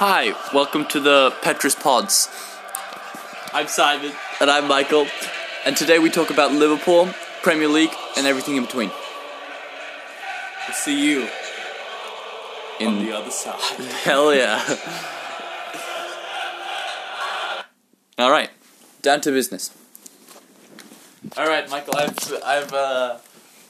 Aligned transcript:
Hi, 0.00 0.34
welcome 0.54 0.86
to 0.86 1.00
the 1.00 1.34
Petrus 1.42 1.74
Pods. 1.74 2.28
I'm 3.52 3.66
Simon. 3.68 4.12
And 4.40 4.50
I'm 4.50 4.68
Michael. 4.68 5.06
And 5.64 5.76
today 5.76 5.98
we 5.98 6.10
talk 6.10 6.30
about 6.30 6.52
Liverpool, 6.52 7.08
Premier 7.42 7.68
League, 7.68 7.92
and 8.16 8.26
everything 8.26 8.56
in 8.56 8.64
between. 8.64 8.90
We'll 10.66 10.74
see 10.74 11.00
you 11.00 11.28
In 12.80 12.86
on 12.88 13.04
the 13.04 13.12
other 13.12 13.30
side. 13.30 13.60
Hell 14.04 14.34
yeah. 14.34 14.62
Alright, 18.18 18.50
down 19.02 19.20
to 19.22 19.30
business. 19.30 19.76
All 21.36 21.46
right, 21.46 21.68
Michael. 21.70 21.96
I've 21.96 22.42
I've 22.44 22.72
uh, 22.72 23.18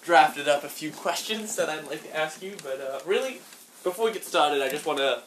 drafted 0.03 0.49
up 0.49 0.65
a 0.65 0.69
few 0.69 0.91
questions 0.91 1.57
that 1.57 1.69
I'd 1.69 1.87
like 1.87 2.03
to 2.03 2.17
ask 2.17 2.43
you, 2.43 2.57
but 2.63 2.81
uh, 2.81 3.01
really, 3.07 3.41
before 3.89 4.07
we 4.07 4.13
get 4.13 4.25
started, 4.25 4.63
I 4.63 4.69
just 4.69 4.87
want 4.87 4.99
to 4.99 5.23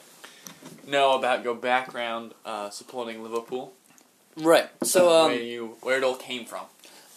know 0.88 1.18
about 1.18 1.44
your 1.44 1.56
background 1.56 2.34
uh, 2.46 2.70
supporting 2.70 3.24
Liverpool. 3.24 3.74
Right, 4.38 4.70
so, 4.84 5.28
where 5.28 5.36
um, 5.36 5.44
you 5.44 5.78
where 5.82 5.98
it 5.98 6.04
all 6.04 6.16
came 6.16 6.46
from. 6.46 6.66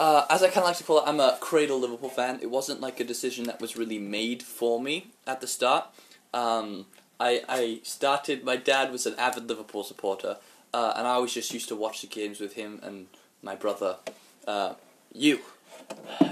uh, 0.01 0.25
as 0.31 0.43
I 0.43 0.47
kind 0.49 0.59
of 0.59 0.65
like 0.65 0.79
to 0.79 0.85
call 0.85 0.99
it, 0.99 1.05
I'm 1.07 1.21
a 1.21 1.37
cradle 1.41 1.79
Liverpool 1.79 2.09
fan. 2.09 2.41
It 2.43 2.51
wasn't 2.51 2.81
like 2.81 2.99
a 2.99 3.05
decision 3.05 3.45
that 3.45 3.61
was 3.61 3.77
really 3.77 3.99
made 3.99 4.43
for 4.43 4.81
me 4.81 5.09
at 5.27 5.41
the 5.41 5.47
start. 5.47 5.87
Um, 6.33 6.87
I, 7.21 7.43
I 7.49 7.81
started, 7.85 8.43
my 8.43 8.57
dad 8.57 8.91
was 8.91 9.07
an 9.07 9.15
avid 9.17 9.49
Liverpool 9.49 9.85
supporter, 9.85 10.39
uh, 10.73 10.95
and 10.97 11.07
I 11.07 11.13
always 11.13 11.35
just 11.35 11.53
used 11.53 11.69
to 11.69 11.77
watch 11.77 12.01
the 12.01 12.09
games 12.09 12.41
with 12.41 12.55
him 12.55 12.81
and 12.83 13.07
my 13.43 13.55
brother. 13.55 13.99
Uh, 14.47 14.75
you. 15.13 15.39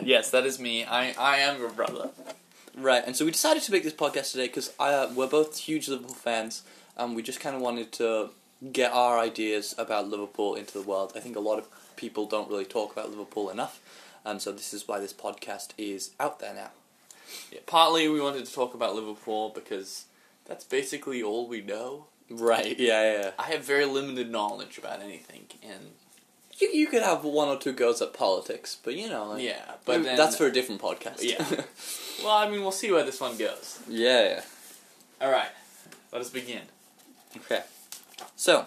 Yes, 0.03 0.31
that 0.31 0.45
is 0.47 0.59
me. 0.59 0.85
I 0.85 1.13
I 1.13 1.37
am 1.39 1.61
your 1.61 1.71
brother. 1.71 2.11
Right, 2.77 3.03
and 3.07 3.15
so 3.15 3.27
we 3.27 3.31
decided 3.31 3.63
to 3.65 3.73
make 3.73 3.83
this 3.83 3.93
podcast 3.93 4.33
today 4.33 4.47
because 4.47 4.73
uh, 4.79 5.11
we're 5.15 5.27
both 5.27 5.59
huge 5.59 5.89
Liverpool 5.89 6.15
fans, 6.15 6.63
and 6.97 7.15
we 7.15 7.23
just 7.23 7.39
kind 7.39 7.55
of 7.55 7.61
wanted 7.61 7.93
to 7.93 8.31
get 8.73 8.93
our 8.93 9.19
ideas 9.19 9.75
about 9.77 10.09
Liverpool 10.09 10.55
into 10.55 10.73
the 10.73 10.83
world. 10.83 11.13
I 11.15 11.21
think 11.21 11.37
a 11.37 11.41
lot 11.41 11.59
of 11.59 11.69
people 11.97 12.27
don't 12.27 12.49
really 12.49 12.65
talk 12.65 12.93
about 12.93 13.11
Liverpool 13.11 13.51
enough, 13.51 13.81
and 14.25 14.41
so 14.41 14.53
this 14.53 14.73
is 14.73 14.89
why 14.89 15.01
this 15.01 15.13
podcast 15.13 15.71
is 15.77 16.13
out 16.19 16.39
there 16.39 16.55
now. 16.55 16.71
Yeah, 17.51 17.61
partly 17.67 18.09
we 18.09 18.21
wanted 18.21 18.47
to 18.47 18.53
talk 18.53 18.73
about 18.73 18.95
Liverpool 18.95 19.51
because 19.55 20.07
that's 20.47 20.65
basically 20.65 21.23
all 21.23 21.47
we 21.47 21.61
know. 21.61 22.07
Right, 22.31 22.79
yeah, 22.79 23.13
yeah. 23.13 23.31
I 23.39 23.51
have 23.53 23.65
very 23.65 23.85
limited 23.85 24.31
knowledge 24.31 24.79
about 24.79 25.03
anything, 25.03 25.45
and 25.63 25.91
You, 26.59 26.69
you 26.69 26.87
could 26.87 27.03
have 27.03 27.25
one 27.25 27.49
or 27.49 27.59
two 27.59 27.73
goes 27.73 28.03
at 28.03 28.13
politics, 28.13 28.79
but 28.83 28.95
you 28.95 29.09
know, 29.09 29.31
like, 29.31 29.43
yeah, 29.43 29.63
but 29.85 30.05
then, 30.05 30.17
that's 30.17 30.37
for 30.37 30.47
a 30.47 30.53
different 30.53 30.81
podcast. 30.81 31.23
Yeah. 31.23 31.45
well, 32.25 32.37
I 32.37 32.49
mean, 32.49 32.61
we'll 32.61 32.73
see 32.73 32.91
where 32.91 33.05
this 33.05 33.21
one 33.21 33.37
goes. 33.37 33.81
yeah, 33.89 34.25
yeah. 34.25 34.43
All 35.21 35.31
right, 35.31 35.51
let 36.13 36.21
us 36.21 36.31
begin. 36.31 36.63
Okay. 37.37 37.63
So, 38.37 38.67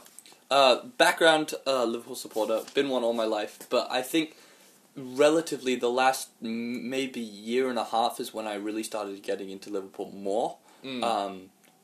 uh, 0.49 0.83
background 0.97 1.53
uh, 1.67 1.83
Liverpool 1.85 2.15
supporter, 2.15 2.61
been 2.73 2.89
one 2.89 3.03
all 3.03 3.13
my 3.13 3.25
life, 3.25 3.59
but 3.69 3.87
I 3.91 4.01
think 4.01 4.35
relatively 4.95 5.75
the 5.75 5.89
last 5.89 6.29
m- 6.43 6.89
maybe 6.89 7.19
year 7.19 7.69
and 7.69 7.77
a 7.77 7.83
half 7.83 8.19
is 8.19 8.33
when 8.33 8.47
I 8.47 8.55
really 8.55 8.83
started 8.83 9.21
getting 9.21 9.49
into 9.49 9.69
Liverpool 9.69 10.11
more. 10.15 10.57
Mm. 10.83 11.03
Um, 11.03 11.41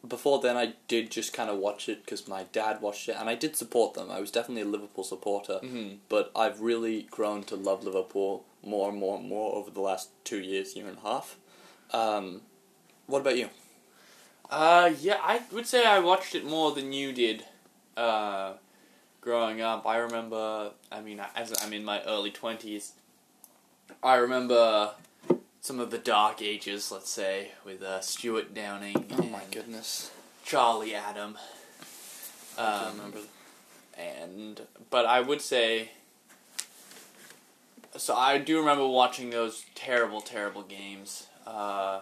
before 0.08 0.42
then, 0.42 0.58
I 0.58 0.74
did 0.88 1.12
just 1.12 1.32
kind 1.34 1.50
of 1.50 1.58
watch 1.58 1.88
it 1.88 2.04
because 2.04 2.28
my 2.28 2.44
dad 2.52 2.82
watched 2.82 3.08
it, 3.10 3.16
and 3.20 3.30
I 3.30 3.36
did 3.36 3.56
support 3.56 3.94
them. 3.94 4.10
I 4.10 4.20
was 4.20 4.32
definitely 4.32 4.64
a 4.64 4.66
Liverpool 4.66 5.04
supporter, 5.04 5.60
Mhm. 5.62 6.00
but 6.10 6.32
I've 6.36 6.62
really 6.62 7.04
grown 7.04 7.44
to 7.46 7.56
love 7.56 7.84
Liverpool 7.84 8.44
more 8.64 8.90
and 8.90 8.98
more 8.98 9.18
and 9.18 9.28
more 9.28 9.56
over 9.56 9.70
the 9.70 9.82
last 9.82 10.10
two 10.24 10.40
years, 10.40 10.76
year 10.76 10.88
and 10.88 10.98
a 10.98 11.02
half. 11.02 11.38
Um, 11.92 12.42
what 13.08 13.20
about 13.22 13.38
you? 13.38 13.50
Uh, 14.50 14.92
yeah, 15.00 15.20
I 15.24 15.44
would 15.52 15.68
say 15.68 15.86
I 15.86 16.00
watched 16.00 16.36
it 16.36 16.46
more 16.46 16.72
than 16.74 16.92
you 16.94 17.14
did. 17.14 17.46
Uh, 17.96 18.54
growing 19.22 19.62
up, 19.62 19.86
I 19.86 19.98
remember. 19.98 20.72
I 20.92 21.02
mean, 21.02 21.22
as 21.36 21.54
I'm 21.62 21.74
in 21.74 21.86
my 21.86 22.02
early 22.04 22.32
twenties, 22.32 22.94
I 24.04 24.16
remember 24.16 24.92
some 25.62 25.80
of 25.80 25.92
the 25.92 25.98
dark 25.98 26.42
ages. 26.42 26.92
Let's 26.92 27.10
say 27.10 27.52
with 27.64 27.82
uh, 27.82 28.02
Stuart 28.02 28.54
Downing. 28.54 29.06
Oh 29.18 29.24
my 29.24 29.42
and 29.44 29.52
goodness. 29.52 30.12
Charlie 30.44 30.94
Adam. 30.96 31.38
I 32.58 32.84
Um, 32.88 32.98
remember. 32.98 33.20
and 33.98 34.62
but 34.90 35.06
I 35.06 35.22
would 35.22 35.42
say. 35.42 35.92
So 37.98 38.16
I 38.16 38.38
do 38.38 38.58
remember 38.60 38.88
watching 38.88 39.30
those 39.32 39.66
terrible, 39.76 40.22
terrible 40.22 40.64
games. 40.64 41.28
Uh, 41.46 42.02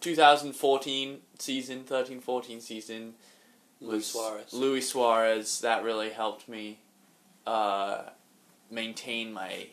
2014 0.00 1.18
season, 1.38 1.82
13-14 1.84 2.60
season 2.62 3.14
Luis 3.80 4.06
Suarez. 4.06 4.52
Luis 4.52 4.88
Suarez. 4.90 5.60
That 5.60 5.82
really 5.82 6.10
helped 6.10 6.48
me 6.48 6.78
uh, 7.46 8.10
maintain 8.70 9.32
my 9.32 9.66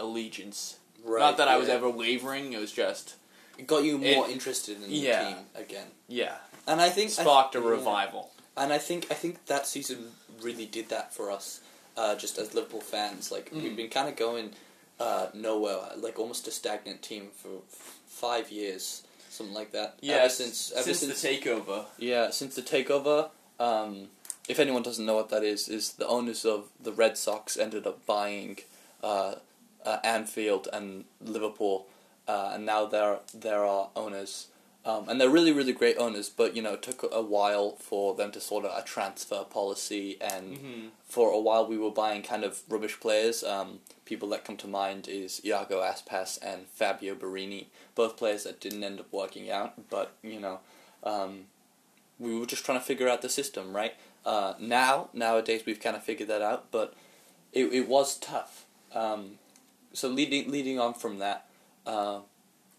allegiance. 0.00 0.78
Right, 1.04 1.20
Not 1.20 1.36
that 1.38 1.48
I 1.48 1.56
was 1.56 1.68
yeah. 1.68 1.74
ever 1.74 1.88
wavering. 1.90 2.52
It 2.52 2.58
was 2.60 2.72
just 2.72 3.14
It 3.58 3.66
got 3.66 3.84
you 3.84 3.98
more 3.98 4.26
It- 4.28 4.32
interested 4.32 4.82
in 4.82 4.90
yeah. 4.90 5.22
the 5.24 5.28
team 5.34 5.44
again. 5.54 5.86
yeah, 6.08 6.36
And 6.66 6.80
I 6.80 6.90
think 6.90 7.10
sparked 7.10 7.56
I, 7.56 7.58
a 7.58 7.62
yeah. 7.62 7.68
revival. 7.68 8.30
And 8.56 8.72
I 8.72 8.78
think 8.78 9.06
I 9.10 9.14
think 9.14 9.46
that 9.46 9.66
season 9.66 10.12
really 10.40 10.66
did 10.66 10.88
that 10.90 11.14
for 11.14 11.30
us, 11.30 11.60
uh, 11.96 12.14
just 12.16 12.38
as 12.38 12.54
Liverpool 12.54 12.80
fans. 12.80 13.30
Like 13.30 13.50
Mm. 13.50 13.62
we've 13.62 13.76
been 13.76 13.90
kind 13.90 14.08
of 14.08 14.16
going 14.16 14.52
uh, 15.00 15.28
nowhere, 15.34 15.80
like 15.96 16.18
almost 16.18 16.46
a 16.46 16.50
stagnant 16.52 17.02
team 17.02 17.30
for 17.34 17.62
f- 17.72 17.98
five 18.06 18.52
years, 18.52 19.02
something 19.30 19.54
like 19.54 19.72
that. 19.72 19.94
Yeah, 20.00 20.16
ever 20.16 20.28
since 20.28 20.70
ever 20.72 20.82
since, 20.84 20.98
since 21.00 21.22
the 21.22 21.28
takeover. 21.28 21.86
yeah 21.98 22.30
since 22.30 22.54
the 22.54 22.62
takeover. 22.62 23.30
Um, 23.58 24.08
if 24.48 24.58
anyone 24.60 24.82
doesn't 24.82 25.04
know 25.06 25.14
what 25.14 25.28
that 25.30 25.42
is, 25.44 25.68
is 25.68 25.92
the 25.94 26.06
owners 26.06 26.44
of 26.44 26.68
the 26.80 26.92
Red 26.92 27.16
Sox 27.18 27.56
ended 27.56 27.86
up 27.86 28.04
buying 28.06 28.58
uh, 29.02 29.36
uh, 29.84 29.98
Anfield 30.04 30.68
and 30.72 31.04
Liverpool, 31.20 31.86
uh, 32.28 32.52
and 32.54 32.64
now 32.66 32.86
they're 32.86 33.20
they're 33.34 33.64
our 33.64 33.90
owners. 33.96 34.48
Um, 34.84 35.08
and 35.08 35.20
they're 35.20 35.30
really, 35.30 35.52
really 35.52 35.72
great 35.72 35.96
owners, 35.96 36.28
but 36.28 36.56
you 36.56 36.62
know, 36.62 36.72
it 36.72 36.82
took 36.82 37.08
a 37.12 37.22
while 37.22 37.76
for 37.76 38.16
them 38.16 38.32
to 38.32 38.40
sort 38.40 38.64
of 38.64 38.76
a 38.76 38.82
transfer 38.84 39.44
policy, 39.44 40.16
and 40.20 40.54
Mm-hmm. 40.54 40.86
for 41.06 41.30
a 41.30 41.38
while 41.38 41.64
we 41.68 41.78
were 41.78 41.92
buying 41.92 42.22
kind 42.22 42.42
of 42.42 42.62
rubbish 42.68 42.98
players. 42.98 43.44
Um, 43.44 43.78
people 44.06 44.28
that 44.30 44.44
come 44.44 44.56
to 44.56 44.66
mind 44.66 45.06
is 45.06 45.40
Iago 45.44 45.80
Aspas 45.82 46.36
and 46.42 46.66
Fabio 46.66 47.14
Borini, 47.14 47.66
both 47.94 48.16
players 48.16 48.42
that 48.42 48.60
didn't 48.60 48.82
end 48.82 48.98
up 48.98 49.06
working 49.12 49.52
out, 49.52 49.88
but 49.88 50.16
you 50.20 50.40
know, 50.40 50.58
um, 51.04 51.44
we 52.18 52.36
were 52.36 52.46
just 52.46 52.64
trying 52.66 52.78
to 52.80 52.84
figure 52.84 53.08
out 53.08 53.22
the 53.22 53.28
system, 53.28 53.76
right? 53.76 53.94
Uh, 54.26 54.54
now, 54.58 55.10
nowadays, 55.12 55.62
we've 55.64 55.78
kind 55.80 55.94
of 55.94 56.02
figured 56.02 56.28
that 56.28 56.42
out, 56.42 56.72
but 56.72 56.92
it 57.52 57.72
it 57.72 57.86
was 57.88 58.18
tough. 58.18 58.64
Um, 58.92 59.38
so 59.92 60.08
leading 60.08 60.50
leading 60.50 60.78
on 60.78 60.94
from 60.94 61.18
that, 61.18 61.46
uh, 61.86 62.20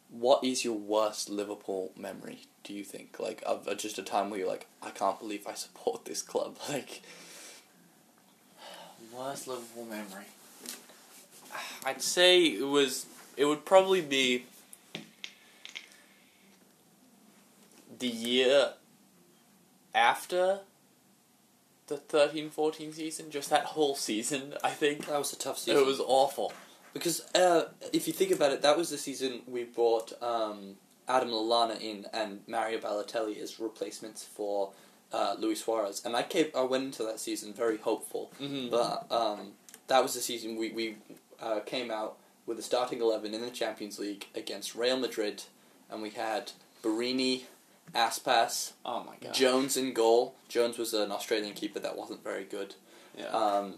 what 0.09 0.43
is 0.43 0.63
your 0.63 0.77
worst 0.77 1.29
Liverpool 1.29 1.91
memory? 1.97 2.41
Do 2.63 2.73
you 2.73 2.83
think 2.83 3.19
like 3.19 3.43
of 3.45 3.67
of 3.67 3.77
just 3.77 3.97
a 3.97 4.03
time 4.03 4.29
where 4.29 4.39
you're 4.39 4.49
like, 4.49 4.67
I 4.81 4.89
can't 4.89 5.19
believe 5.19 5.47
I 5.47 5.53
support 5.55 6.05
this 6.05 6.21
club, 6.21 6.57
like. 6.69 7.01
Worst 9.15 9.47
Liverpool 9.47 9.85
memory. 9.85 10.25
I'd 11.85 12.01
say 12.01 12.45
it 12.45 12.67
was. 12.67 13.05
It 13.37 13.45
would 13.45 13.65
probably 13.65 14.01
be 14.01 14.45
the 17.99 18.07
year 18.07 18.73
after 19.93 20.59
the 21.87 21.97
13-14 21.97 22.93
season. 22.93 23.31
Just 23.31 23.49
that 23.49 23.65
whole 23.65 23.95
season, 23.95 24.53
I 24.63 24.71
think. 24.71 25.07
That 25.07 25.19
was 25.19 25.33
a 25.33 25.37
tough 25.37 25.57
season. 25.57 25.81
It 25.81 25.85
was 25.85 25.99
awful. 25.99 26.53
Because 26.93 27.21
uh, 27.33 27.65
if 27.91 28.07
you 28.07 28.13
think 28.13 28.31
about 28.31 28.51
it, 28.51 28.61
that 28.61 28.77
was 28.77 28.89
the 28.89 28.97
season 28.97 29.41
we 29.47 29.63
brought 29.63 30.13
um, 30.21 30.75
Adam 31.07 31.29
Lallana 31.29 31.79
in 31.81 32.05
and 32.13 32.41
Mario 32.47 32.79
Balotelli 32.79 33.41
as 33.41 33.59
replacements 33.59 34.23
for 34.23 34.71
uh, 35.11 35.35
Luis 35.37 35.63
Suarez, 35.63 36.01
and 36.05 36.15
I 36.15 36.23
came, 36.23 36.47
I 36.55 36.61
went 36.61 36.85
into 36.85 37.03
that 37.03 37.19
season 37.19 37.53
very 37.53 37.77
hopeful. 37.77 38.31
Mm-hmm. 38.41 38.69
But 38.69 39.05
um, 39.11 39.51
that 39.87 40.01
was 40.01 40.13
the 40.13 40.21
season 40.21 40.55
we 40.55 40.71
we 40.71 40.97
uh, 41.41 41.59
came 41.61 41.91
out 41.91 42.17
with 42.45 42.57
the 42.57 42.63
starting 42.63 43.01
eleven 43.01 43.33
in 43.33 43.41
the 43.41 43.49
Champions 43.49 43.99
League 43.99 44.27
against 44.35 44.75
Real 44.75 44.97
Madrid, 44.97 45.43
and 45.89 46.01
we 46.01 46.11
had 46.11 46.51
Borini, 46.81 47.43
Aspas, 47.93 48.73
oh 48.85 49.03
my 49.03 49.15
god. 49.21 49.33
Jones 49.33 49.77
in 49.77 49.93
goal. 49.93 50.35
Jones 50.47 50.77
was 50.77 50.93
an 50.93 51.11
Australian 51.11 51.53
keeper 51.53 51.79
that 51.79 51.97
wasn't 51.97 52.23
very 52.23 52.43
good. 52.43 52.75
yeah. 53.17 53.27
Um, 53.27 53.75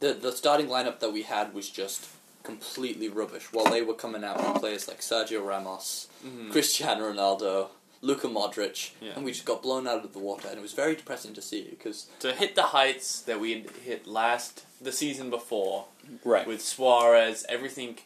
the 0.00 0.12
the 0.12 0.32
starting 0.32 0.66
lineup 0.66 1.00
that 1.00 1.12
we 1.12 1.22
had 1.22 1.54
was 1.54 1.70
just 1.70 2.08
completely 2.44 3.08
rubbish. 3.08 3.52
While 3.52 3.70
they 3.72 3.82
were 3.82 3.94
coming 3.94 4.22
out 4.22 4.36
with 4.36 4.60
players 4.60 4.86
like 4.86 5.00
Sergio 5.00 5.44
Ramos, 5.44 6.06
Mhm. 6.24 6.52
Cristiano 6.52 7.10
Ronaldo, 7.12 7.70
Luka 8.02 8.28
Modric, 8.28 8.90
Yeah. 9.00 9.12
and 9.16 9.24
we 9.24 9.32
just 9.32 9.46
got 9.46 9.62
blown 9.62 9.88
out 9.88 10.04
of 10.04 10.12
the 10.12 10.18
water, 10.18 10.46
and 10.48 10.58
it 10.58 10.62
was 10.62 10.74
very 10.74 10.94
depressing 10.94 11.32
to 11.34 11.42
see 11.42 11.62
because 11.62 12.06
to 12.20 12.34
hit 12.34 12.54
the 12.54 12.64
heights 12.64 13.20
that 13.22 13.40
we 13.40 13.54
had 13.54 13.70
hit 13.70 14.06
last 14.06 14.62
the 14.80 14.92
season 14.92 15.30
before 15.30 15.86
right 16.22 16.46
with 16.46 16.62
Suarez, 16.62 17.46
everything, 17.48 17.98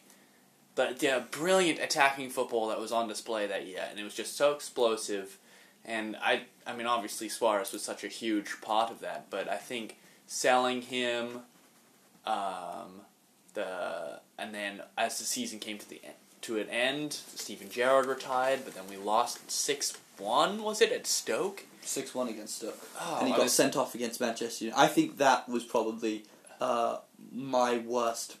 but 0.73 0.99
the 0.99 1.05
yeah, 1.05 1.19
brilliant 1.19 1.79
attacking 1.79 2.29
football 2.29 2.67
that 2.69 2.79
was 2.79 2.93
on 2.93 3.09
display 3.09 3.45
that 3.45 3.65
year, 3.67 3.85
and 3.89 3.99
it 3.99 4.03
was 4.03 4.15
just 4.15 4.37
so 4.37 4.53
explosive, 4.53 5.37
and 5.83 6.15
I 6.21 6.43
I 6.65 6.73
mean 6.73 6.87
obviously 6.87 7.27
Suarez 7.27 7.73
was 7.73 7.83
such 7.83 8.05
a 8.05 8.07
huge 8.07 8.61
part 8.61 8.89
of 8.91 9.01
that, 9.01 9.29
but 9.29 9.49
I 9.49 9.57
think 9.57 9.97
selling 10.27 10.83
him, 10.83 11.41
um, 12.25 13.01
the 13.53 14.19
and 14.37 14.53
then 14.53 14.81
as 14.97 15.17
the 15.19 15.25
season 15.25 15.59
came 15.59 15.77
to 15.77 15.89
the 15.89 16.01
end, 16.03 16.13
to 16.41 16.57
an 16.57 16.69
end, 16.69 17.13
Steven 17.13 17.69
Gerrard 17.69 18.05
retired, 18.05 18.61
but 18.65 18.73
then 18.75 18.83
we 18.89 18.97
lost 18.97 19.49
six 19.51 19.93
one. 20.17 20.63
Was 20.63 20.81
it 20.81 20.91
at 20.91 21.07
Stoke? 21.07 21.65
Six 21.81 22.13
one 22.13 22.27
against 22.29 22.57
Stoke, 22.57 22.77
Oh, 22.99 23.17
and 23.19 23.27
he 23.27 23.33
I 23.33 23.37
got 23.37 23.43
was- 23.43 23.53
sent 23.53 23.75
off 23.75 23.95
against 23.95 24.19
Manchester. 24.21 24.65
United. 24.65 24.81
I 24.81 24.87
think 24.87 25.17
that 25.17 25.47
was 25.49 25.63
probably 25.63 26.23
uh, 26.61 26.97
my 27.31 27.77
worst, 27.79 28.37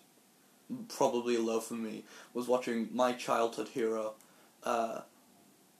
probably 0.89 1.35
a 1.35 1.41
low 1.41 1.59
for 1.59 1.73
me 1.75 2.03
was 2.33 2.47
watching 2.47 2.89
my 2.93 3.11
childhood 3.13 3.69
hero 3.69 4.13
uh, 4.63 5.01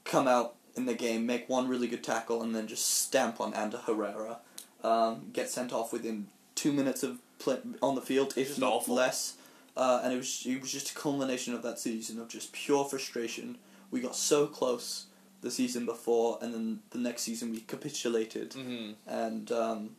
come 0.04 0.28
out 0.28 0.56
in 0.76 0.86
the 0.86 0.94
game, 0.96 1.26
make 1.26 1.48
one 1.50 1.68
really 1.68 1.88
good 1.88 2.04
tackle, 2.04 2.42
and 2.42 2.56
then 2.56 2.66
just 2.68 2.86
stamp 2.90 3.40
on 3.42 3.54
Ander 3.54 3.78
Herrera, 3.86 4.38
um, 4.84 5.30
get 5.34 5.50
sent 5.50 5.72
off 5.74 5.92
within 5.94 6.28
two 6.56 6.72
minutes 6.72 7.04
of 7.04 7.20
play 7.39 7.57
on 7.81 7.95
the 7.95 8.01
field, 8.01 8.33
if 8.38 8.47
Just 8.50 8.59
not 8.59 8.74
awful. 8.74 8.95
less. 8.95 9.36
Uh, 9.77 10.01
and 10.03 10.13
it 10.13 10.18
was 10.18 10.44
it 10.45 10.59
was 10.62 10.71
just 10.71 10.91
a 10.91 10.94
culmination 10.94 11.53
of 11.53 11.62
that 11.63 11.80
season 11.80 12.19
of 12.19 12.27
just 12.27 12.51
pure 12.51 12.83
frustration. 12.86 13.57
We 13.91 14.01
got 14.01 14.15
so 14.15 14.45
close 14.45 15.06
the 15.41 15.50
season 15.50 15.86
before, 15.86 16.38
and 16.41 16.53
then 16.53 16.80
the 16.91 16.97
next 17.00 17.21
season 17.24 17.51
we 17.51 17.62
capitulated, 17.62 18.51
Mm-hmm. 18.51 18.91
and 19.07 19.51
um, 19.53 19.89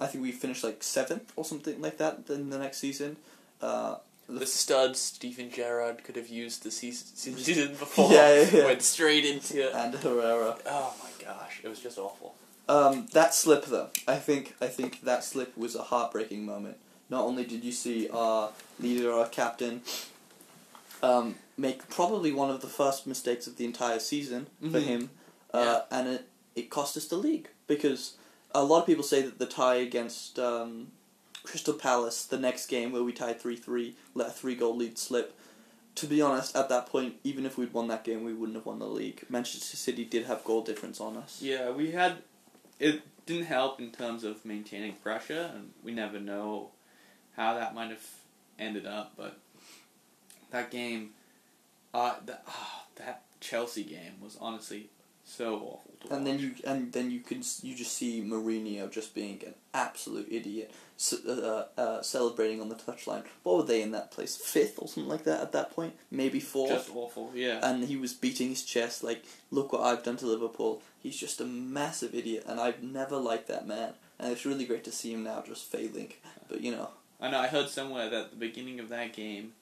I 0.00 0.06
think 0.06 0.24
we 0.24 0.32
finished 0.32 0.64
like 0.64 0.82
seventh 0.82 1.32
or 1.36 1.44
something 1.44 1.80
like 1.80 1.98
that. 1.98 2.24
in 2.28 2.50
the 2.50 2.58
next 2.58 2.78
season, 2.78 3.16
uh, 3.62 3.96
The 4.28 4.46
stud 4.46 4.96
Steven 4.96 5.48
Gerrard 5.50 6.02
could 6.02 6.16
have 6.16 6.28
used 6.28 6.64
the 6.64 6.70
season, 6.72 7.06
season 7.38 7.68
before. 7.76 8.10
Yeah, 8.12 8.34
yeah, 8.42 8.50
yeah. 8.52 8.64
Went 8.64 8.82
straight 8.82 9.24
into 9.24 9.68
it. 9.68 9.74
and 9.74 9.94
Herrera. 9.94 10.56
Oh 10.66 10.94
my 11.04 11.24
gosh, 11.24 11.60
it 11.62 11.68
was 11.68 11.78
just 11.78 11.98
awful. 11.98 12.34
Um, 12.70 13.06
that 13.12 13.34
slip 13.34 13.64
though, 13.66 13.88
I 14.06 14.16
think 14.16 14.54
I 14.60 14.68
think 14.68 15.00
that 15.02 15.24
slip 15.24 15.56
was 15.56 15.74
a 15.74 15.82
heartbreaking 15.82 16.46
moment. 16.46 16.76
Not 17.08 17.24
only 17.24 17.44
did 17.44 17.64
you 17.64 17.72
see 17.72 18.08
our 18.10 18.52
leader, 18.78 19.12
our 19.12 19.26
captain, 19.28 19.82
um, 21.02 21.34
make 21.56 21.88
probably 21.88 22.32
one 22.32 22.50
of 22.50 22.60
the 22.60 22.68
first 22.68 23.06
mistakes 23.06 23.46
of 23.46 23.56
the 23.56 23.64
entire 23.64 23.98
season 23.98 24.46
for 24.60 24.78
Mhm. 24.80 24.82
him, 24.84 25.10
uh, 25.52 25.80
and 25.90 26.08
it 26.08 26.24
it 26.54 26.68
cost 26.70 26.96
us 26.96 27.06
the 27.06 27.16
league 27.16 27.48
because 27.66 28.14
a 28.54 28.62
lot 28.64 28.80
of 28.80 28.86
people 28.86 29.04
say 29.04 29.22
that 29.22 29.38
the 29.38 29.46
tie 29.46 29.76
against 29.76 30.38
um, 30.38 30.92
Crystal 31.42 31.74
Palace, 31.74 32.24
the 32.24 32.38
next 32.38 32.66
game 32.66 32.92
where 32.92 33.02
we 33.02 33.12
tied 33.12 33.40
three 33.40 33.56
three, 33.56 33.96
let 34.14 34.28
a 34.28 34.30
three 34.30 34.54
goal 34.54 34.76
lead 34.76 34.96
slip. 34.98 35.34
To 35.96 36.06
be 36.06 36.22
honest, 36.22 36.54
at 36.56 36.68
that 36.68 36.86
point, 36.86 37.16
even 37.24 37.44
if 37.44 37.58
we'd 37.58 37.72
won 37.72 37.88
that 37.88 38.04
game, 38.04 38.22
we 38.24 38.32
wouldn't 38.32 38.56
have 38.56 38.64
won 38.66 38.78
the 38.78 38.86
league. 38.86 39.24
Manchester 39.28 39.76
City 39.76 40.04
did 40.04 40.24
have 40.26 40.44
goal 40.44 40.62
difference 40.62 41.00
on 41.00 41.16
us. 41.16 41.42
Yeah, 41.42 41.70
we 41.70 41.90
had. 41.90 42.22
It 42.80 43.02
didn't 43.26 43.46
help 43.46 43.78
in 43.78 43.92
terms 43.92 44.24
of 44.24 44.44
maintaining 44.44 44.94
pressure, 44.94 45.52
and 45.54 45.70
we 45.84 45.92
never 45.92 46.18
know 46.18 46.70
how 47.36 47.54
that 47.54 47.74
might 47.74 47.90
have 47.90 48.06
ended 48.58 48.86
up. 48.86 49.12
But 49.16 49.38
that 50.50 50.70
game, 50.70 51.10
uh, 51.94 52.14
that 52.24 52.42
ah, 52.48 52.86
that 52.96 53.24
Chelsea 53.38 53.84
game 53.84 54.14
was 54.20 54.36
honestly 54.40 54.88
so 55.30 55.54
awful 55.56 55.80
And 56.10 56.26
then 56.26 56.38
you 56.38 56.54
and 56.64 56.92
then 56.92 57.10
you 57.10 57.20
can 57.20 57.42
you 57.62 57.74
just 57.74 57.92
see 57.92 58.22
Mourinho 58.22 58.90
just 58.90 59.14
being 59.14 59.42
an 59.46 59.54
absolute 59.74 60.26
idiot, 60.30 60.70
s- 60.98 61.24
uh, 61.26 61.66
uh, 61.76 62.02
celebrating 62.02 62.60
on 62.60 62.68
the 62.68 62.74
touchline. 62.74 63.22
What 63.42 63.56
were 63.58 63.62
they 63.64 63.82
in 63.82 63.92
that 63.92 64.10
place? 64.10 64.36
Fifth 64.36 64.78
or 64.78 64.88
something 64.88 65.08
like 65.08 65.24
that 65.24 65.40
at 65.40 65.52
that 65.52 65.70
point, 65.76 65.94
maybe 66.10 66.40
fourth. 66.40 66.70
just 66.70 66.90
awful. 66.94 67.30
Yeah. 67.34 67.60
and 67.62 67.84
he 67.84 67.96
was 67.96 68.12
beating 68.14 68.48
his 68.48 68.64
chest 68.64 69.04
like, 69.04 69.24
"Look 69.50 69.72
what 69.72 69.82
I've 69.82 70.02
done 70.02 70.16
to 70.18 70.26
Liverpool." 70.26 70.82
He's 71.02 71.16
just 71.16 71.40
a 71.40 71.44
massive 71.44 72.14
idiot, 72.14 72.44
and 72.46 72.58
I've 72.60 72.82
never 72.82 73.16
liked 73.16 73.48
that 73.48 73.66
man. 73.66 73.92
And 74.18 74.32
it's 74.32 74.44
really 74.44 74.66
great 74.66 74.84
to 74.84 74.92
see 74.92 75.12
him 75.14 75.22
now 75.24 75.42
just 75.46 75.64
failing. 75.64 76.12
But 76.48 76.60
you 76.62 76.72
know, 76.72 76.88
I 77.20 77.30
know. 77.30 77.38
I 77.38 77.46
heard 77.46 77.68
somewhere 77.68 78.10
that 78.10 78.20
at 78.24 78.30
the 78.30 78.36
beginning 78.36 78.80
of 78.80 78.88
that 78.88 79.12
game, 79.14 79.52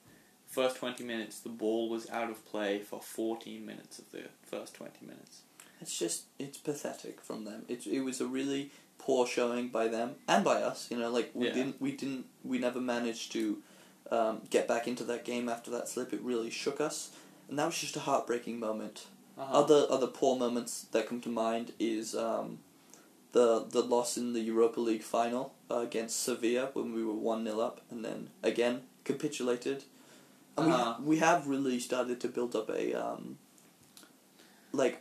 first 0.47 0.77
twenty 0.77 1.03
minutes, 1.03 1.39
the 1.39 1.49
ball 1.49 1.89
was 1.89 2.09
out 2.09 2.29
of 2.29 2.45
play 2.45 2.79
for 2.79 2.99
fourteen 3.01 3.65
minutes 3.65 3.99
of 3.99 4.11
the 4.11 4.23
first 4.43 4.73
twenty 4.73 5.05
minutes. 5.05 5.41
It's 5.81 5.97
just 5.97 6.23
it's 6.37 6.57
pathetic 6.57 7.21
from 7.21 7.45
them. 7.45 7.63
It 7.67 7.85
it 7.87 8.01
was 8.01 8.21
a 8.21 8.27
really 8.27 8.71
poor 8.97 9.25
showing 9.25 9.69
by 9.69 9.87
them 9.87 10.15
and 10.27 10.43
by 10.43 10.61
us. 10.61 10.87
You 10.91 10.97
know, 10.97 11.09
like 11.09 11.31
we 11.33 11.47
Yeah. 11.47 11.53
didn't 11.53 11.81
we 11.81 11.91
didn't 11.91 12.25
we 12.43 12.57
never 12.59 12.81
managed 12.81 13.31
to 13.33 13.61
um, 14.11 14.41
get 14.49 14.67
back 14.67 14.87
into 14.87 15.03
that 15.05 15.23
game 15.25 15.47
after 15.49 15.71
that 15.71 15.87
slip. 15.87 16.13
It 16.13 16.21
really 16.21 16.49
shook 16.49 16.81
us, 16.81 17.11
and 17.47 17.57
that 17.59 17.65
was 17.65 17.77
just 17.79 17.95
a 17.95 17.99
heartbreaking 18.01 18.59
moment. 18.59 19.05
Uh-huh. 19.37 19.59
Other 19.61 19.85
other 19.89 20.07
poor 20.07 20.37
moments 20.37 20.85
that 20.91 21.07
come 21.07 21.21
to 21.21 21.29
mind 21.29 21.71
is 21.79 22.13
um, 22.15 22.59
the 23.31 23.65
the 23.69 23.81
loss 23.81 24.17
in 24.17 24.33
the 24.33 24.41
Europa 24.41 24.79
League 24.81 25.03
final 25.03 25.53
uh, 25.71 25.77
against 25.79 26.21
Sevilla 26.23 26.69
when 26.73 26.93
we 26.93 27.03
were 27.05 27.13
one 27.13 27.43
0 27.45 27.59
up, 27.59 27.81
and 27.91 28.03
then 28.03 28.29
again 28.43 28.81
capitulated. 29.05 29.83
And 30.57 30.71
Uh-huh. 30.73 30.95
we 30.99 31.15
we 31.15 31.17
have 31.19 31.47
really 31.47 31.79
started 31.79 32.19
to 32.21 32.27
build 32.27 32.55
up 32.55 32.69
a 32.69 32.93
um, 32.93 33.37
like 34.73 34.97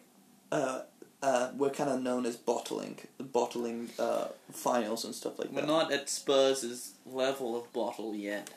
uh, 0.51 0.83
uh, 1.23 1.51
we're 1.57 1.71
kind 1.71 1.91
of 1.91 2.01
known 2.03 2.27
as 2.27 2.37
bottling 2.37 2.99
bottling 3.19 3.91
uh, 3.99 4.29
finals 4.53 5.05
and 5.05 5.15
stuff 5.15 5.39
like 5.39 5.49
that. 5.49 5.63
We're 5.63 5.67
not 5.67 5.93
at 5.93 6.09
Spurs' 6.09 6.93
level 7.05 7.57
of 7.57 7.73
bottle 7.73 8.15
yet, 8.15 8.51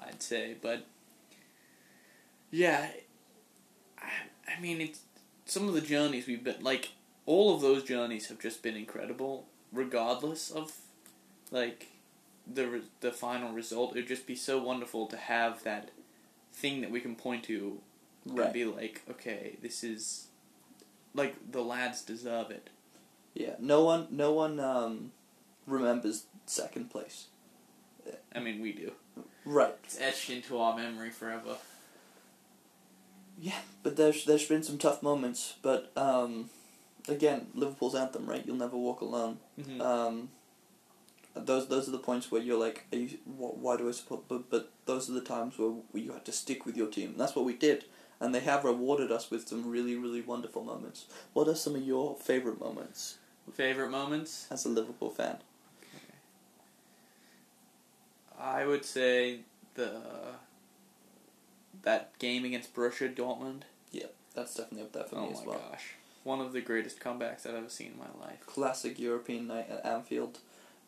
I'd 0.00 0.22
say, 0.22 0.56
but 0.60 0.86
yeah, 2.50 2.88
I, 3.98 4.10
I 4.56 4.60
mean, 4.60 4.80
it's 4.80 5.00
some 5.44 5.68
of 5.68 5.74
the 5.74 5.80
journeys 5.80 6.26
we've 6.26 6.44
been 6.44 6.62
like. 6.62 6.90
All 7.26 7.52
of 7.52 7.60
those 7.60 7.82
journeys 7.82 8.28
have 8.28 8.38
just 8.38 8.62
been 8.62 8.76
incredible, 8.76 9.46
regardless 9.72 10.52
of 10.52 10.72
like 11.50 11.88
the 12.46 12.68
re- 12.68 12.82
the 13.00 13.10
final 13.10 13.52
result. 13.52 13.96
It'd 13.96 14.06
just 14.06 14.26
be 14.28 14.36
so 14.36 14.62
wonderful 14.62 15.06
to 15.08 15.16
have 15.16 15.64
that 15.64 15.90
thing 16.52 16.80
that 16.82 16.90
we 16.90 17.00
can 17.00 17.16
point 17.16 17.42
to 17.44 17.80
and 18.28 18.52
be 18.52 18.64
like, 18.64 19.02
okay, 19.10 19.56
this 19.60 19.84
is 19.84 20.28
like 21.16 21.34
the 21.50 21.62
lads 21.62 22.02
deserve 22.02 22.50
it. 22.50 22.68
Yeah. 23.34 23.54
No 23.58 23.84
one 23.84 24.06
no 24.10 24.32
one 24.32 24.60
um, 24.60 25.12
remembers 25.66 26.24
second 26.46 26.90
place. 26.90 27.26
I 28.34 28.38
mean, 28.40 28.60
we 28.62 28.72
do. 28.72 28.92
Right. 29.44 29.74
It's 29.84 30.00
etched 30.00 30.30
into 30.30 30.58
our 30.58 30.76
memory 30.76 31.10
forever. 31.10 31.56
Yeah, 33.38 33.58
but 33.82 33.96
there's 33.96 34.24
there's 34.24 34.46
been 34.48 34.62
some 34.62 34.78
tough 34.78 35.02
moments, 35.02 35.54
but 35.62 35.92
um, 35.96 36.48
again, 37.08 37.48
Liverpool's 37.54 37.94
anthem, 37.94 38.26
right? 38.26 38.44
You'll 38.46 38.56
never 38.56 38.76
walk 38.76 39.00
alone. 39.02 39.38
Mhm. 39.60 39.80
Um, 39.80 40.28
those 41.34 41.68
those 41.68 41.86
are 41.86 41.92
the 41.92 41.98
points 41.98 42.30
where 42.30 42.40
you're 42.40 42.58
like, 42.58 42.86
are 42.92 42.98
you, 42.98 43.08
wh- 43.26 43.58
why 43.62 43.76
do 43.76 43.88
I 43.88 43.92
support? 43.92 44.22
But 44.28 44.48
but 44.48 44.70
those 44.86 45.10
are 45.10 45.12
the 45.12 45.20
times 45.20 45.58
where 45.58 45.74
you 45.92 46.12
had 46.12 46.24
to 46.24 46.32
stick 46.32 46.64
with 46.64 46.76
your 46.78 46.86
team. 46.88 47.10
And 47.10 47.20
that's 47.20 47.36
what 47.36 47.44
we 47.44 47.52
did, 47.54 47.84
and 48.20 48.34
they 48.34 48.40
have 48.40 48.64
rewarded 48.64 49.10
us 49.12 49.30
with 49.30 49.48
some 49.48 49.70
really 49.70 49.94
really 49.96 50.20
wonderful 50.22 50.62
moments. 50.62 51.06
What 51.32 51.48
are 51.48 51.54
some 51.54 51.74
of 51.76 51.82
your 51.82 52.16
favorite 52.16 52.60
moments 52.60 53.18
Favorite 53.52 53.90
moments? 53.90 54.46
as 54.50 54.64
a 54.64 54.68
Liverpool 54.68 55.10
fan? 55.10 55.38
I 58.38 58.66
would 58.66 58.84
say 58.84 59.40
the 59.74 60.00
that 61.82 62.18
game 62.18 62.44
against 62.44 62.74
Borussia 62.74 63.14
Dortmund. 63.14 63.62
That's 64.34 64.54
definitely 64.54 64.82
up 64.82 64.92
there 64.92 65.04
for 65.04 65.16
oh 65.16 65.26
me 65.28 65.32
as 65.32 65.46
well. 65.46 65.58
gosh, 65.70 65.94
one 66.22 66.40
of 66.40 66.52
the 66.52 66.60
greatest 66.60 67.00
comebacks 67.00 67.46
I've 67.46 67.54
ever 67.54 67.70
seen 67.70 67.92
in 67.92 67.98
my 67.98 68.26
life. 68.26 68.44
classic 68.44 68.98
European 68.98 69.46
night 69.46 69.70
at 69.70 69.86
Anfield. 69.86 70.40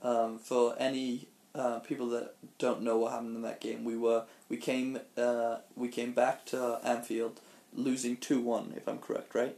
Um, 0.02 0.38
for 0.38 0.76
any 0.78 1.28
uh, 1.58 1.80
people 1.80 2.08
that 2.10 2.34
don't 2.58 2.82
know 2.82 2.96
what 2.98 3.12
happened 3.12 3.36
in 3.36 3.42
that 3.42 3.60
game, 3.60 3.84
we 3.84 3.96
were 3.96 4.24
we 4.48 4.56
came 4.56 5.00
uh, 5.16 5.56
we 5.76 5.88
came 5.88 6.12
back 6.12 6.46
to 6.46 6.80
Anfield 6.84 7.40
losing 7.74 8.16
two 8.16 8.40
one, 8.40 8.72
if 8.76 8.88
I'm 8.88 8.98
correct, 8.98 9.34
right? 9.34 9.56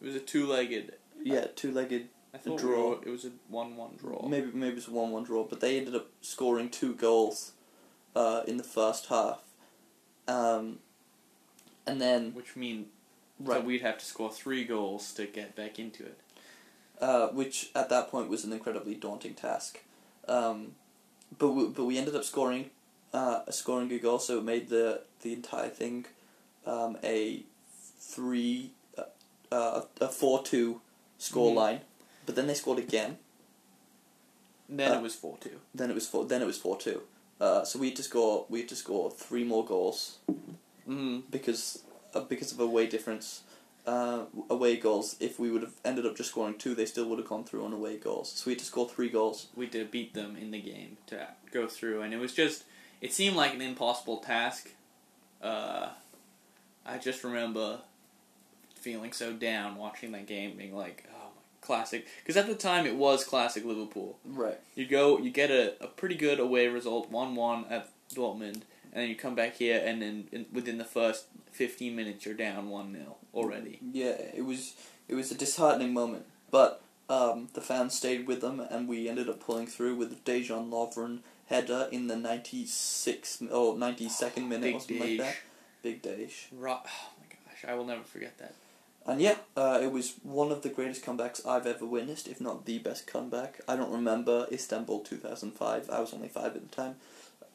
It 0.00 0.06
was 0.06 0.14
a 0.14 0.20
two-legged. 0.20 0.94
Yeah, 1.22 1.46
two 1.54 1.72
legged. 1.72 2.08
I 2.34 2.38
thought 2.38 2.58
draw. 2.58 2.76
we 2.76 2.90
were- 2.96 3.02
it 3.06 3.10
was 3.10 3.24
a 3.24 3.32
one-one 3.48 3.96
draw. 3.98 4.26
Maybe 4.28 4.50
maybe 4.52 4.76
it's 4.76 4.88
a 4.88 4.92
one 4.92 5.10
one 5.10 5.24
draw, 5.24 5.44
but 5.44 5.60
they 5.60 5.78
ended 5.78 5.94
up 5.94 6.08
scoring 6.20 6.68
two 6.70 6.94
goals 6.94 7.52
uh, 8.14 8.42
in 8.46 8.56
the 8.58 8.64
first 8.64 9.06
half, 9.06 9.42
um, 10.28 10.78
and 11.86 12.00
then 12.00 12.32
which 12.34 12.56
mean 12.56 12.86
right, 13.40 13.54
that 13.58 13.64
we'd 13.66 13.82
have 13.82 13.98
to 13.98 14.04
score 14.04 14.30
three 14.30 14.64
goals 14.64 15.12
to 15.14 15.26
get 15.26 15.56
back 15.56 15.78
into 15.78 16.04
it. 16.04 16.18
uh, 17.00 17.28
which 17.28 17.70
at 17.74 17.88
that 17.90 18.10
point 18.10 18.28
was 18.28 18.44
an 18.44 18.52
incredibly 18.52 18.94
daunting 18.94 19.34
task. 19.34 19.80
Um, 20.28 20.72
but 21.38 21.48
we, 21.50 21.68
but 21.68 21.84
we 21.84 21.98
ended 21.98 22.14
up 22.16 22.24
scoring 22.24 22.70
uh, 23.12 23.40
scoring 23.50 23.90
a 23.92 23.98
goal, 23.98 24.18
so 24.18 24.38
it 24.38 24.44
made 24.44 24.68
the 24.68 25.02
the 25.22 25.32
entire 25.32 25.68
thing 25.68 26.06
um, 26.66 26.96
a 27.04 27.42
three 28.00 28.70
uh, 28.98 29.02
uh, 29.52 29.82
a 30.00 30.08
four 30.08 30.42
two 30.42 30.80
score 31.18 31.50
Mhm. 31.52 31.56
line. 31.56 31.80
But 32.26 32.34
then 32.34 32.46
they 32.46 32.54
scored 32.54 32.78
again. 32.78 33.18
Then 34.68 34.92
Uh, 34.92 34.98
it 34.98 35.02
was 35.02 35.14
four-two. 35.14 35.60
Then 35.72 35.90
it 35.90 35.94
was 35.94 36.08
four. 36.08 36.24
Then 36.24 36.42
it 36.42 36.46
was 36.46 36.58
four 36.58 36.76
two. 36.76 37.02
Uh, 37.40 37.62
so 37.64 37.78
we 37.78 37.86
had 37.88 37.96
to 37.96 38.02
score. 38.02 38.46
We 38.48 38.60
had 38.60 38.68
to 38.70 38.76
score 38.76 39.10
three 39.12 39.44
more 39.44 39.64
goals 39.64 40.18
Mm-hmm. 40.88 41.20
because 41.30 41.82
uh, 42.14 42.20
because 42.20 42.52
of 42.52 42.58
a 42.60 42.66
weight 42.66 42.90
difference. 42.90 43.42
Uh, 43.86 44.24
away 44.50 44.76
goals. 44.76 45.16
If 45.20 45.38
we 45.38 45.50
would 45.50 45.62
have 45.62 45.74
ended 45.84 46.06
up 46.06 46.16
just 46.16 46.30
scoring 46.30 46.58
two, 46.58 46.74
they 46.74 46.86
still 46.86 47.08
would 47.08 47.18
have 47.18 47.28
gone 47.28 47.44
through 47.44 47.64
on 47.64 47.72
away 47.72 47.96
goals. 47.96 48.32
So 48.32 48.46
we 48.46 48.52
had 48.52 48.58
to 48.58 48.64
score 48.64 48.88
three 48.88 49.08
goals. 49.08 49.46
We 49.54 49.66
did 49.66 49.90
beat 49.90 50.14
them 50.14 50.36
in 50.36 50.50
the 50.50 50.60
game 50.60 50.96
to 51.06 51.28
go 51.52 51.66
through, 51.68 52.02
and 52.02 52.12
it 52.12 52.18
was 52.18 52.34
just 52.34 52.64
it 53.00 53.12
seemed 53.12 53.36
like 53.36 53.54
an 53.54 53.62
impossible 53.62 54.18
task. 54.18 54.70
Uh, 55.40 55.90
I 56.84 56.98
just 56.98 57.22
remember 57.22 57.80
feeling 58.74 59.12
so 59.12 59.32
down 59.32 59.76
watching 59.76 60.12
that 60.12 60.26
game, 60.26 60.56
being 60.56 60.74
like, 60.74 61.04
"Oh, 61.14 61.28
my 61.34 61.42
classic!" 61.60 62.06
Because 62.22 62.36
at 62.36 62.46
the 62.46 62.54
time 62.54 62.86
it 62.86 62.96
was 62.96 63.24
classic 63.24 63.64
Liverpool. 63.64 64.18
Right. 64.24 64.58
You 64.74 64.86
go, 64.86 65.18
you 65.18 65.30
get 65.30 65.50
a, 65.50 65.82
a 65.82 65.86
pretty 65.86 66.16
good 66.16 66.40
away 66.40 66.66
result, 66.68 67.10
one 67.10 67.34
one 67.36 67.66
at 67.70 67.90
Dortmund, 68.14 68.62
and 68.92 69.02
then 69.02 69.08
you 69.08 69.14
come 69.14 69.34
back 69.34 69.56
here, 69.56 69.80
and 69.84 70.02
then 70.02 70.28
in, 70.32 70.46
within 70.52 70.78
the 70.78 70.84
first 70.84 71.26
fifteen 71.52 71.94
minutes 71.94 72.24
you're 72.26 72.34
down 72.34 72.68
one 72.68 72.92
0 72.92 73.16
already. 73.36 73.78
Yeah, 73.92 74.16
it 74.34 74.44
was 74.44 74.74
it 75.08 75.14
was 75.14 75.30
a 75.30 75.34
disheartening 75.34 75.92
moment, 75.92 76.26
but 76.50 76.82
um, 77.08 77.48
the 77.52 77.60
fans 77.60 77.94
stayed 77.94 78.26
with 78.26 78.40
them, 78.40 78.60
and 78.60 78.88
we 78.88 79.08
ended 79.08 79.28
up 79.28 79.40
pulling 79.40 79.66
through 79.66 79.96
with 79.96 80.24
Dejan 80.24 80.70
Lovren 80.70 81.20
header 81.46 81.88
in 81.92 82.08
the 82.08 82.14
96th 82.14 83.42
or 83.52 83.74
92nd 83.76 84.48
minute 84.48 84.62
Big 84.62 84.74
or 84.74 84.80
something 84.80 85.00
like 85.00 85.18
that. 85.18 85.36
Big 85.82 86.02
Dej. 86.02 86.32
Ro- 86.52 86.80
oh 86.84 87.10
my 87.20 87.26
gosh, 87.28 87.64
I 87.68 87.74
will 87.74 87.84
never 87.84 88.02
forget 88.02 88.36
that. 88.38 88.54
And 89.06 89.20
yeah, 89.20 89.36
uh, 89.56 89.78
it 89.80 89.92
was 89.92 90.14
one 90.24 90.50
of 90.50 90.62
the 90.62 90.68
greatest 90.68 91.04
comebacks 91.04 91.46
I've 91.46 91.66
ever 91.66 91.86
witnessed, 91.86 92.26
if 92.26 92.40
not 92.40 92.66
the 92.66 92.80
best 92.80 93.06
comeback. 93.06 93.60
I 93.68 93.76
don't 93.76 93.92
remember 93.92 94.48
Istanbul 94.50 95.00
2005. 95.00 95.88
I 95.88 96.00
was 96.00 96.12
only 96.12 96.26
five 96.26 96.56
at 96.56 96.68
the 96.68 96.74
time, 96.74 96.96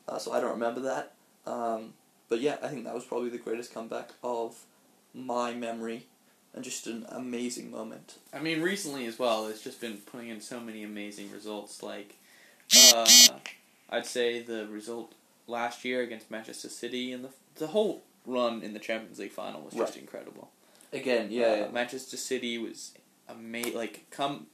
uh, 0.07 0.17
so 0.17 0.31
I 0.31 0.39
don't 0.39 0.51
remember 0.51 0.79
that. 0.81 1.11
Um, 1.45 1.93
but 2.29 2.39
yeah, 2.39 2.55
I 2.63 2.69
think 2.69 2.85
that 2.85 2.93
was 2.93 3.03
probably 3.03 3.29
the 3.29 3.37
greatest 3.37 3.73
comeback 3.73 4.11
of 4.23 4.63
my 5.13 5.53
memory, 5.53 6.05
and 6.53 6.63
just 6.63 6.87
an 6.87 7.05
amazing 7.09 7.71
moment. 7.71 8.15
I 8.33 8.39
mean, 8.39 8.61
recently 8.61 9.05
as 9.05 9.17
well, 9.19 9.47
it's 9.47 9.63
just 9.63 9.79
been 9.81 9.97
putting 9.97 10.29
in 10.29 10.41
so 10.41 10.59
many 10.59 10.83
amazing 10.83 11.31
results. 11.31 11.81
Like, 11.83 12.15
uh, 12.93 13.07
I'd 13.89 14.05
say 14.05 14.41
the 14.41 14.67
result 14.67 15.13
last 15.47 15.83
year 15.83 16.01
against 16.01 16.31
Manchester 16.31 16.69
City 16.69 17.11
and 17.11 17.25
the 17.25 17.29
the 17.55 17.67
whole 17.67 18.01
run 18.25 18.61
in 18.63 18.71
the 18.73 18.79
Champions 18.79 19.19
League 19.19 19.31
final 19.33 19.61
was 19.61 19.73
just 19.73 19.93
Right. 19.95 20.01
incredible. 20.01 20.49
Again, 20.93 21.31
yeah, 21.31 21.45
Uh, 21.47 21.55
yeah. 21.55 21.67
Manchester 21.71 22.15
City 22.17 22.57
was 22.57 22.93
amazing. 23.27 23.73
Like, 23.75 24.05
come 24.09 24.47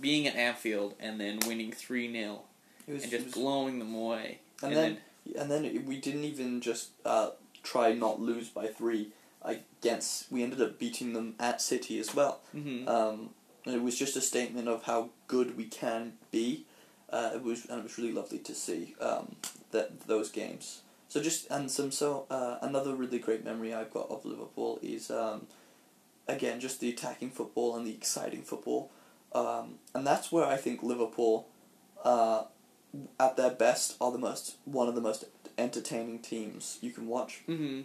being 0.00 0.26
at 0.26 0.34
Anfield 0.34 0.94
and 0.98 1.20
then 1.20 1.38
winning 1.46 1.72
three 1.72 2.10
0 2.10 2.42
and 2.86 3.00
just 3.02 3.26
was- 3.26 3.34
blowing 3.34 3.78
them 3.80 3.94
away. 3.94 4.38
and 4.62 4.74
then 4.74 4.98
and 5.36 5.50
then 5.50 5.84
we 5.86 5.98
didn't 6.00 6.24
even 6.24 6.60
just 6.62 6.88
uh, 7.04 7.30
try 7.62 7.92
not 7.92 8.18
lose 8.20 8.48
by 8.48 8.66
three 8.66 9.12
against. 9.48 10.30
We 10.30 10.42
ended 10.42 10.60
up 10.60 10.78
beating 10.78 11.12
them 11.12 11.34
at 11.40 11.60
City 11.60 11.98
as 11.98 12.14
well. 12.14 12.40
hmm 12.52 12.86
Um, 12.88 13.30
and 13.64 13.74
it 13.74 13.82
was 13.82 13.98
just 13.98 14.16
a 14.16 14.20
statement 14.20 14.68
of 14.68 14.84
how 14.84 15.10
good 15.26 15.56
we 15.56 15.64
can 15.64 16.14
be. 16.30 16.64
Uh, 17.10 17.32
it 17.34 17.42
was 17.42 17.66
and 17.66 17.80
it 17.80 17.82
was 17.82 17.98
really 17.98 18.12
lovely 18.12 18.38
to 18.38 18.54
see 18.54 18.94
um, 19.00 19.36
that 19.72 20.02
those 20.06 20.30
games. 20.30 20.82
So 21.08 21.22
just 21.22 21.50
and 21.50 21.70
some 21.70 21.90
so 21.90 22.26
uh, 22.30 22.58
another 22.60 22.94
really 22.94 23.18
great 23.18 23.44
memory 23.44 23.74
I've 23.74 23.92
got 23.92 24.10
of 24.10 24.24
Liverpool 24.24 24.78
is 24.82 25.10
um, 25.10 25.46
again 26.26 26.60
just 26.60 26.80
the 26.80 26.90
attacking 26.90 27.30
football 27.30 27.76
and 27.76 27.86
the 27.86 27.92
exciting 27.92 28.42
football, 28.42 28.90
um, 29.32 29.78
and 29.94 30.06
that's 30.06 30.30
where 30.30 30.46
I 30.46 30.56
think 30.56 30.82
Liverpool, 30.82 31.48
uh, 32.04 32.44
at 33.18 33.36
their 33.36 33.50
best, 33.50 33.96
are 34.00 34.12
the 34.12 34.18
most 34.18 34.56
one 34.64 34.88
of 34.88 34.94
the 34.94 35.00
most 35.00 35.24
entertaining 35.56 36.20
teams 36.20 36.78
you 36.80 36.90
can 36.90 37.06
watch 37.08 37.40
hmm 37.46 37.80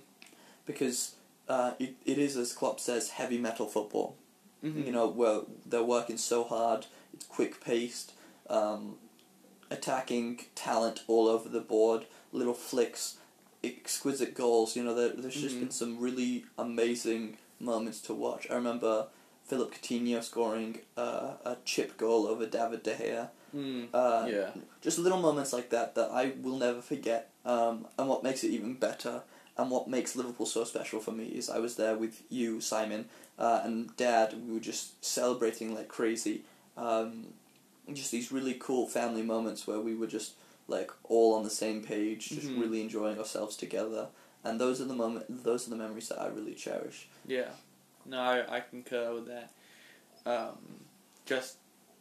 because 0.65 1.15
uh, 1.47 1.73
it, 1.79 1.95
it 2.05 2.17
is 2.17 2.37
as 2.37 2.53
Klopp 2.53 2.79
says 2.79 3.11
heavy 3.11 3.37
metal 3.37 3.67
football. 3.67 4.15
hmm 4.61 4.81
You 4.83 4.91
know, 4.91 5.07
where 5.07 5.41
they're 5.65 5.83
working 5.83 6.17
so 6.17 6.43
hard, 6.43 6.85
it's 7.13 7.25
quick 7.25 7.63
paced, 7.63 8.13
um, 8.49 8.95
attacking 9.69 10.45
talent 10.55 11.01
all 11.07 11.27
over 11.27 11.49
the 11.49 11.61
board, 11.61 12.05
little 12.31 12.53
flicks, 12.53 13.17
exquisite 13.63 14.33
goals. 14.35 14.75
You 14.75 14.83
know, 14.83 14.93
there, 14.93 15.09
there's 15.09 15.39
just 15.41 15.55
Mhm. 15.55 15.59
been 15.61 15.71
some 15.71 15.99
really 15.99 16.45
amazing 16.57 17.37
moments 17.59 17.99
to 18.01 18.13
watch. 18.13 18.47
I 18.49 18.55
remember 18.55 19.07
Philip 19.45 19.73
Coutinho 19.73 20.23
scoring 20.23 20.79
uh, 20.97 21.33
a 21.45 21.57
chip 21.65 21.97
goal 21.97 22.27
over 22.27 22.45
David 22.45 22.83
De 22.83 22.95
Gea. 22.95 23.29
Mm. 23.55 23.89
Uh, 23.93 24.25
yeah. 24.27 24.49
just 24.81 24.97
little 24.97 25.19
moments 25.19 25.53
like 25.53 25.69
that 25.69 25.93
that 25.95 26.09
I 26.11 26.33
will 26.41 26.57
never 26.57 26.81
forget. 26.81 27.29
Um, 27.45 27.87
and 27.97 28.07
what 28.09 28.23
makes 28.23 28.43
it 28.43 28.49
even 28.51 28.73
better, 28.73 29.21
and 29.57 29.69
what 29.69 29.87
makes 29.87 30.15
Liverpool 30.15 30.45
so 30.45 30.63
special 30.63 30.99
for 30.99 31.11
me, 31.11 31.25
is 31.25 31.49
I 31.49 31.59
was 31.59 31.75
there 31.75 31.95
with 31.95 32.23
you, 32.29 32.59
Simon, 32.59 33.05
uh, 33.37 33.61
and 33.63 33.95
Dad. 33.97 34.33
We 34.47 34.53
were 34.53 34.59
just 34.59 35.03
celebrating 35.03 35.75
like 35.75 35.87
crazy. 35.87 36.43
Um, 36.75 37.33
just 37.91 38.11
these 38.11 38.31
really 38.31 38.55
cool 38.55 38.87
family 38.87 39.21
moments 39.21 39.67
where 39.67 39.79
we 39.79 39.93
were 39.93 40.07
just 40.07 40.33
like 40.67 40.91
all 41.03 41.35
on 41.35 41.43
the 41.43 41.49
same 41.49 41.83
page, 41.83 42.29
just 42.29 42.47
Mhm. 42.47 42.61
really 42.61 42.81
enjoying 42.81 43.19
ourselves 43.19 43.55
together. 43.55 44.07
And 44.43 44.59
those 44.59 44.81
are 44.81 44.85
the 44.85 44.95
moment. 44.95 45.43
Those 45.43 45.67
are 45.67 45.69
the 45.69 45.75
memories 45.75 46.09
that 46.09 46.19
I 46.19 46.27
really 46.27 46.55
cherish. 46.55 47.07
Yeah, 47.25 47.51
no, 48.05 48.19
I, 48.19 48.57
I 48.57 48.59
concur 48.61 49.13
with 49.13 49.27
that. 49.27 49.51
Um, 50.25 50.85
just 51.25 51.57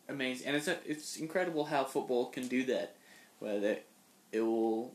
amazing, 0.09 0.47
and 0.47 0.57
it's 0.57 0.69
a, 0.69 0.79
it's 0.87 1.17
incredible 1.17 1.65
how 1.67 1.85
football 1.85 2.27
can 2.27 2.49
do 2.49 2.65
that, 2.65 2.97
where 3.41 3.61
that 3.61 3.85
it 4.31 4.41
will 4.41 4.95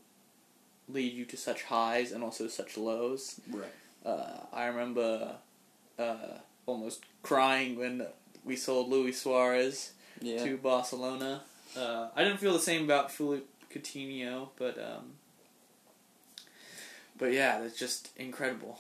lead 0.90 1.14
you 1.14 1.26
to 1.26 1.38
such 1.38 1.64
highs 1.64 2.12
and 2.12 2.24
also 2.24 2.48
such 2.48 2.78
lows. 2.78 3.40
Right. 3.52 3.66
Uh, 4.06 4.40
I 4.54 4.66
remember 4.68 5.36
uh, 6.00 6.16
almost 6.66 7.04
crying 7.24 7.78
when 7.78 8.06
we 8.46 8.56
sold 8.56 8.90
Luis 8.90 9.22
Suarez 9.22 9.92
Yeah. 10.22 10.44
to 10.44 10.58
Barcelona. 10.58 11.42
Uh, 11.76 12.08
I 12.16 12.24
didn't 12.24 12.40
feel 12.40 12.54
the 12.54 12.60
same 12.60 12.84
about 12.86 13.12
Philippe 13.12 13.46
Coutinho, 13.72 14.50
but 14.58 14.78
um, 14.80 15.14
but 17.18 17.34
yeah, 17.34 17.60
that's 17.60 17.78
just 17.78 18.10
incredible. 18.16 18.80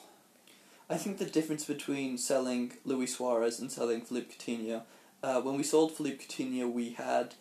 I 0.89 0.95
think 0.95 1.17
the 1.17 1.25
difference 1.25 1.65
between 1.65 2.17
selling 2.17 2.71
Luis 2.85 3.17
Suarez 3.17 3.59
and 3.59 3.69
selling 3.71 4.01
Philippe 4.01 4.33
Coutinho, 4.33 4.83
uh, 5.21 5.41
when 5.41 5.57
we 5.57 5.63
sold 5.63 5.91
Philippe 5.91 6.23
Coutinho, 6.23 6.71
we 6.71 6.91
had 6.91 7.35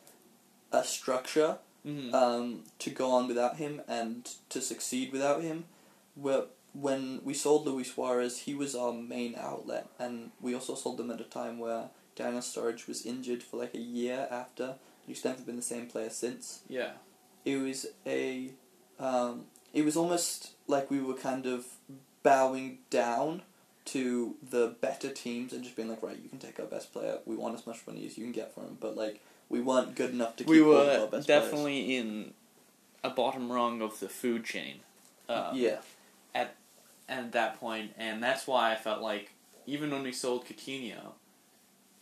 a 0.72 0.82
structure 0.82 1.58
hmm 1.86 2.14
um, 2.14 2.64
to 2.80 2.90
go 2.90 3.12
on 3.12 3.28
without 3.28 3.56
him 3.56 3.80
and 3.86 4.28
to 4.48 4.60
succeed 4.60 5.12
without 5.12 5.42
him. 5.42 5.64
Where 6.14 6.44
when 6.72 7.20
we 7.24 7.32
sold 7.32 7.66
Luis 7.66 7.94
Suarez, 7.94 8.40
he 8.40 8.54
was 8.54 8.74
our 8.74 8.92
main 8.92 9.34
outlet, 9.38 9.88
and 9.98 10.30
we 10.40 10.54
also 10.54 10.74
sold 10.74 10.98
them 10.98 11.10
at 11.10 11.20
a 11.20 11.24
time 11.24 11.58
where 11.58 11.90
Daniel 12.16 12.42
Sturridge 12.42 12.86
was 12.86 13.06
injured 13.06 13.42
for 13.42 13.56
like 13.58 13.74
a 13.74 13.78
year 13.78 14.26
after. 14.30 14.74
He's 15.06 15.24
never 15.24 15.42
been 15.42 15.56
the 15.56 15.62
same 15.62 15.86
player 15.86 16.10
since 16.10 16.62
yeah. 16.68 16.92
it 17.44 17.58
was 17.58 17.86
a 18.04 18.50
um, 18.98 19.44
it 19.72 19.84
was 19.84 19.96
almost 19.96 20.52
like 20.66 20.90
we 20.90 21.00
were 21.00 21.14
kind 21.14 21.46
of 21.46 21.66
bowing 22.22 22.78
down 22.90 23.42
to 23.84 24.34
the 24.50 24.74
better 24.80 25.10
teams 25.10 25.52
and 25.52 25.62
just 25.62 25.76
being 25.76 25.88
like 25.88 26.02
right 26.02 26.18
you 26.20 26.28
can 26.28 26.40
take 26.40 26.58
our 26.58 26.66
best 26.66 26.92
player 26.92 27.18
we 27.24 27.36
want 27.36 27.54
as 27.54 27.66
much 27.68 27.86
money 27.86 28.04
as 28.04 28.18
you 28.18 28.24
can 28.24 28.32
get 28.32 28.52
for 28.52 28.62
him 28.62 28.76
but 28.80 28.96
like 28.96 29.22
we 29.48 29.60
weren't 29.60 29.94
good 29.94 30.10
enough 30.10 30.36
to 30.36 30.44
keep 30.44 30.50
we 30.50 30.60
hold 30.60 30.74
of 30.74 30.88
our 30.88 31.00
were 31.00 31.06
best 31.06 31.26
definitely 31.26 31.96
in 31.96 32.34
a 33.04 33.10
bottom 33.10 33.50
rung 33.50 33.80
of 33.82 34.00
the 34.00 34.08
food 34.08 34.44
chain. 34.44 34.80
players. 35.26 35.44
Um, 35.50 35.56
yeah 35.56 35.76
at 37.08 37.32
that 37.32 37.60
point, 37.60 37.92
and 37.98 38.22
that's 38.22 38.46
why 38.46 38.72
I 38.72 38.76
felt 38.76 39.00
like 39.00 39.32
even 39.66 39.90
when 39.90 40.02
we 40.02 40.12
sold 40.12 40.46
Coutinho, 40.46 41.12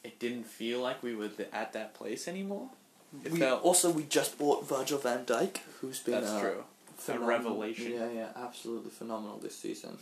it 0.03 0.19
didn't 0.19 0.45
feel 0.45 0.81
like 0.81 1.03
we 1.03 1.15
were 1.15 1.29
th- 1.29 1.49
at 1.53 1.73
that 1.73 1.95
place 1.95 2.29
anymore. 2.29 2.71
It 3.25 3.33
we, 3.33 3.39
felt 3.39 3.63
also 3.63 3.91
we 3.91 4.05
just 4.05 4.39
bought 4.39 4.67
Virgil 4.67 4.99
van 4.99 5.25
Dijk 5.25 5.59
who's 5.81 6.01
been 6.01 6.15
that's 6.15 6.31
uh, 6.31 6.41
true. 6.41 6.65
phenomenal. 6.97 7.29
revelation. 7.29 7.93
yeah 7.93 8.11
yeah 8.11 8.29
absolutely 8.35 8.91
phenomenal 8.91 9.39
this 9.39 9.57
season 9.57 9.99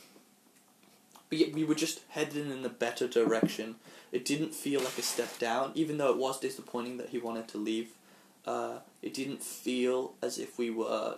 but 1.33 1.39
yeah, 1.39 1.47
we 1.55 1.65
were 1.65 1.75
just 1.75 2.01
heading 2.11 2.51
in 2.51 2.63
a 2.63 2.69
better 2.69 3.09
direction. 3.09 3.77
It 4.13 4.23
didn't 4.27 4.55
feel 4.55 4.83
like 4.83 4.99
a 4.99 5.03
step 5.03 5.39
down, 5.39 5.73
even 5.75 5.97
though 5.97 6.11
it 6.11 6.19
was 6.19 6.39
disappointing 6.39 6.99
that 6.99 7.09
he 7.09 7.17
wanted 7.17 7.49
to 7.49 7.57
leave. 7.59 7.89
Uh, 8.47 8.81
it 9.01 9.15
didn't 9.15 9.43
feel 9.43 10.13
as 10.21 10.37
if 10.39 10.59
we 10.59 10.69
were 10.69 11.17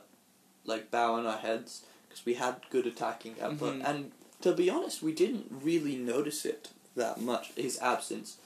like 0.64 0.92
bowing 0.92 1.26
our 1.26 1.38
heads 1.38 1.83
because 2.09 2.25
we 2.25 2.35
had 2.35 2.61
good 2.71 2.87
attacking 2.87 3.35
output, 3.42 3.80
Mhm. 3.80 3.85
and 3.85 4.12
to 4.40 4.52
be 4.52 4.71
honest, 4.71 5.02
we 5.02 5.11
didn't 5.12 5.50
really 5.50 5.97
notice 5.97 6.44
it 6.44 6.68
that 6.94 7.21
much. 7.21 7.50
His 7.56 7.76
absence. 7.80 8.37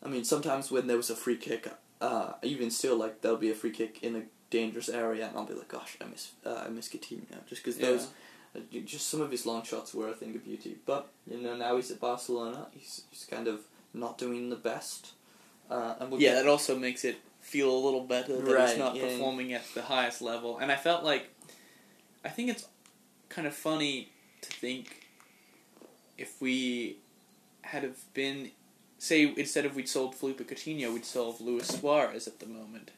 I 0.00 0.08
mean, 0.08 0.22
sometimes 0.22 0.70
when 0.70 0.86
there 0.86 0.96
was 0.96 1.10
a 1.10 1.16
free 1.16 1.36
kick, 1.36 1.66
uh, 2.00 2.34
even 2.44 2.70
still, 2.70 2.94
like 2.94 3.20
there'll 3.20 3.36
be 3.36 3.50
a 3.50 3.54
free 3.56 3.72
kick 3.72 3.98
in 4.04 4.14
a 4.14 4.22
dangerous 4.50 4.88
area, 4.88 5.26
and 5.26 5.36
I'll 5.36 5.44
be 5.44 5.54
like, 5.54 5.66
"Gosh, 5.66 5.96
I 6.00 6.04
miss, 6.04 6.30
uh, 6.46 6.62
I 6.66 6.68
miss 6.68 6.88
Coutinho," 6.88 7.44
just 7.48 7.64
because 7.64 7.78
those 7.78 8.06
just 8.84 9.08
some 9.08 9.20
of 9.20 9.30
his 9.30 9.46
long 9.46 9.62
shots 9.64 9.92
were 9.94 10.08
a 10.08 10.14
thing 10.14 10.34
of 10.36 10.44
beauty. 10.44 10.76
But 10.86 11.08
you 11.30 11.38
know, 11.40 11.56
now 11.56 11.76
he's 11.76 11.90
at 11.90 12.00
Barcelona. 12.00 12.66
He's 12.72 13.02
he's 13.10 13.24
kind 13.24 13.48
of 13.48 13.60
not 13.92 14.18
doing 14.18 14.50
the 14.50 14.56
best. 14.56 15.12
Uh, 15.70 15.94
and 16.00 16.10
we'll 16.10 16.20
Yeah, 16.20 16.30
get- 16.34 16.42
that 16.44 16.48
also 16.50 16.78
makes 16.78 17.04
it 17.04 17.16
feel 17.40 17.70
a 17.70 17.78
little 17.78 18.04
better 18.04 18.36
that 18.40 18.54
Right, 18.54 18.68
he's 18.70 18.78
not 18.78 18.96
yeah. 18.96 19.02
performing 19.08 19.52
at 19.52 19.62
the 19.74 19.82
highest 19.82 20.20
level. 20.22 20.58
And 20.58 20.70
I 20.72 20.76
felt 20.76 21.04
like, 21.04 21.28
I 22.24 22.28
think 22.30 22.50
it's 22.50 22.66
kind 23.28 23.46
of 23.46 23.54
funny 23.54 24.10
to 24.42 24.50
think 24.50 25.06
if 26.18 26.40
we 26.40 26.98
had 27.62 27.82
have 27.82 28.12
been, 28.14 28.50
say, 28.98 29.32
instead 29.36 29.64
of 29.66 29.74
we'd 29.76 29.88
sold 29.88 30.14
Felipe 30.14 30.40
Coutinho, 30.48 30.92
we'd 30.92 31.04
sold 31.04 31.40
Luis 31.40 31.66
Suarez 31.68 32.26
at 32.26 32.40
the 32.40 32.46
moment 32.46 32.90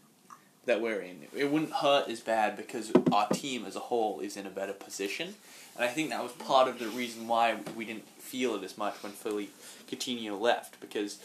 that 0.67 0.83
we're 0.83 1.01
in. 1.01 1.27
It 1.35 1.51
wouldn't 1.51 1.73
hurt 1.73 2.09
as 2.09 2.21
bad 2.21 2.57
because 2.57 2.93
our 3.13 3.29
team 3.29 3.65
as 3.65 3.77
a 3.77 3.81
whole 3.81 4.21
is 4.21 4.37
in 4.37 4.47
a 4.47 4.51
better 4.51 4.73
position. 4.73 5.35
And 5.77 5.85
I 5.85 5.89
think 5.89 6.11
that 6.11 6.23
was 6.23 6.33
part 6.33 6.69
of 6.69 6.79
the 6.79 6.89
reason 6.89 7.27
why 7.29 7.57
we 7.75 7.85
didn't 7.85 8.07
feel 8.19 8.55
it 8.57 8.65
as 8.65 8.77
much 8.77 8.95
when 9.03 9.13
Felipe 9.13 9.55
Coutinho 9.89 10.39
left 10.39 10.81
because 10.81 11.21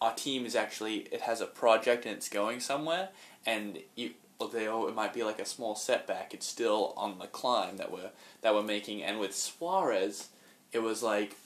our 0.00 0.14
team 0.14 0.44
is 0.44 0.56
actually 0.56 1.08
it 1.12 1.22
has 1.22 1.40
a 1.40 1.46
project 1.46 2.06
and 2.06 2.16
it's 2.16 2.28
going 2.28 2.58
somewhere 2.58 3.10
and 3.46 3.78
you 3.94 4.10
although 4.40 4.88
it 4.88 4.94
might 4.94 5.12
be 5.12 5.22
like 5.22 5.38
a 5.38 5.44
small 5.44 5.76
setback 5.76 6.32
it's 6.32 6.46
still 6.46 6.94
on 6.96 7.18
the 7.18 7.26
climb 7.26 7.76
that 7.76 7.92
we're 7.92 8.10
that 8.40 8.54
we're 8.54 8.62
making 8.62 9.02
and 9.02 9.20
with 9.20 9.34
Suarez 9.34 10.30
it 10.72 10.80
was 10.80 11.02
like 11.02 11.36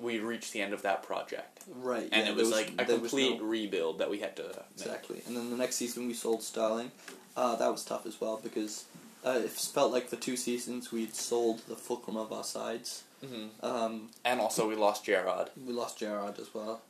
we 0.00 0.18
reached 0.18 0.52
the 0.52 0.62
end 0.62 0.72
of 0.72 0.82
that 0.82 1.02
project 1.02 1.62
Right. 1.68 2.08
and 2.12 2.26
yeah, 2.26 2.32
it 2.32 2.36
was 2.36 2.50
there 2.50 2.58
like 2.60 2.72
a 2.78 2.84
complete 2.84 3.38
no- 3.40 3.44
rebuild 3.46 3.98
that 3.98 4.10
we 4.10 4.18
had 4.20 4.34
to 4.36 4.42
make. 4.44 4.56
Exactly. 4.74 5.22
And 5.26 5.36
then 5.36 5.50
the 5.50 5.56
next 5.56 5.76
season 5.76 6.06
we 6.06 6.14
sold 6.14 6.42
Sterling. 6.42 6.90
Uh, 7.36 7.54
that 7.56 7.70
was 7.70 7.84
tough 7.84 8.06
as 8.06 8.20
well 8.20 8.40
because 8.42 8.84
uh, 9.24 9.40
it 9.44 9.50
felt 9.50 9.92
like 9.92 10.08
for 10.08 10.16
two 10.16 10.36
seasons 10.36 10.90
we'd 10.90 11.14
sold 11.14 11.60
the 11.68 11.76
fulcrum 11.76 12.16
of 12.16 12.32
our 12.32 12.44
sides. 12.44 13.04
hmm 13.24 13.46
Um, 13.62 14.08
and 14.24 14.40
also 14.40 14.68
we 14.68 14.74
lost 14.74 15.04
Gerrard 15.04 15.50
we 15.66 15.72
lost 15.72 15.98
Gerrard 15.98 16.38
as 16.38 16.52
well. 16.54 16.80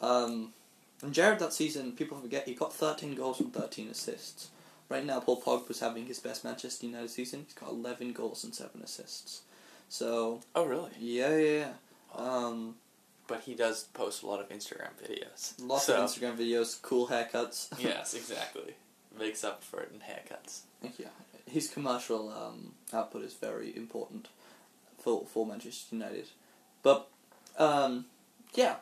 Um, 0.00 0.52
and 1.02 1.12
Gerrard 1.14 1.38
that 1.40 1.52
season, 1.52 1.92
people 1.92 2.18
forget, 2.18 2.46
he 2.48 2.54
got 2.54 2.72
13 2.74 3.14
goals 3.14 3.40
and 3.40 3.52
13 3.52 3.88
assists. 3.90 4.48
Right 4.88 5.04
now, 5.04 5.20
Paul 5.20 5.40
Pogba's 5.42 5.80
having 5.80 6.06
his 6.06 6.18
best 6.20 6.44
Manchester 6.44 6.86
United 6.86 7.10
season. 7.10 7.44
He's 7.44 7.54
got 7.54 7.70
11 7.70 8.12
goals 8.12 8.44
and 8.44 8.54
7 8.54 8.80
assists. 8.82 9.42
So, 9.88 10.40
oh 10.54 10.64
really 10.64 10.90
yeah, 10.98 11.36
yeah, 11.36 11.58
yeah. 11.58 11.68
Um, 12.16 12.76
but 13.28 13.40
he 13.42 13.54
does 13.54 13.84
post 13.92 14.22
a 14.22 14.26
lot 14.26 14.40
of 14.40 14.48
Instagram 14.48 14.90
videos 15.02 15.54
lots 15.60 15.84
So- 15.86 15.96
of 16.02 16.08
Instagram 16.10 16.36
videos, 16.36 16.80
cool 16.82 17.08
haircuts. 17.08 17.68
yes 17.78 18.14
exactly 18.14 18.74
makes 19.18 19.44
up 19.44 19.62
for 19.64 19.80
it 19.80 19.90
in 19.94 20.00
haircuts 20.00 20.60
Yeah, 20.98 21.08
his 21.50 21.68
commercial 21.68 22.28
um, 22.30 22.72
output 22.92 23.22
is 23.24 23.34
very 23.34 23.74
important 23.76 24.28
for 24.98 25.24
for 25.26 25.46
Manchester 25.46 25.94
United. 25.96 26.26
But 26.82 27.08
um, 27.58 28.06
yeah, 28.54 28.76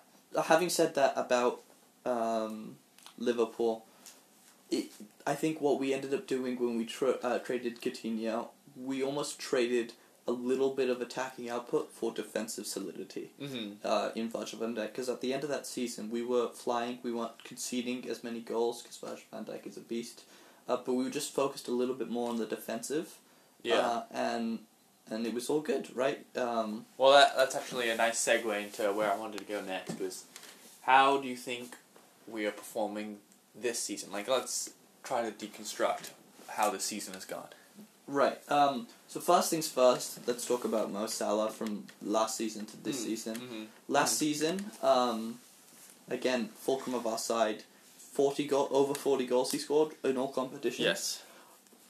having 0.44 0.68
said 0.68 0.94
that 0.96 1.12
about 1.16 1.62
um, 2.04 2.76
Liverpool, 3.18 3.84
it, 4.70 4.86
I 5.26 5.34
think 5.34 5.60
what 5.60 5.78
we 5.80 5.94
ended 5.94 6.12
up 6.12 6.26
doing 6.26 6.58
when 6.58 6.76
we 6.76 6.84
tra- 6.84 7.18
uh, 7.22 7.38
traded 7.38 7.80
Coutinho, 7.80 8.48
we 8.76 9.02
almost 9.02 9.38
traded 9.38 9.92
a 10.26 10.33
little 10.33 10.71
bit 10.71 10.88
of 10.88 11.00
attacking 11.00 11.50
output 11.50 11.90
for 11.93 12.11
defensive 12.11 12.66
solidity 12.66 13.31
mm-hmm. 13.40 13.73
uh, 13.85 14.09
in 14.14 14.28
Virgil 14.31 14.59
van 14.59 14.75
Dijk 14.75 14.88
because 14.88 15.09
at 15.09 15.21
the 15.21 15.35
end 15.35 15.45
of 15.45 15.50
that 15.50 15.66
season 15.66 16.11
we 16.11 16.23
were 16.23 16.49
flying, 16.49 16.99
we 17.02 17.12
weren't 17.12 17.45
conceding 17.45 18.09
as 18.09 18.25
many 18.25 18.40
goals 18.40 18.83
because 18.83 18.97
Virgil 18.97 19.25
van 19.31 19.45
Dijk 19.45 19.66
is 19.66 19.76
a 19.76 19.81
beast, 19.81 20.23
uh, 20.69 20.76
but 20.76 20.95
we 20.95 21.04
were 21.04 21.11
just 21.11 21.35
focused 21.35 21.69
a 21.69 21.73
little 21.73 21.95
bit 21.95 22.11
more 22.11 22.31
on 22.31 22.38
the 22.38 22.47
defensive, 22.47 23.19
yeah 23.62 23.78
uh, 23.78 24.02
and 24.11 24.61
and 25.11 25.26
it 25.26 25.35
was 25.35 25.50
all 25.50 25.61
good, 25.61 25.95
right? 25.95 26.25
Um, 26.37 26.87
Well, 26.97 27.12
that, 27.12 27.37
that's 27.37 27.54
actually 27.54 27.90
a 27.90 27.97
nice 27.97 28.25
segue 28.25 28.62
into 28.62 28.90
where 28.93 29.12
I 29.12 29.16
wanted 29.16 29.38
to 29.38 29.45
go 29.45 29.61
next. 29.61 30.00
Was 30.00 30.25
how 30.83 31.19
do 31.19 31.28
you 31.28 31.37
think 31.37 31.76
we 32.26 32.47
are 32.47 32.50
performing 32.50 33.19
this 33.54 33.78
season? 33.78 34.11
Like, 34.11 34.28
let's 34.28 34.71
try 35.02 35.28
to 35.28 35.31
deconstruct 35.31 36.11
how 36.49 36.71
the 36.71 36.81
season 36.81 37.14
has 37.14 37.25
gone. 37.25 37.49
Right. 38.06 38.38
Um, 38.50 38.87
so 39.08 39.20
first 39.20 39.50
things 39.50 39.68
first, 39.68 40.20
let's 40.26 40.46
talk 40.46 40.64
about 40.64 40.90
Mo 40.92 41.06
Salah 41.06 41.50
from 41.50 41.84
last 42.02 42.37
season 42.37 42.66
to 42.66 42.76
this 42.82 43.00
Mm, 43.00 43.04
season. 43.04 43.37
Mm-hmm. 43.37 43.62
Last 43.88 44.18
season, 44.18 44.70
um, 44.82 45.38
again, 46.08 46.49
fulcrum 46.56 46.94
of 46.94 47.06
our 47.06 47.18
side, 47.18 47.62
forty 48.12 48.46
goal 48.46 48.68
over 48.70 48.94
forty 48.94 49.26
goals 49.26 49.52
he 49.52 49.58
scored 49.58 49.92
in 50.04 50.16
all 50.16 50.28
competitions. 50.28 50.80
Yes. 50.80 51.23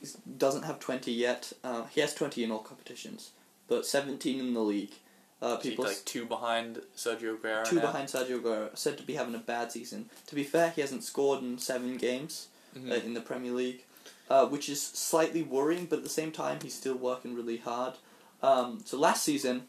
He 0.01 0.09
doesn't 0.37 0.65
have 0.65 0.79
20 0.81 1.11
yet. 1.13 1.53
Uh, 1.63 1.85
he 1.87 2.03
has 2.03 2.13
20 2.15 2.45
in 2.45 2.51
all 2.51 2.59
competitions, 2.59 3.31
but 3.69 3.87
17 3.87 4.39
in 4.39 4.53
the 4.53 4.61
league. 4.61 4.93
Uh, 5.41 5.57
People 5.57 5.87
like 5.87 6.03
two 6.05 6.27
behind 6.27 6.81
Sergio 6.97 7.37
Aguero. 7.39 7.65
two 7.65 7.77
now. 7.77 7.83
behind 7.83 8.09
Sergio 8.09 8.39
Aguero, 8.41 8.77
said 8.77 8.99
to 8.99 9.03
be 9.03 9.15
having 9.15 9.35
a 9.35 9.39
bad 9.39 9.73
season. 9.73 10.11
To 10.27 10.35
be 10.35 10.45
fair, 10.45 10.71
he 10.71 10.83
hasn't 10.83 11.05
scored 11.05 11.43
in 11.43 11.59
seven 11.59 11.97
games 11.97 12.49
Mhm. 12.77 12.91
uh, 12.91 12.95
in 12.97 13.15
the 13.15 13.21
Premier 13.23 13.53
League, 13.53 13.85
uh, 14.31 14.47
which 14.47 14.69
is 14.69 14.83
slightly 14.83 15.43
worrying. 15.43 15.87
But 15.87 15.99
at 15.99 16.05
the 16.05 16.11
same 16.11 16.33
time, 16.33 16.59
he's 16.63 16.75
still 16.75 16.97
working 16.97 17.35
really 17.35 17.59
hard. 17.59 17.95
Um, 18.43 18.83
so 18.85 18.99
last 18.99 19.23
season, 19.25 19.65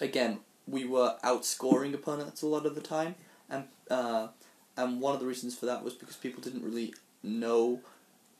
again, 0.00 0.40
we 0.66 0.84
were 0.84 1.16
outscoring 1.22 1.94
opponents 1.94 2.42
a 2.42 2.46
lot 2.46 2.66
of 2.66 2.74
the 2.74 2.80
time, 2.80 3.14
and 3.48 3.64
uh, 3.90 4.28
and 4.76 5.00
one 5.00 5.14
of 5.14 5.20
the 5.20 5.26
reasons 5.26 5.56
for 5.56 5.66
that 5.66 5.84
was 5.84 5.94
because 5.94 6.16
people 6.16 6.42
didn't 6.42 6.64
really 6.64 6.94
know, 7.22 7.80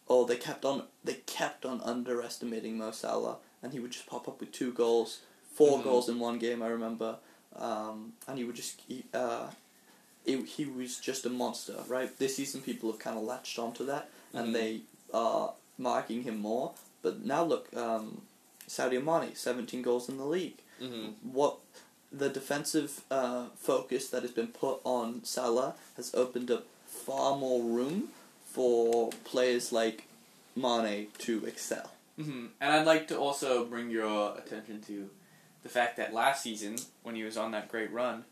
or 0.09 0.27
they 0.27 0.37
kept 0.37 0.65
on 0.65 0.85
they 1.05 1.15
kept 1.27 1.65
on 1.65 1.81
underestimating 1.83 2.77
Mo 2.79 2.91
Salah, 2.91 3.37
and 3.63 3.73
he 3.73 3.79
would 3.79 3.93
just 3.93 4.07
pop 4.07 4.27
up 4.29 4.41
with 4.41 4.51
two 4.53 4.73
goals, 4.73 5.21
4 5.55 5.79
Mhm. 5.79 5.85
goals 5.85 6.09
in 6.09 6.19
one 6.19 6.39
game. 6.39 6.63
I 6.63 6.69
remember, 6.69 7.19
um, 7.55 8.15
and 8.27 8.39
he 8.39 8.45
would 8.45 8.57
just 8.57 8.81
he, 8.89 9.05
uh, 9.15 9.51
it, 10.25 10.45
he 10.47 10.65
was 10.65 10.99
just 10.99 11.25
a 11.25 11.31
monster, 11.31 11.85
right? 11.87 12.17
This 12.19 12.35
season, 12.37 12.61
people 12.61 12.91
have 12.91 12.99
kind 13.01 13.17
of 13.17 13.23
latched 13.23 13.59
onto 13.61 13.85
that, 13.87 14.11
and 14.33 14.53
they 14.53 14.81
are 15.13 15.53
marking 15.79 16.23
him 16.23 16.39
more. 16.39 16.73
But 17.03 17.25
now 17.25 17.45
look, 17.45 17.75
um, 17.77 18.23
Sadio 18.69 19.03
Mane, 19.03 19.35
seventeen 19.35 19.83
goals 19.83 20.09
in 20.09 20.17
the 20.19 20.25
league 20.27 20.59
Mhm. 20.81 21.15
what 21.23 21.59
the 22.13 22.29
defensive 22.29 23.03
uh, 23.11 23.47
focus 23.59 24.09
that 24.11 24.23
has 24.23 24.31
been 24.31 24.49
put 24.49 24.81
on 24.85 25.25
Salah 25.25 25.75
has 25.97 26.15
opened 26.15 26.51
up 26.51 26.67
far 26.87 27.37
more 27.37 27.63
room 27.63 28.09
for 28.53 29.11
players 29.25 29.73
like 29.73 30.05
Mane 30.55 31.09
to 31.19 31.45
excel. 31.47 31.91
hmm 32.17 32.47
And 32.61 32.73
I'd 32.73 32.87
like 32.87 33.09
to 33.09 33.19
also 33.19 33.65
bring 33.65 33.91
your 33.91 34.37
attention 34.39 34.81
to 34.83 35.11
the 35.63 35.69
fact 35.69 35.97
that 35.97 36.15
last 36.15 36.43
season, 36.43 36.77
when 37.03 37.15
he 37.17 37.23
was 37.25 37.37
on 37.37 37.51
that 37.53 37.69
great 37.69 37.91
run, 37.93 38.25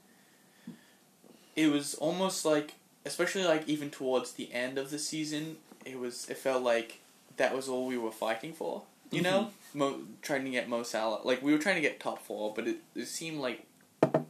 it 1.57 1.69
was 1.69 1.95
almost 1.95 2.45
like, 2.45 2.75
especially 3.05 3.45
like 3.45 3.69
even 3.69 3.91
towards 3.91 4.33
the 4.33 4.53
end 4.53 4.79
of 4.79 4.91
the 4.91 4.99
season, 4.99 5.57
it 5.85 5.99
was 5.99 6.29
it 6.29 6.37
felt 6.39 6.63
like 6.63 7.01
that 7.37 7.55
was 7.55 7.69
all 7.69 7.87
we 7.87 7.99
were 7.99 8.13
fighting 8.13 8.53
for. 8.53 8.83
You 9.11 9.23
know, 9.23 9.51
Mo, 9.75 10.01
trying 10.23 10.45
to 10.45 10.51
get 10.51 10.69
Mo 10.69 10.83
Salah. 10.83 11.21
Like 11.23 11.41
we 11.41 11.53
were 11.53 11.59
trying 11.59 11.77
to 11.77 11.81
get 11.81 12.01
top 12.01 12.21
four, 12.21 12.53
but 12.53 12.67
it, 12.67 12.79
it 12.97 13.07
seemed 13.07 13.39
like 13.39 13.65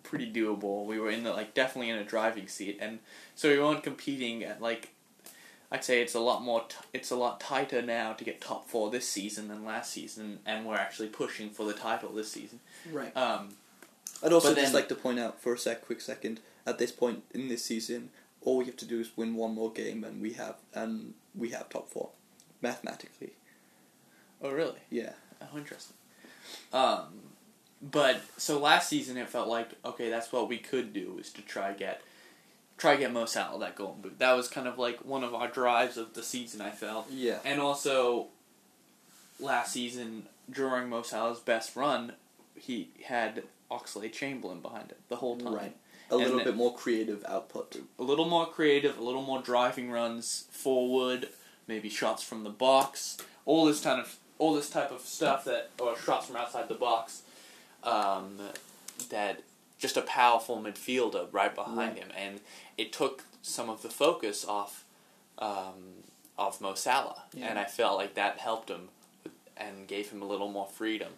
pretty 0.02 0.30
doable. 0.30 0.84
We 0.84 0.98
were 0.98 1.10
in 1.10 1.24
the 1.24 1.32
like 1.32 1.54
definitely 1.54 1.90
in 1.90 1.96
a 1.96 2.04
driving 2.04 2.48
seat, 2.48 2.78
and 2.80 2.98
so 3.34 3.48
we 3.48 3.58
weren't 3.58 3.82
competing 3.82 4.42
at 4.44 4.60
like 4.60 4.90
I'd 5.72 5.84
say 5.84 6.02
it's 6.02 6.14
a 6.14 6.20
lot 6.20 6.42
more. 6.42 6.64
T- 6.68 6.76
it's 6.92 7.10
a 7.10 7.16
lot 7.16 7.40
tighter 7.40 7.80
now 7.82 8.12
to 8.12 8.24
get 8.24 8.40
top 8.40 8.68
four 8.68 8.90
this 8.90 9.08
season 9.08 9.48
than 9.48 9.64
last 9.64 9.90
season, 9.92 10.40
and 10.44 10.66
we're 10.66 10.76
actually 10.76 11.08
pushing 11.08 11.50
for 11.50 11.64
the 11.64 11.72
title 11.72 12.10
this 12.12 12.30
season. 12.30 12.60
Right. 12.92 13.16
Um, 13.16 13.50
I'd 14.22 14.32
also 14.32 14.54
just 14.54 14.66
then- 14.66 14.72
like 14.74 14.88
to 14.88 14.94
point 14.94 15.18
out 15.18 15.40
for 15.40 15.54
a 15.54 15.58
sec, 15.58 15.86
quick 15.86 16.00
second, 16.00 16.40
at 16.66 16.78
this 16.78 16.92
point 16.92 17.22
in 17.32 17.48
this 17.48 17.64
season, 17.64 18.10
all 18.44 18.58
we 18.58 18.64
have 18.66 18.76
to 18.78 18.84
do 18.86 19.00
is 19.00 19.10
win 19.16 19.34
one 19.36 19.54
more 19.54 19.72
game, 19.72 20.04
and 20.04 20.20
we 20.22 20.34
have 20.34 20.56
and 20.74 21.14
we 21.34 21.50
have 21.50 21.68
top 21.68 21.88
four, 21.90 22.10
mathematically. 22.60 23.32
oh 24.42 24.50
really? 24.50 24.80
Yeah. 24.90 25.12
Oh, 25.42 25.58
interesting. 25.58 25.96
Um, 26.72 27.20
but 27.82 28.20
so 28.36 28.58
last 28.58 28.88
season 28.88 29.16
it 29.16 29.28
felt 29.28 29.48
like 29.48 29.70
okay, 29.84 30.08
that's 30.10 30.32
what 30.32 30.48
we 30.48 30.58
could 30.58 30.92
do 30.92 31.18
is 31.18 31.30
to 31.32 31.42
try 31.42 31.72
get 31.72 32.02
try 32.76 32.96
get 32.96 33.12
Mo 33.12 33.24
Salah 33.24 33.58
that 33.60 33.76
golden 33.76 34.02
boot. 34.02 34.18
That 34.18 34.32
was 34.32 34.48
kind 34.48 34.66
of 34.68 34.78
like 34.78 35.04
one 35.04 35.22
of 35.24 35.34
our 35.34 35.48
drives 35.48 35.96
of 35.96 36.14
the 36.14 36.22
season. 36.22 36.60
I 36.60 36.70
felt, 36.70 37.06
Yeah. 37.10 37.38
and 37.44 37.60
also 37.60 38.28
last 39.40 39.72
season 39.72 40.26
during 40.50 40.88
Mo 40.88 41.02
Salah's 41.02 41.38
best 41.40 41.74
run, 41.76 42.12
he 42.56 42.90
had 43.06 43.44
Oxlade-Chamberlain 43.70 44.60
behind 44.60 44.90
it 44.90 44.98
the 45.08 45.16
whole 45.16 45.36
time. 45.36 45.54
Right. 45.54 45.76
A 46.14 46.24
little 46.24 46.44
bit 46.44 46.56
more 46.56 46.74
creative 46.74 47.24
output. 47.26 47.76
a 47.98 48.02
little 48.02 48.24
more 48.26 48.46
creative, 48.46 48.98
a 48.98 49.02
little 49.02 49.22
more 49.22 49.40
driving 49.42 49.90
runs 49.90 50.46
forward, 50.50 51.28
maybe 51.66 51.88
shots 51.88 52.22
from 52.22 52.44
the 52.44 52.50
box, 52.50 53.16
all 53.46 53.64
this 53.66 53.80
kind 53.80 54.00
of 54.00 54.16
all 54.38 54.52
this 54.54 54.68
type 54.68 54.90
of 54.90 55.00
stuff 55.00 55.44
that 55.44 55.70
or 55.78 55.96
shots 55.96 56.26
from 56.26 56.36
outside 56.36 56.68
the 56.68 56.74
box, 56.74 57.22
um, 57.84 58.38
that 59.10 59.42
just 59.78 59.96
a 59.96 60.02
powerful 60.02 60.56
midfielder 60.60 61.28
right 61.32 61.54
behind 61.54 61.76
Right. 61.78 61.96
him, 61.98 62.08
and 62.16 62.40
it 62.76 62.92
took 62.92 63.24
some 63.42 63.68
of 63.68 63.82
the 63.82 63.90
focus 63.90 64.44
off 64.44 64.84
um, 65.38 66.02
of 66.38 66.60
Mo 66.60 66.74
Salah, 66.74 67.24
Yeah. 67.32 67.46
and 67.48 67.58
I 67.58 67.64
felt 67.64 67.96
like 67.98 68.14
that 68.14 68.38
helped 68.38 68.68
him 68.70 68.88
and 69.56 69.86
gave 69.86 70.10
him 70.10 70.22
a 70.22 70.24
little 70.24 70.48
more 70.50 70.66
freedom, 70.66 71.12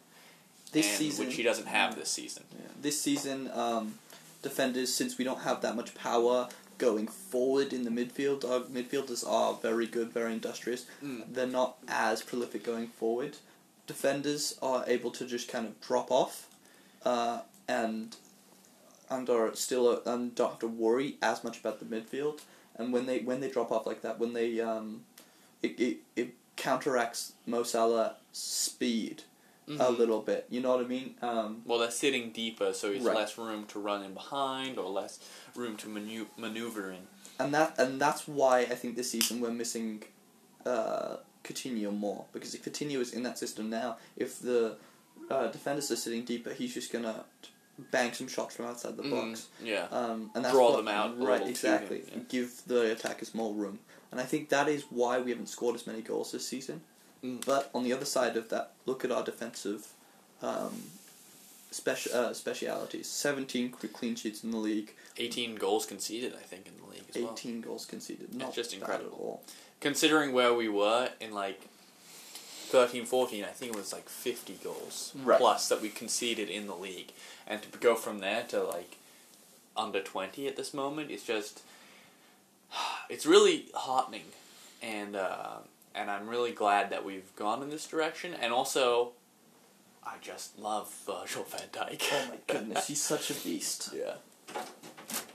This 0.73 0.87
and- 0.89 0.97
season, 0.99 1.27
which 1.27 1.37
he 1.37 1.43
doesn't 1.43 1.67
have 1.67 1.97
this 1.97 2.11
season. 2.11 2.45
Yeah. 2.59 2.67
This 2.81 3.01
season, 3.01 3.51
um, 3.53 3.99
defenders, 4.49 4.93
since 4.95 5.19
we 5.19 5.25
don't 5.25 5.41
have 5.41 5.61
that 5.63 5.77
much 5.77 5.95
power 5.95 6.49
going 6.79 7.09
forward 7.09 7.73
in 7.73 7.85
the 7.85 7.91
midfield, 7.91 8.45
our 8.49 8.61
midfielders 8.61 9.29
are 9.29 9.55
very 9.55 9.87
good, 9.87 10.13
very 10.13 10.33
industrious. 10.33 10.87
Mm. 11.05 11.25
They're 11.33 11.47
not 11.47 11.79
as 11.89 12.23
prolific 12.23 12.63
going 12.63 12.89
forward. 12.89 13.37
Defenders 13.87 14.59
are 14.63 14.85
able 14.87 15.11
to 15.13 15.27
just 15.27 15.49
kind 15.49 15.67
of 15.67 15.81
drop 15.81 16.11
off, 16.11 16.49
uh, 17.05 17.41
and 17.69 18.17
and 19.09 19.31
are 19.31 19.55
still 19.55 19.89
uh, 19.89 20.13
and 20.13 20.35
don't 20.35 20.51
have 20.51 20.59
to 20.61 20.69
worry 20.69 21.17
as 21.23 21.45
much 21.45 21.59
about 21.61 21.79
the 21.79 21.85
midfield. 21.85 22.41
And 22.77 22.93
when 22.93 23.07
they 23.07 23.21
when 23.21 23.41
they 23.41 23.51
drop 23.51 23.71
off 23.73 23.87
like 23.87 24.03
that, 24.03 24.19
when 24.19 24.33
they 24.33 24.61
um, 24.61 25.03
it 25.63 25.79
it, 25.79 25.97
it 26.17 26.35
counteracts 26.57 27.33
Mo 27.47 27.63
Salah's 27.63 28.17
speed 28.33 29.23
a 29.69 29.71
Mhm. 29.73 29.99
little 29.99 30.21
bit. 30.21 30.47
You 30.49 30.61
know 30.61 30.77
what 30.77 30.85
I 30.85 30.89
mean? 30.89 31.17
Um, 31.23 31.63
Well, 31.65 31.79
they're 31.81 31.91
sitting 31.91 32.31
deeper, 32.31 32.73
so 32.73 32.91
it's 32.93 33.05
Right. 33.05 33.17
less 33.17 33.37
room 33.37 33.67
to 33.67 33.79
run 33.81 34.05
in 34.05 34.15
behind 34.15 34.79
or 34.79 34.89
less 34.91 35.19
room 35.57 35.77
to 35.79 35.89
manu- 35.89 36.27
maneuver 36.37 36.91
in. 36.93 37.09
and 37.39 37.53
that 37.53 37.79
and 37.79 38.01
that's 38.01 38.27
why 38.27 38.61
I 38.61 38.75
think 38.77 38.97
this 38.97 39.11
season 39.11 39.41
we're 39.41 39.51
missing 39.51 40.03
uh, 40.65 41.19
Coutinho 41.45 41.93
more 41.97 42.25
because 42.33 42.55
if 42.55 42.65
Coutinho 42.65 42.99
is 43.01 43.13
in 43.13 43.23
that 43.25 43.39
system 43.39 43.69
now, 43.71 43.99
if 44.17 44.39
the 44.41 44.77
uh, 45.31 45.49
defenders 45.49 45.91
are 45.91 45.97
sitting 45.97 46.25
deeper, 46.25 46.53
he's 46.55 46.73
just 46.75 46.91
gonna 46.93 47.25
bang 47.91 48.13
some 48.13 48.27
shots 48.29 48.57
from 48.57 48.65
outside 48.67 48.97
the 48.97 49.03
box. 49.03 49.49
Mm, 49.63 49.67
yeah. 49.67 49.87
Um, 49.91 50.31
and 50.35 50.45
that's 50.45 50.55
Draw 50.55 50.71
what- 50.71 50.77
them 50.79 50.89
out 50.89 51.21
right? 51.21 51.47
Exactly. 51.47 52.05
yeah. 52.11 52.21
Give 52.29 52.51
the 52.67 52.91
attackers 52.93 53.35
more 53.35 53.53
room, 53.53 53.81
and 54.11 54.21
I 54.21 54.25
think 54.25 54.49
that 54.49 54.69
is 54.69 54.85
why 54.91 55.19
we 55.19 55.31
haven't 55.31 55.49
scored 55.49 55.75
as 55.75 55.87
many 55.87 56.01
goals 56.03 56.33
this 56.33 56.47
season. 56.47 56.83
Mm. 57.27 57.45
But 57.45 57.71
on 57.75 57.83
the 57.85 57.93
other 57.93 58.05
side 58.05 58.37
of 58.37 58.49
that, 58.51 58.73
look 58.87 59.05
at 59.05 59.11
our 59.13 59.25
defensive 59.25 59.89
um, 60.43 60.83
speci- 61.73 62.13
uh, 62.15 62.33
specialities. 62.35 63.09
Seventeen 63.09 63.71
clean 63.71 64.15
sheets 64.17 64.43
in 64.45 64.51
the 64.51 64.59
league. 64.59 64.93
18 65.19 65.55
goals 65.55 65.87
conceded, 65.87 66.35
I 66.35 66.43
think, 66.43 66.67
in 66.67 66.75
the 66.79 66.91
league 66.93 67.05
as 67.09 67.23
well. 67.23 67.33
18 67.33 67.63
goals 67.63 67.87
conceded. 67.87 68.35
Not 68.35 68.55
just 68.55 68.75
incredible. 68.75 69.43
Considering 69.81 70.33
where 70.35 70.53
we 70.53 70.69
were 70.69 71.09
in 71.21 71.33
like 71.33 71.63
13, 72.69 73.07
14, 73.07 73.45
I 73.45 73.49
think 73.49 73.73
it 73.73 73.79
was 73.79 73.93
like 73.95 74.09
50 74.11 74.59
goals 74.63 75.13
Right. 75.25 75.39
plus 75.39 75.69
that 75.71 75.81
we 75.81 75.89
conceded 75.89 76.51
in 76.51 76.67
the 76.67 76.75
league. 76.75 77.13
And 77.47 77.63
to 77.63 77.79
go 77.79 77.95
from 77.95 78.19
there 78.19 78.43
to 78.49 78.63
like 78.63 78.99
under 79.75 80.03
20 80.03 80.47
at 80.47 80.57
this 80.57 80.75
moment, 80.75 81.11
it's 81.11 81.25
just. 81.25 81.63
It's 83.09 83.25
really 83.25 83.67
heartening. 83.75 84.25
And, 84.83 85.15
uh, 85.17 85.59
and 85.97 86.11
I'm 86.11 86.29
really 86.29 86.53
glad 86.53 86.91
that 86.91 87.05
we've 87.05 87.35
gone 87.37 87.63
in 87.63 87.71
this 87.71 87.87
direction. 87.87 88.35
And 88.35 88.53
also, 88.53 89.13
I 90.05 90.15
just 90.21 90.59
love 90.59 90.95
Virgil 91.07 91.45
van 91.45 91.69
Dijk. 91.73 92.03
Oh 92.13 92.27
my 92.29 92.39
goodness, 92.47 92.87
he's 92.87 93.03
such 93.03 93.31
a 93.31 93.35
beast. 93.35 93.91
yeah. 93.97 94.15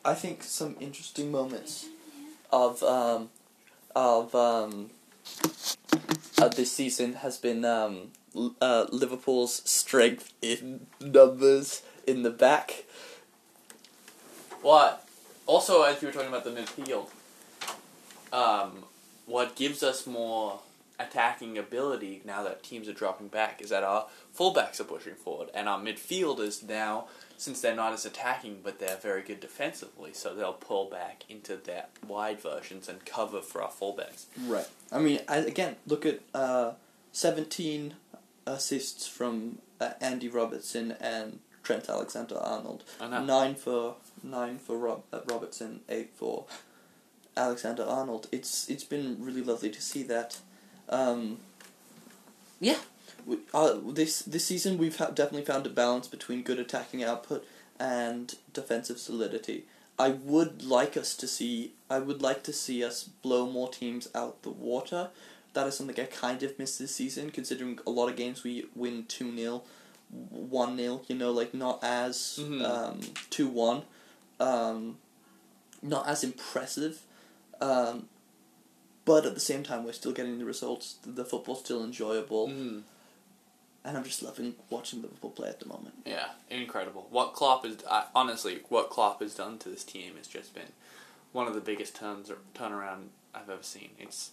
I 0.06 0.14
think 0.14 0.44
some 0.44 0.76
interesting 0.80 1.32
moments 1.32 1.88
of 2.52 2.82
um, 2.84 3.30
of 3.96 4.34
um, 4.36 4.92
uh, 6.38 6.48
this 6.48 6.72
season 6.72 7.14
has 7.16 7.38
been 7.38 7.66
um, 7.66 8.12
uh, 8.62 8.86
Liverpool's 8.92 9.62
strength 9.70 10.34
in 10.42 10.88
numbers 11.00 11.82
in 12.08 12.24
the 12.24 12.30
back. 12.30 12.86
What? 14.62 15.06
Also, 15.48 15.82
as 15.82 16.02
you 16.02 16.08
were 16.08 16.14
talking 16.14 16.30
about 16.30 16.44
the 16.44 16.52
midfield, 16.52 17.08
um, 18.32 18.86
what 19.32 19.56
gives 19.56 19.82
us 19.82 20.06
more 20.06 20.60
attacking 21.00 21.58
ability 21.58 22.22
now 22.24 22.44
that 22.44 22.62
teams 22.62 22.88
are 22.88 22.94
dropping 22.94 23.28
back 23.28 23.60
is 23.62 23.70
that 23.70 23.84
our 23.84 24.06
fullbacks 24.38 24.80
are 24.80 24.84
pushing 24.84 25.16
forward, 25.16 25.50
and 25.54 25.68
our 25.68 25.80
midfielders 25.80 26.62
now, 26.68 27.06
since 27.38 27.60
they're 27.62 27.76
not 27.76 27.92
as 27.92 28.06
attacking, 28.06 28.60
but 28.64 28.78
they're 28.80 28.98
very 28.98 29.24
good 29.24 29.40
defensively, 29.40 30.14
so 30.14 30.36
they'll 30.36 30.54
pull 30.54 30.86
back 30.90 31.24
into 31.28 31.56
their 31.56 31.86
wide 32.08 32.40
versions 32.40 32.88
and 32.88 33.04
cover 33.04 33.42
for 33.42 33.64
our 33.64 33.72
fullbacks. 33.72 34.26
Right. 34.46 34.68
I 34.92 35.00
mean, 35.00 35.22
I, 35.28 35.38
again, 35.38 35.76
look 35.88 36.06
at 36.06 36.20
uh, 36.36 36.74
seventeen 37.12 37.96
assists 38.46 39.08
from 39.08 39.58
uh, 39.80 39.94
Andy 40.00 40.30
Robertson 40.30 40.96
and 41.00 41.40
Trent 41.64 41.90
Alexander-Arnold. 41.90 42.84
I. 43.00 43.24
Nine 43.24 43.56
for 43.56 43.96
nine 44.24 44.60
for 44.60 44.78
Rob, 44.78 45.04
uh, 45.12 45.22
Robertson, 45.26 45.80
eight 45.90 46.12
for 46.16 46.46
Alexander 47.38 47.84
Arnold. 47.84 48.28
It's 48.32 48.70
it's 48.70 48.84
been 48.84 49.18
really 49.20 49.42
lovely 49.42 49.70
to 49.70 49.82
see 49.82 50.04
that. 50.04 50.40
Um, 50.90 51.40
yeah, 52.60 52.78
we, 53.26 53.38
uh, 53.54 53.78
this 53.86 54.22
this 54.22 54.46
season 54.46 54.78
we've 54.78 54.98
ha- 54.98 55.08
definitely 55.12 55.46
found 55.46 55.66
a 55.66 55.70
balance 55.70 56.08
between 56.08 56.44
good 56.44 56.60
attacking 56.60 57.04
output 57.04 57.46
and 57.80 58.36
defensive 58.54 59.00
solidity. 59.00 59.66
I 59.98 60.10
would 60.10 60.64
like 60.64 60.98
us 60.98 61.16
to 61.18 61.28
see. 61.28 61.74
I 61.90 62.00
would 62.00 62.22
like 62.22 62.44
to 62.44 62.54
see 62.54 62.84
us 62.84 63.04
blow 63.04 63.50
more 63.50 63.70
teams 63.70 64.10
out 64.16 64.42
the 64.44 64.50
water. 64.52 65.10
That 65.54 65.68
is 65.68 65.76
something 65.78 66.00
I 66.00 66.06
kind 66.08 66.42
of 66.44 66.58
missed 66.58 66.80
this 66.80 66.96
season, 66.96 67.30
considering 67.30 67.80
a 67.86 67.90
lot 67.90 68.08
of 68.10 68.16
games 68.16 68.44
we 68.44 68.66
win 68.76 69.06
two 69.08 69.36
0 69.36 69.64
one 70.30 70.78
0 70.78 71.02
You 71.08 71.16
know, 71.16 71.32
like 71.32 71.54
not 71.54 71.80
as 71.84 72.40
Mhm. 72.42 72.64
um 72.66 73.00
two 73.30 73.48
one, 73.48 73.84
um, 74.40 74.98
not 75.82 76.08
as 76.08 76.24
impressive. 76.24 77.02
Um, 77.62 78.08
but 79.06 79.26
at 79.26 79.34
the 79.34 79.40
same 79.40 79.64
time, 79.64 79.84
we're 79.84 79.94
still 79.94 80.12
getting 80.12 80.38
the 80.40 80.46
results. 80.46 80.96
The, 81.06 81.24
football's 81.26 81.60
still 81.60 81.84
enjoyable, 81.84 82.48
Mm. 82.50 82.82
and 83.84 83.98
I'm 83.98 84.04
just 84.04 84.22
loving 84.24 84.56
watching 84.70 85.02
Liverpool 85.02 85.30
play 85.32 85.50
at 85.50 85.60
the 85.60 85.68
moment. 85.68 85.96
Yeah, 86.06 86.28
incredible. 86.50 87.08
What 87.10 87.34
Klopp 87.34 87.66
has 87.66 87.78
uh, 87.88 88.06
honestly, 88.16 88.60
what 88.70 88.90
Klopp 88.90 89.22
has 89.22 89.36
done 89.36 89.58
to 89.60 89.70
this 89.70 89.84
team 89.84 90.14
has 90.18 90.28
just 90.28 90.54
been 90.54 90.72
one 91.32 91.48
of 91.48 91.54
the 91.56 91.62
biggest 91.62 91.96
turns 91.96 92.32
turnaround 92.54 93.08
I've 93.34 93.50
ever 93.50 93.64
seen. 93.64 93.92
It's 94.00 94.32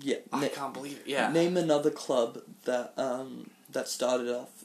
Yeah, 0.00 0.16
I 0.32 0.40
na- 0.42 0.48
can't 0.48 0.74
believe 0.74 0.98
it. 1.00 1.06
Yeah. 1.06 1.30
Name 1.32 1.56
another 1.56 1.90
club 1.90 2.40
that 2.64 2.92
um 2.98 3.50
that 3.70 3.88
started 3.88 4.28
off 4.28 4.64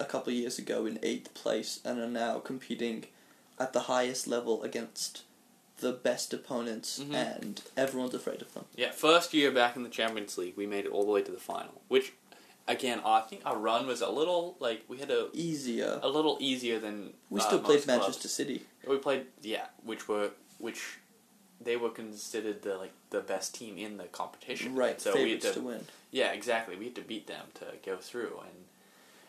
a 0.00 0.04
couple 0.04 0.32
of 0.32 0.38
years 0.38 0.58
ago 0.58 0.86
in 0.86 0.98
eighth 1.02 1.32
place 1.34 1.80
and 1.84 1.98
are 1.98 2.08
now 2.08 2.38
competing 2.38 3.04
at 3.58 3.72
the 3.72 3.80
highest 3.80 4.26
level 4.26 4.62
against 4.62 5.22
the 5.78 5.92
best 5.92 6.32
opponents, 6.32 6.98
Mhm. 6.98 7.14
and 7.14 7.62
everyone's 7.76 8.14
afraid 8.14 8.40
of 8.42 8.52
them. 8.54 8.64
Yeah, 8.76 8.92
first 8.92 9.34
year 9.34 9.50
back 9.50 9.76
in 9.76 9.82
the 9.82 9.88
Champions 9.90 10.38
League, 10.38 10.56
we 10.56 10.66
made 10.66 10.86
it 10.86 10.90
all 10.92 11.04
the 11.04 11.12
way 11.12 11.22
to 11.22 11.30
the 11.30 11.38
final. 11.38 11.82
Which, 11.88 12.12
again, 12.66 13.00
I 13.04 13.20
think 13.20 13.42
our 13.44 13.56
run 13.58 13.86
was 13.86 14.00
a 14.00 14.08
little 14.08 14.56
like 14.58 14.84
we 14.88 14.98
had 14.98 15.10
a 15.10 15.28
Easier. 15.34 16.00
a 16.02 16.08
little 16.08 16.38
easier 16.40 16.78
than 16.78 17.12
We 17.30 17.40
uh, 17.40 17.44
still 17.44 17.58
played 17.58 17.82
clubs. 17.82 17.86
Manchester 17.86 18.28
City. 18.28 18.64
We 18.86 18.96
played 18.98 19.26
yeah, 19.42 19.66
which 19.84 20.08
were 20.08 20.30
which 20.58 20.98
they 21.60 21.76
were 21.76 21.90
considered 21.90 22.62
the 22.62 22.76
like 22.78 22.92
the 23.10 23.20
best 23.20 23.54
team 23.54 23.76
in 23.78 23.96
the 23.98 24.04
competition. 24.04 24.74
Right, 24.74 25.00
So 25.00 25.14
we 25.14 25.32
had 25.32 25.40
to, 25.42 25.52
to 25.54 25.60
win. 25.60 25.86
yeah, 26.10 26.32
exactly. 26.32 26.76
We 26.76 26.86
had 26.86 26.94
to 26.96 27.02
beat 27.02 27.26
them 27.26 27.46
to 27.54 27.66
go 27.84 27.96
through, 27.98 28.40
and 28.44 28.64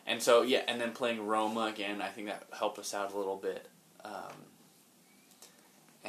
and 0.06 0.22
so 0.22 0.40
yeah, 0.42 0.62
and 0.66 0.80
then 0.80 0.92
playing 0.92 1.26
Roma 1.26 1.62
again, 1.66 2.00
I 2.00 2.08
think 2.08 2.28
that 2.28 2.44
helped 2.58 2.78
us 2.78 2.94
out 2.94 3.12
a 3.12 3.16
little 3.18 3.36
bit. 3.36 3.66
Um, 4.04 4.46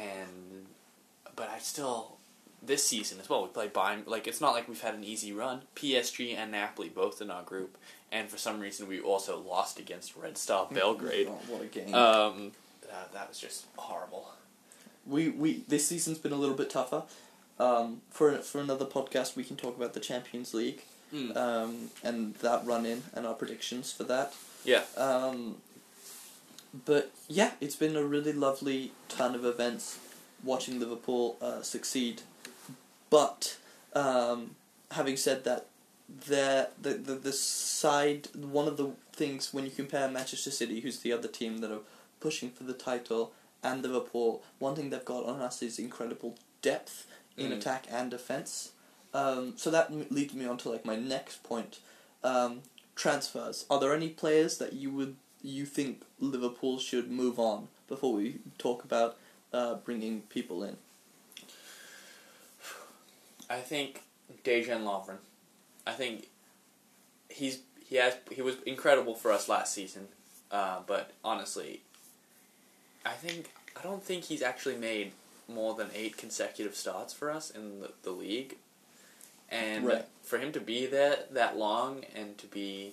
and 0.00 0.66
but 1.36 1.48
I 1.48 1.58
still 1.58 2.16
this 2.62 2.86
season 2.86 3.18
as 3.20 3.28
well. 3.28 3.42
We 3.42 3.48
played 3.48 3.72
Bayern. 3.74 4.06
Like 4.06 4.26
it's 4.26 4.40
not 4.40 4.52
like 4.54 4.68
we've 4.68 4.80
had 4.80 4.94
an 4.94 5.04
easy 5.04 5.32
run. 5.32 5.62
PSG 5.76 6.36
and 6.36 6.50
Napoli 6.52 6.88
both 6.88 7.20
in 7.22 7.30
our 7.30 7.42
group, 7.42 7.76
and 8.12 8.28
for 8.28 8.38
some 8.38 8.60
reason 8.60 8.88
we 8.88 9.00
also 9.00 9.38
lost 9.38 9.78
against 9.78 10.16
Red 10.16 10.36
Star 10.38 10.66
Belgrade. 10.70 11.28
Oh, 11.30 11.38
what 11.48 11.62
a 11.62 11.66
game! 11.66 11.94
Um, 11.94 12.52
that, 12.88 13.12
that 13.12 13.28
was 13.28 13.38
just 13.38 13.66
horrible. 13.76 14.28
we 15.06 15.28
we 15.30 15.64
this 15.68 15.86
season's 15.86 16.18
been 16.18 16.32
a 16.32 16.36
little 16.36 16.56
bit 16.56 16.70
tougher. 16.70 17.02
Um, 17.58 18.00
for 18.10 18.36
for 18.38 18.60
another 18.60 18.86
podcast, 18.86 19.36
we 19.36 19.44
can 19.44 19.56
talk 19.56 19.76
about 19.76 19.92
the 19.94 20.00
Champions 20.00 20.54
League 20.54 20.82
Mm. 21.12 21.36
um, 21.36 21.90
and 22.04 22.34
that 22.36 22.64
run 22.64 22.86
in 22.86 23.02
and 23.14 23.26
our 23.26 23.34
predictions 23.34 23.90
for 23.90 24.04
that. 24.04 24.32
Yeah. 24.64 24.82
Um, 24.96 25.56
but 26.84 27.10
yeah, 27.28 27.52
it's 27.60 27.76
been 27.76 27.96
a 27.96 28.02
really 28.04 28.32
lovely 28.32 28.92
turn 29.08 29.34
of 29.34 29.44
events 29.44 29.98
watching 30.44 30.78
Liverpool 30.80 31.36
uh, 31.40 31.62
succeed. 31.62 32.22
But 33.10 33.56
um, 33.94 34.56
having 34.92 35.16
said 35.16 35.44
that, 35.44 35.66
the, 36.26 36.68
the 36.80 36.94
the 36.94 37.14
the 37.14 37.32
side 37.32 38.28
one 38.34 38.66
of 38.66 38.76
the 38.76 38.90
things 39.12 39.52
when 39.54 39.64
you 39.64 39.70
compare 39.70 40.08
Manchester 40.08 40.50
City, 40.50 40.80
who's 40.80 41.00
the 41.00 41.12
other 41.12 41.28
team 41.28 41.58
that 41.58 41.70
are 41.70 41.80
pushing 42.20 42.50
for 42.50 42.64
the 42.64 42.72
title, 42.72 43.32
and 43.62 43.82
Liverpool, 43.82 44.42
one 44.58 44.74
thing 44.74 44.90
they've 44.90 45.04
got 45.04 45.24
on 45.24 45.40
us 45.40 45.62
is 45.62 45.78
incredible 45.78 46.36
depth 46.62 47.06
in 47.36 47.50
Mm. 47.52 47.58
attack 47.58 47.86
and 47.90 48.10
defense. 48.10 48.72
Um, 49.14 49.54
so 49.56 49.70
that 49.70 49.90
m- 49.90 50.06
leads 50.10 50.34
me 50.34 50.44
on 50.46 50.58
to 50.58 50.68
like 50.70 50.84
my 50.84 50.96
next 50.96 51.42
point. 51.42 51.78
Um, 52.22 52.62
transfers. 52.96 53.64
Are 53.70 53.80
there 53.80 53.94
any 53.94 54.08
players 54.10 54.58
that 54.58 54.72
you 54.74 54.90
would 54.92 55.16
you 55.42 55.64
think 55.66 56.02
Liverpool 56.18 56.78
should 56.78 57.10
move 57.10 57.38
on 57.38 57.68
before 57.88 58.12
we 58.14 58.38
talk 58.58 58.84
about 58.84 59.16
uh, 59.52 59.74
bringing 59.76 60.22
people 60.22 60.62
in? 60.62 60.76
I 63.48 63.58
think 63.58 64.02
Dejan 64.44 64.84
Lovren. 64.84 65.18
I 65.86 65.92
think 65.92 66.28
he's 67.28 67.60
he 67.84 67.96
has 67.96 68.14
he 68.30 68.42
was 68.42 68.56
incredible 68.66 69.14
for 69.14 69.32
us 69.32 69.48
last 69.48 69.72
season, 69.74 70.08
uh, 70.52 70.80
but 70.86 71.10
honestly, 71.24 71.82
I 73.04 73.12
think 73.12 73.50
I 73.78 73.82
don't 73.82 74.02
think 74.02 74.24
he's 74.24 74.42
actually 74.42 74.76
made 74.76 75.12
more 75.48 75.74
than 75.74 75.88
eight 75.94 76.16
consecutive 76.16 76.76
starts 76.76 77.12
for 77.12 77.28
us 77.30 77.50
in 77.50 77.80
the, 77.80 77.90
the 78.04 78.12
league, 78.12 78.56
and 79.50 79.84
Right. 79.84 80.04
for 80.22 80.38
him 80.38 80.52
to 80.52 80.60
be 80.60 80.86
there 80.86 81.24
that 81.32 81.56
long 81.58 82.04
and 82.14 82.38
to 82.38 82.46
be 82.46 82.92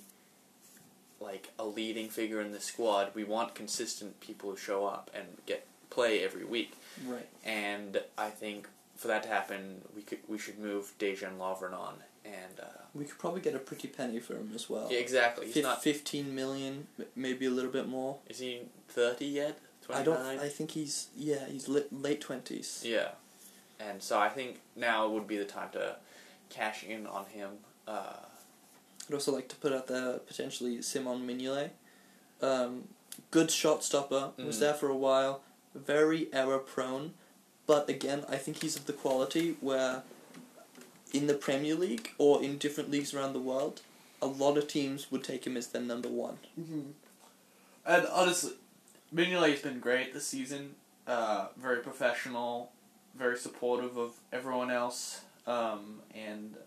like 1.20 1.52
a 1.58 1.66
leading 1.66 2.10
figure 2.10 2.42
in 2.42 2.52
the 2.52 2.60
squad. 2.60 3.12
We 3.14 3.24
want 3.24 3.56
consistent 3.56 4.20
people 4.20 4.52
who 4.52 4.58
show 4.58 4.86
up 4.86 5.10
and 5.14 5.26
get 5.46 5.66
play 5.90 6.24
every 6.24 6.44
week. 6.46 6.74
Right. 7.06 7.28
And 7.46 8.02
I 8.18 8.30
think 8.30 8.68
for 8.96 9.08
that 9.08 9.24
to 9.24 9.30
happen, 9.30 9.82
we 9.96 10.02
could 10.02 10.20
we 10.28 10.38
should 10.38 10.60
move 10.60 10.94
Dejan 11.00 11.38
Lovren 11.38 11.74
on. 11.74 11.96
And 12.26 12.60
uh, 12.60 12.66
We 12.94 13.06
could 13.06 13.18
probably 13.20 13.40
get 13.42 13.56
a 13.56 13.60
pretty 13.60 13.88
penny 13.88 14.20
for 14.20 14.34
him 14.34 14.52
as 14.54 14.70
well. 14.70 14.90
yeah, 14.92 15.00
exactly. 15.00 15.46
He's 15.46 15.54
Fif- 15.56 15.64
not. 15.64 15.82
Fifteen 15.82 16.36
million, 16.36 16.88
m- 17.00 17.06
maybe 17.16 17.46
a 17.46 17.50
little 17.50 17.72
bit 17.72 17.88
more. 17.88 18.18
Is 18.28 18.40
he 18.40 18.62
thirty 18.90 19.26
yet? 19.28 19.58
I 19.90 20.04
don't. 20.04 20.20
I 20.20 20.50
think 20.50 20.72
he's 20.72 21.08
yeah. 21.16 21.48
He's 21.48 21.70
li- 21.70 21.86
late 21.92 22.20
twenties. 22.20 22.82
Yeah, 22.86 23.12
and 23.80 24.04
so 24.04 24.20
I 24.20 24.28
think 24.28 24.60
now 24.76 25.08
would 25.08 25.28
be 25.28 25.38
the 25.38 25.46
time 25.46 25.70
to 25.72 25.96
cash 26.50 26.84
in 26.84 27.08
on 27.08 27.26
him. 27.28 27.52
Uh, 27.88 28.18
I'd 29.08 29.14
also 29.14 29.32
like 29.34 29.48
to 29.50 29.56
put 29.56 29.74
out 29.74 29.88
there 29.88 30.20
potentially 30.20 30.82
Simon 30.82 31.26
Mignolet. 31.28 31.70
Um, 32.42 32.90
good 33.32 33.50
shot 33.52 33.84
stopper. 33.84 34.32
Was 34.38 34.58
Mhm. 34.58 34.60
there 34.60 34.74
for 34.74 34.90
a 34.90 34.96
while. 34.96 35.42
Very 35.74 36.32
error 36.34 36.60
prone, 36.60 37.14
but 37.66 37.90
again, 37.90 38.26
I 38.28 38.38
think 38.38 38.62
he's 38.62 38.76
of 38.76 38.86
the 38.86 38.94
quality 38.94 39.58
where, 39.62 40.04
in 41.14 41.28
the 41.28 41.34
Premier 41.36 41.76
League 41.76 42.12
or 42.18 42.42
in 42.44 42.58
different 42.58 42.90
leagues 42.92 43.14
around 43.14 43.34
the 43.34 43.40
world, 43.40 43.82
a 44.22 44.28
lot 44.28 44.58
of 44.58 44.68
teams 44.68 45.12
would 45.12 45.24
take 45.24 45.46
him 45.46 45.56
as 45.56 45.68
their 45.68 45.82
number 45.82 46.10
one. 46.10 46.40
Mm-hmm. 46.60 46.92
And 47.86 48.08
honestly, 48.08 48.54
Mignolet's 49.14 49.62
been 49.62 49.80
great 49.80 50.14
this 50.14 50.28
season. 50.28 50.76
Uh, 51.06 51.48
very 51.56 51.82
professional, 51.82 52.72
very 53.16 53.38
supportive 53.38 53.98
of 53.98 54.20
everyone 54.34 54.70
else, 54.72 55.22
um, 55.46 56.02
and 56.14 56.58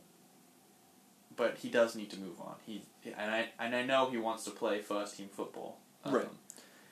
but 1.40 1.57
he 1.62 1.70
does 1.70 1.96
need 1.96 2.11
to 2.11 2.18
move 2.20 2.38
on. 2.38 2.55
He 2.66 2.83
and 3.16 3.31
I 3.38 3.48
and 3.59 3.74
I 3.74 3.83
know 3.83 4.11
he 4.11 4.18
wants 4.18 4.44
to 4.44 4.50
play 4.50 4.81
first 4.83 5.16
team 5.16 5.31
football. 5.33 5.79
Um, 6.05 6.14
Right. 6.14 6.29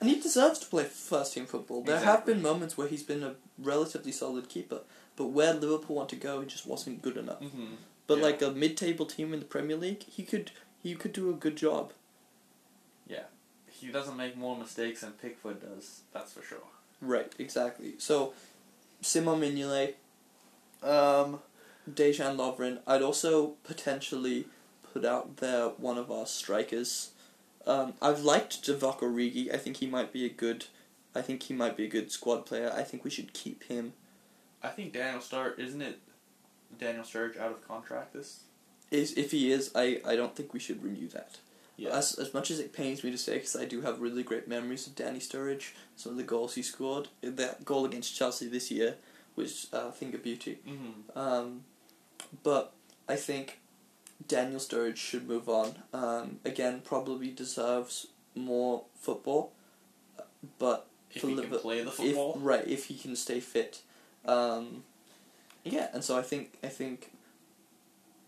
And 0.01 0.09
he 0.09 0.19
deserves 0.19 0.57
to 0.59 0.65
play 0.65 0.85
first 0.85 1.33
team 1.33 1.45
football. 1.45 1.83
There 1.83 1.99
have 1.99 2.25
been 2.25 2.41
moments 2.41 2.77
where 2.77 2.87
he's 2.87 3.03
been 3.03 3.21
a 3.21 3.35
relatively 3.59 4.13
solid 4.13 4.47
keeper, 4.49 4.79
but 5.17 5.25
where 5.25 5.53
Liverpool 5.53 5.97
want 5.97 6.09
to 6.09 6.15
go, 6.15 6.39
he 6.41 6.47
just 6.47 6.65
wasn't 6.65 7.01
good 7.01 7.17
enough. 7.17 7.41
Mm-hmm. 7.41 7.75
But 8.07 8.17
Yeah. 8.17 8.23
like 8.23 8.41
a 8.41 8.51
mid-table 8.51 9.05
team 9.05 9.33
in 9.35 9.39
the 9.39 9.45
Premier 9.45 9.75
League, 9.77 10.03
he 10.03 10.23
could 10.23 10.51
he 10.81 10.95
could 10.95 11.13
do 11.13 11.29
a 11.29 11.33
good 11.33 11.57
job. 11.57 11.93
Yeah, 13.07 13.27
he 13.69 13.87
doesn't 13.97 14.17
make 14.17 14.35
more 14.45 14.57
mistakes 14.57 15.01
than 15.01 15.11
Pickford 15.11 15.61
does. 15.61 16.01
That's 16.13 16.33
for 16.33 16.41
sure. 16.41 16.67
Right, 17.01 17.31
exactly. 17.37 17.93
So, 17.99 18.33
Simon 19.01 19.41
Mignolet, 19.41 19.93
Um. 20.81 21.39
Dejan 21.89 22.35
Lovren. 22.35 22.79
I'd 22.87 23.01
also 23.01 23.55
potentially 23.63 24.45
put 24.93 25.05
out 25.05 25.37
there 25.37 25.69
one 25.69 25.97
of 25.97 26.11
our 26.11 26.25
strikers. 26.25 27.11
Um, 27.65 27.93
I've 28.01 28.21
liked 28.21 28.63
Divock 28.63 28.99
Origi. 28.99 29.53
I 29.53 29.57
think 29.57 29.77
he 29.77 29.87
might 29.87 30.11
be 30.11 30.25
a 30.25 30.29
good. 30.29 30.65
I 31.15 31.21
think 31.21 31.43
he 31.43 31.53
might 31.53 31.75
be 31.75 31.85
a 31.85 31.89
good 31.89 32.11
squad 32.11 32.45
player. 32.45 32.71
I 32.75 32.83
think 32.83 33.03
we 33.03 33.09
should 33.09 33.33
keep 33.33 33.63
him. 33.63 33.93
I 34.61 34.69
think 34.69 34.93
Daniel 34.93 35.21
Sturridge 35.21 35.59
isn't 35.59 35.81
it? 35.81 35.99
Daniel 36.77 37.03
Sturridge 37.03 37.39
out 37.39 37.51
of 37.51 37.67
contract 37.67 38.13
this. 38.13 38.41
Is 38.91 39.13
if 39.13 39.31
he 39.31 39.51
is, 39.51 39.71
I, 39.75 40.01
I 40.05 40.15
don't 40.15 40.35
think 40.35 40.53
we 40.53 40.59
should 40.59 40.83
renew 40.83 41.07
that. 41.09 41.37
Yeah. 41.77 41.91
As 41.91 42.13
as 42.13 42.33
much 42.33 42.51
as 42.51 42.59
it 42.59 42.73
pains 42.73 43.03
me 43.03 43.11
to 43.11 43.17
say, 43.17 43.35
because 43.35 43.55
I 43.55 43.65
do 43.65 43.81
have 43.81 44.01
really 44.01 44.23
great 44.23 44.47
memories 44.47 44.85
of 44.85 44.95
Danny 44.95 45.19
Sturridge, 45.19 45.71
some 45.95 46.11
of 46.11 46.17
the 46.17 46.23
goals 46.23 46.55
he 46.55 46.61
scored. 46.61 47.07
That 47.21 47.65
goal 47.65 47.85
against 47.85 48.15
Chelsea 48.15 48.47
this 48.47 48.69
year 48.69 48.95
was 49.39 49.67
uh, 49.73 49.91
of 50.13 50.23
beauty. 50.23 50.59
Mm-hmm. 50.67 51.17
Um, 51.17 51.63
but 52.43 52.73
I 53.07 53.15
think 53.15 53.59
Daniel 54.27 54.59
Sturridge 54.59 54.97
should 54.97 55.27
move 55.27 55.49
on. 55.49 55.75
Um, 55.93 56.39
again, 56.45 56.81
probably 56.83 57.31
deserves 57.31 58.07
more 58.35 58.83
football, 58.95 59.53
but 60.59 60.87
If 61.11 61.21
for 61.21 61.27
he 61.27 61.35
Liver- 61.35 61.49
can 61.49 61.59
play 61.59 61.83
the 61.83 61.91
if 61.99 62.17
right 62.35 62.67
if 62.67 62.85
he 62.85 62.97
can 62.97 63.15
stay 63.15 63.39
fit. 63.39 63.81
Um, 64.25 64.83
yeah, 65.63 65.87
and 65.93 66.03
so 66.03 66.17
I 66.17 66.21
think 66.21 66.57
I 66.63 66.67
think 66.67 67.11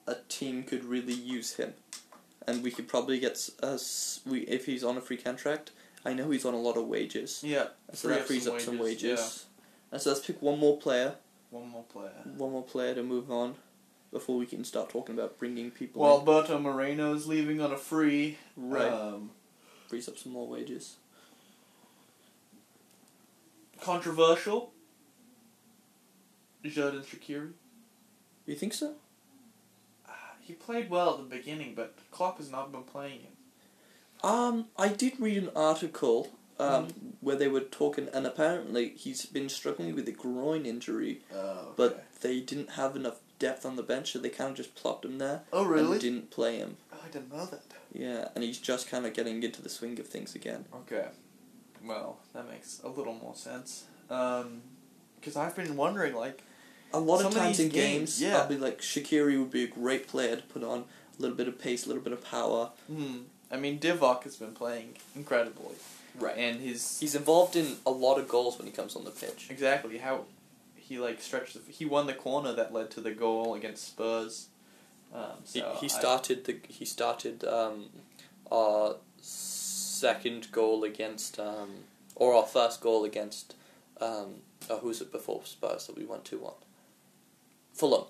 a 0.08 0.16
team 0.30 0.64
could 0.64 0.84
really 0.86 1.14
use 1.14 1.54
him, 1.56 1.74
and 2.48 2.64
we 2.64 2.72
could 2.72 2.88
probably 2.88 3.20
get 3.20 3.50
us 3.62 4.22
we 4.26 4.40
if 4.42 4.66
he's 4.66 4.84
on 4.84 4.98
a 4.98 5.02
free 5.02 5.18
contract. 5.18 5.72
I 6.04 6.14
know 6.14 6.32
he's 6.32 6.46
on 6.46 6.56
a 6.56 6.60
lot 6.60 6.78
of 6.78 6.88
wages, 6.88 7.44
yeah. 7.44 7.68
so 7.94 8.08
that 8.08 8.22
up 8.22 8.26
frees 8.26 8.46
some 8.46 8.56
up 8.56 8.62
some 8.62 8.80
wages. 8.80 9.46
And 9.92 10.02
so 10.02 10.12
let's 10.12 10.26
pick 10.26 10.42
one 10.42 10.58
more 10.60 10.78
player, 10.78 11.16
One 11.50 11.68
more 11.70 11.84
player. 11.84 12.14
one 12.38 12.52
more 12.52 12.64
player 12.64 12.96
to 12.96 13.04
move 13.04 13.30
on 13.32 13.56
before 14.12 14.38
we 14.38 14.46
can 14.46 14.64
start 14.64 14.90
talking 14.90 15.16
about 15.18 15.38
bringing 15.38 15.72
people. 15.72 16.02
Well, 16.02 16.20
Alberto 16.20 16.60
Moreno 16.60 17.14
is 17.14 17.28
leaving 17.28 17.62
on 17.62 17.72
a 17.72 17.78
free. 17.78 18.38
in. 18.58 18.70
right, 18.70 18.92
Um, 18.92 19.32
frees 19.88 20.08
up 20.08 20.18
some 20.18 20.32
more 20.32 20.48
wages. 20.48 20.98
controversial. 23.82 24.72
Xherdan 26.64 27.04
Shaqiri. 27.04 27.54
You 28.46 28.56
think 28.56 28.74
so? 28.74 28.94
He 30.42 30.54
played 30.54 30.90
well 30.90 31.12
at 31.12 31.18
the 31.18 31.36
beginning, 31.36 31.74
but 31.76 31.96
Klopp 32.12 32.38
has 32.38 32.52
not 32.52 32.72
been 32.72 32.84
playing 32.84 33.22
him. 33.22 33.32
Um, 34.24 34.66
I 34.78 34.90
did 34.90 35.20
read 35.20 35.38
an 35.38 35.50
article 35.56 36.28
um, 36.62 36.86
Mm-hmm. 36.88 37.08
where 37.22 37.36
they 37.36 37.48
were 37.48 37.62
talking, 37.62 38.08
and 38.14 38.26
apparently 38.28 38.90
he's 38.96 39.26
been 39.26 39.50
struggling 39.50 39.96
with 39.96 40.08
a 40.08 40.12
groin 40.12 40.66
injury, 40.66 41.22
Oh, 41.34 41.74
but 41.76 42.06
they 42.22 42.40
didn't 42.40 42.72
have 42.72 42.96
enough 42.96 43.18
depth 43.40 43.66
on 43.66 43.76
the 43.76 43.84
bench, 43.84 44.12
so 44.12 44.20
they 44.20 44.30
kind 44.30 44.52
of 44.52 44.56
just 44.58 44.76
plopped 44.76 45.04
him 45.06 45.18
there 45.18 45.42
oh 45.52 45.74
and 45.74 46.00
didn't 46.00 46.30
play 46.30 46.58
him. 46.58 46.78
Oh, 46.94 46.98
I 47.04 47.10
didn't 47.10 47.32
know 47.34 47.46
that. 47.46 47.64
Yeah, 47.94 48.28
and 48.36 48.44
he's 48.44 48.60
just 48.60 48.90
kind 48.90 49.06
of 49.06 49.14
getting 49.14 49.42
into 49.44 49.62
the 49.62 49.70
swing 49.70 50.00
of 50.00 50.08
things 50.08 50.36
again. 50.36 50.66
Okay. 50.82 51.08
Well, 51.84 52.20
that 52.34 52.48
makes 52.50 52.80
a 52.84 52.90
little 52.90 53.14
more 53.16 53.36
sense. 53.36 53.86
Um, 54.10 54.62
because 55.20 55.36
I've 55.36 55.56
been 55.56 55.76
wondering, 55.76 56.14
like, 56.16 56.42
A 56.94 57.00
lot 57.00 57.20
of 57.22 57.28
of 57.28 57.34
times 57.34 57.58
these 57.58 57.66
in 57.68 57.72
games, 57.72 58.20
games, 58.20 58.22
yeah. 58.22 58.38
I'll 58.40 58.48
be 58.48 58.58
like, 58.58 58.82
Shaqiri 58.82 59.40
would 59.40 59.52
be 59.52 59.64
a 59.64 59.68
great 59.68 60.08
player 60.08 60.36
to 60.36 60.42
put 60.44 60.64
on 60.64 60.80
a 61.18 61.22
little 61.22 61.36
bit 61.38 61.48
of 61.48 61.60
pace, 61.60 61.86
a 61.86 61.88
little 61.90 62.04
bit 62.04 62.14
of 62.14 62.24
power. 62.24 62.72
hmm. 62.88 63.18
I 63.54 63.58
mean, 63.58 63.80
Divock 63.80 64.24
has 64.24 64.38
been 64.38 64.54
playing 64.54 64.96
incredibly, 65.16 65.76
and 66.38 66.60
his 66.62 67.00
He's 67.00 67.16
involved 67.16 67.56
in 67.56 67.78
a 67.86 67.92
lot 67.92 68.18
of 68.20 68.28
goals 68.28 68.58
when 68.58 68.68
he 68.68 68.74
comes 68.74 68.96
on 68.96 69.04
the 69.06 69.12
pitch. 69.12 69.48
exactly 69.50 69.98
how 70.00 70.26
he 70.76 70.98
like 71.00 71.22
stretched. 71.22 71.54
The, 71.54 71.72
he 71.72 71.86
won 71.86 72.08
the 72.08 72.14
corner 72.14 72.54
that 72.54 72.74
led 72.74 72.92
to 72.92 73.02
the 73.02 73.12
goal 73.12 73.56
against 73.56 73.88
Spurs. 73.88 74.48
Um, 75.14 75.24
He, 75.52 75.60
so 75.60 75.78
he 75.80 75.86
I- 75.86 75.90
started 75.90 76.46
the 76.46 76.58
he 76.68 76.86
started 76.86 77.44
um, 77.44 77.90
our 78.52 78.96
second 79.20 80.52
goal 80.52 80.84
against 80.84 81.40
um, 81.40 81.70
or 82.16 82.34
our 82.34 82.46
first 82.46 82.82
goal 82.82 83.04
against 83.06 83.56
um, 84.00 84.42
uh, 84.70 84.78
who 84.78 84.88
was 84.88 85.02
it 85.02 85.12
before 85.12 85.42
Spurs 85.46 85.88
that 85.88 85.98
we 85.98 86.06
won 86.06 86.22
two 86.24 86.40
one. 86.40 86.54
Fulham. 87.74 88.06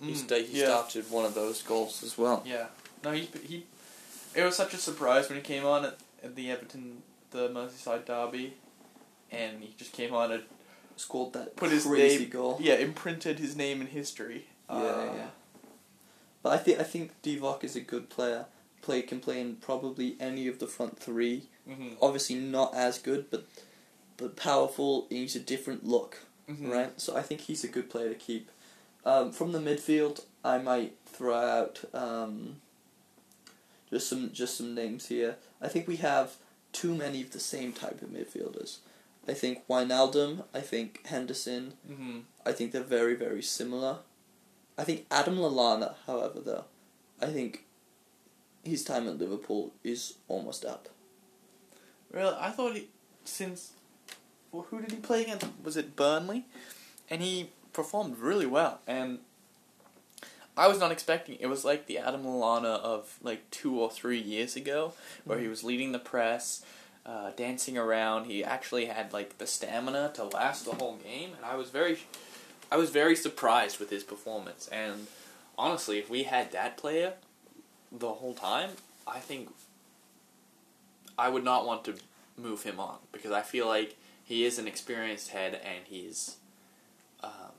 he 0.00 0.12
Mm, 0.12 0.16
sta- 0.16 0.42
he 0.44 0.60
yeah. 0.60 0.66
started 0.66 1.10
one 1.10 1.24
of 1.24 1.34
those 1.34 1.62
goals 1.62 2.02
as 2.02 2.18
well. 2.18 2.42
Yeah. 2.44 2.66
No, 3.04 3.12
he 3.12 3.28
he. 3.46 3.66
It 4.34 4.42
was 4.42 4.56
such 4.56 4.74
a 4.74 4.78
surprise 4.78 5.28
when 5.28 5.36
he 5.38 5.42
came 5.42 5.64
on 5.64 5.84
at, 5.84 5.98
at 6.22 6.34
the 6.34 6.50
Everton, 6.50 7.02
the 7.34 7.48
Merseyside 7.48 8.06
derby, 8.06 8.54
and 9.30 9.60
he 9.62 9.74
just 9.76 9.92
came 9.92 10.14
on 10.14 10.30
and 10.32 10.44
Scored 10.96 11.32
that 11.32 11.56
Put 11.56 11.72
his 11.72 11.84
crazy 11.86 12.20
name- 12.20 12.28
goal. 12.30 12.56
yeah 12.60 12.74
imprinted 12.74 13.40
his 13.40 13.56
name 13.56 13.80
in 13.80 13.88
history. 13.88 14.46
Yeah, 14.70 14.76
Uh, 14.76 15.12
yeah. 15.16 15.26
But 16.40 16.52
I 16.52 16.58
think 16.58 16.78
I 16.78 16.84
think 16.84 17.10
Divock 17.22 17.64
is 17.64 17.74
a 17.74 17.80
good 17.80 18.08
player. 18.10 18.46
Play 18.80 19.02
can 19.02 19.18
play 19.18 19.40
in 19.40 19.56
probably 19.56 20.16
any 20.20 20.46
of 20.46 20.60
the 20.60 20.68
front 20.68 20.96
three. 21.00 21.48
mhm, 21.68 21.96
Obviously 22.00 22.36
not 22.36 22.74
as 22.74 22.98
good, 23.00 23.28
but 23.30 23.44
but 24.16 24.36
powerful. 24.36 25.08
He's 25.10 25.34
a 25.34 25.40
different 25.40 25.84
look. 25.84 26.18
mhm. 26.48 26.70
right? 26.70 27.00
So 27.00 27.16
I 27.16 27.22
think 27.22 27.40
he's 27.40 27.64
a 27.64 27.68
good 27.68 27.90
player 27.90 28.10
to 28.10 28.14
keep. 28.14 28.50
Um, 29.04 29.32
from 29.32 29.50
the 29.52 29.58
midfield, 29.58 30.20
I 30.44 30.58
might 30.58 30.92
throw 31.06 31.34
out 31.34 31.84
um, 31.92 32.60
just 33.90 34.08
some 34.08 34.30
just 34.32 34.56
some 34.56 34.74
names 34.76 35.06
here. 35.08 35.36
I 35.60 35.66
think 35.68 35.88
we 35.88 35.96
have 35.96 36.36
too 36.74 36.94
many 36.94 37.22
of 37.22 37.30
the 37.30 37.40
same 37.40 37.72
type 37.72 38.02
of 38.02 38.08
midfielders. 38.10 38.78
I 39.26 39.32
think 39.32 39.66
Wijnaldum, 39.68 40.44
I 40.52 40.60
think 40.60 41.06
Henderson, 41.06 41.78
Mhm. 41.88 42.24
I 42.44 42.52
think 42.52 42.72
they're 42.72 42.82
very 42.82 43.14
very 43.14 43.42
similar. 43.42 44.00
I 44.76 44.84
think 44.84 45.06
Adam 45.10 45.36
Lallana, 45.38 45.94
however, 46.06 46.40
though, 46.40 46.64
I 47.20 47.32
think 47.32 47.64
his 48.64 48.82
time 48.84 49.08
at 49.08 49.18
Liverpool 49.18 49.72
is 49.84 50.14
almost 50.28 50.64
up. 50.64 50.88
Really, 52.10 52.34
I 52.38 52.50
thought 52.50 52.74
he 52.74 52.88
since. 53.24 53.72
Well, 54.50 54.66
who 54.70 54.80
did 54.80 54.92
he 54.92 54.98
play 54.98 55.22
against? 55.22 55.46
Was 55.62 55.76
it 55.76 55.96
Burnley? 55.96 56.44
And 57.08 57.22
he 57.22 57.50
performed 57.72 58.18
really 58.18 58.46
well. 58.46 58.80
And 58.86 59.20
I 60.56 60.68
was 60.68 60.78
not 60.78 60.92
expecting. 60.92 61.36
It 61.40 61.46
was 61.46 61.64
like 61.64 61.86
the 61.86 61.98
Adam 61.98 62.24
Lallana 62.24 62.80
of 62.80 63.18
like 63.22 63.50
two 63.50 63.80
or 63.80 63.90
three 63.90 64.20
years 64.20 64.54
ago, 64.54 64.92
where 65.24 65.38
he 65.38 65.48
was 65.48 65.64
leading 65.64 65.92
the 65.92 65.98
press, 65.98 66.64
uh, 67.04 67.30
dancing 67.36 67.76
around. 67.76 68.26
He 68.26 68.44
actually 68.44 68.86
had 68.86 69.12
like 69.12 69.38
the 69.38 69.46
stamina 69.46 70.12
to 70.14 70.24
last 70.24 70.64
the 70.64 70.72
whole 70.72 70.96
game, 70.96 71.30
and 71.36 71.44
I 71.44 71.56
was 71.56 71.70
very, 71.70 71.98
I 72.70 72.76
was 72.76 72.90
very 72.90 73.16
surprised 73.16 73.80
with 73.80 73.90
his 73.90 74.04
performance. 74.04 74.68
And 74.68 75.08
honestly, 75.58 75.98
if 75.98 76.08
we 76.08 76.22
had 76.22 76.52
that 76.52 76.76
player 76.76 77.14
the 77.90 78.12
whole 78.12 78.34
time, 78.34 78.70
I 79.06 79.18
think 79.18 79.50
I 81.18 81.28
would 81.28 81.44
not 81.44 81.66
want 81.66 81.84
to 81.84 81.94
move 82.36 82.62
him 82.62 82.78
on 82.78 82.98
because 83.12 83.32
I 83.32 83.42
feel 83.42 83.66
like 83.66 83.96
he 84.24 84.44
is 84.44 84.58
an 84.58 84.66
experienced 84.66 85.30
head 85.30 85.60
and 85.64 85.84
he's 85.84 86.36
um, 87.22 87.52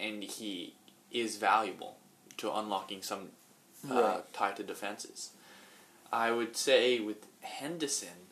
and 0.00 0.22
he 0.22 0.74
is 1.10 1.36
valuable 1.36 1.96
to 2.38 2.52
unlocking 2.54 3.02
some 3.02 3.28
uh, 3.90 3.94
Right. 3.94 4.32
tighter 4.32 4.62
defenses. 4.62 5.30
I 6.12 6.30
would 6.30 6.56
say 6.56 7.00
with 7.00 7.26
Henderson, 7.40 8.28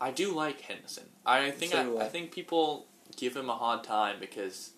I 0.00 0.10
do 0.10 0.32
like 0.34 0.60
Henderson. 0.62 1.04
I 1.24 1.50
think 1.50 1.72
So 1.72 1.98
I, 1.98 2.02
I. 2.02 2.06
I 2.06 2.08
think 2.08 2.32
people 2.32 2.86
give 3.16 3.36
him 3.36 3.48
a 3.48 3.54
hard 3.56 3.84
time 3.84 4.16
because, 4.20 4.70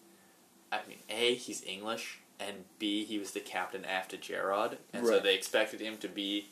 I 0.72 0.80
mean, 0.88 0.98
a 1.08 1.34
he's 1.34 1.62
English 1.64 2.18
and 2.40 2.64
b 2.78 3.04
he 3.04 3.18
was 3.18 3.30
the 3.30 3.40
captain 3.40 3.84
after 3.84 4.16
Gerrard, 4.16 4.78
and 4.92 5.06
so 5.06 5.20
they 5.20 5.34
expected 5.34 5.80
him 5.80 5.96
to 5.98 6.08
be 6.08 6.48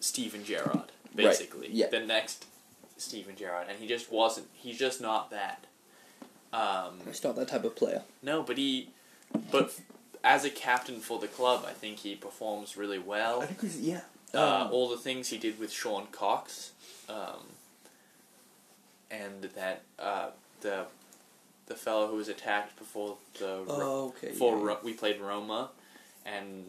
Steven 0.00 0.42
Gerrard, 0.44 0.90
Right, 1.14 1.16
basically 1.16 1.68
yeah. 1.70 1.88
the 1.88 2.00
next 2.00 2.46
Steven 2.96 3.36
Gerrard, 3.36 3.66
and 3.68 3.78
he 3.78 3.86
just 3.86 4.10
wasn't. 4.10 4.48
He's 4.54 4.78
just 4.78 5.00
not 5.00 5.30
that. 5.30 5.66
Um, 6.52 7.00
He's 7.06 7.24
not 7.24 7.36
that 7.36 7.48
type 7.48 7.64
of 7.64 7.74
player. 7.76 8.02
no, 8.22 8.42
but 8.42 8.58
he, 8.58 8.90
but 9.50 9.74
as 10.22 10.44
a 10.44 10.50
captain 10.50 11.00
for 11.00 11.18
the 11.18 11.26
club, 11.28 11.64
I 11.66 11.72
think 11.72 11.98
he 12.00 12.14
performs 12.14 12.76
really 12.76 12.98
well. 12.98 13.42
I 13.42 13.46
think 13.46 13.60
he's 13.62 13.80
yeah. 13.80 14.02
Uh, 14.34 14.62
Um, 14.66 14.72
all 14.72 14.88
the 14.88 14.96
things 14.98 15.28
he 15.28 15.38
did 15.38 15.58
with 15.58 15.72
Sean 15.72 16.06
Cox, 16.12 16.72
um, 17.08 17.46
and 19.10 19.44
that 19.54 19.82
uh, 19.98 20.28
the 20.60 20.86
the 21.66 21.74
fellow 21.74 22.08
who 22.08 22.16
was 22.16 22.28
attacked 22.28 22.76
before 22.78 23.16
the 23.38 23.64
oh, 23.68 24.14
okay. 24.16 24.28
before 24.28 24.58
yeah. 24.58 24.64
Ro- 24.64 24.78
we 24.82 24.92
played 24.92 25.20
Roma, 25.20 25.70
and 26.24 26.64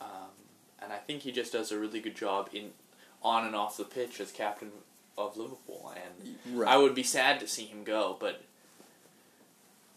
um, 0.00 0.30
and 0.82 0.92
I 0.92 0.96
think 0.98 1.22
he 1.22 1.32
just 1.32 1.52
does 1.52 1.70
a 1.72 1.78
really 1.78 2.00
good 2.00 2.16
job 2.16 2.48
in 2.52 2.70
on 3.22 3.46
and 3.46 3.54
off 3.54 3.76
the 3.76 3.84
pitch 3.84 4.20
as 4.20 4.30
captain 4.32 4.70
of 5.18 5.36
Liverpool, 5.36 5.92
and 5.94 6.56
Right. 6.58 6.68
I 6.68 6.76
would 6.78 6.94
be 6.94 7.02
sad 7.02 7.38
to 7.40 7.46
see 7.48 7.64
him 7.66 7.84
go, 7.84 8.16
but 8.18 8.42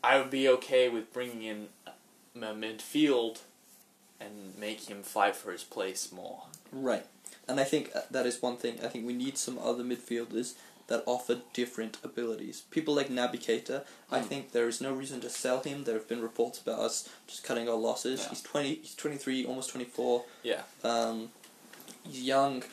I 0.04 0.18
would 0.18 0.30
be 0.30 0.48
okay 0.50 0.90
with 0.90 1.14
bringing 1.14 1.44
in 1.44 1.68
a 2.36 2.54
midfield 2.54 3.40
and 4.20 4.54
make 4.60 4.90
him 4.90 5.02
fight 5.04 5.36
for 5.36 5.52
his 5.52 5.64
place 5.64 6.12
more. 6.12 6.44
Right. 6.72 7.06
And 7.48 7.60
I 7.60 7.64
think 7.64 7.92
uh, 7.96 8.02
that 8.12 8.26
is 8.26 8.42
one 8.42 8.58
thing. 8.58 8.80
I 8.84 8.88
think 8.88 9.06
we 9.06 9.14
need 9.14 9.38
some 9.38 9.58
other 9.60 9.84
midfielders 9.84 10.54
that 10.88 11.04
offer 11.06 11.38
different 11.54 11.98
abilities. 12.04 12.64
People 12.70 12.94
like 12.94 13.08
Naby 13.10 13.40
Keita, 13.40 13.84
I 14.12 14.20
Mm. 14.20 14.26
think 14.26 14.52
there 14.52 14.68
is 14.68 14.82
no 14.82 14.92
reason 14.94 15.22
to 15.22 15.30
sell 15.30 15.62
him. 15.62 15.86
There 15.86 15.96
have 15.96 16.08
been 16.10 16.22
reports 16.22 16.60
about 16.60 16.80
us 16.80 17.08
just 17.28 17.44
cutting 17.44 17.70
our 17.70 17.76
losses. 17.76 18.22
Yeah. 18.22 18.30
He's 18.30 18.42
20, 18.42 18.76
he's 18.76 18.96
23, 18.96 19.46
almost 19.46 19.70
24. 19.70 20.26
Yeah. 20.44 20.64
Um, 20.84 21.32
he's 22.04 22.22
young. 22.22 22.64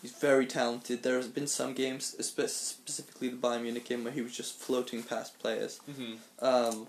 He's 0.00 0.12
very 0.12 0.46
talented. 0.46 1.02
There 1.02 1.16
has 1.16 1.26
been 1.26 1.48
some 1.48 1.74
games, 1.74 2.14
specifically 2.24 3.28
the 3.28 3.36
Bayern 3.36 3.62
Munich 3.62 3.84
game, 3.84 4.04
where 4.04 4.12
he 4.12 4.22
was 4.22 4.36
just 4.36 4.58
floating 4.58 5.02
past 5.02 5.38
players. 5.40 5.80
Mm-hmm. 5.90 6.44
Um, 6.44 6.86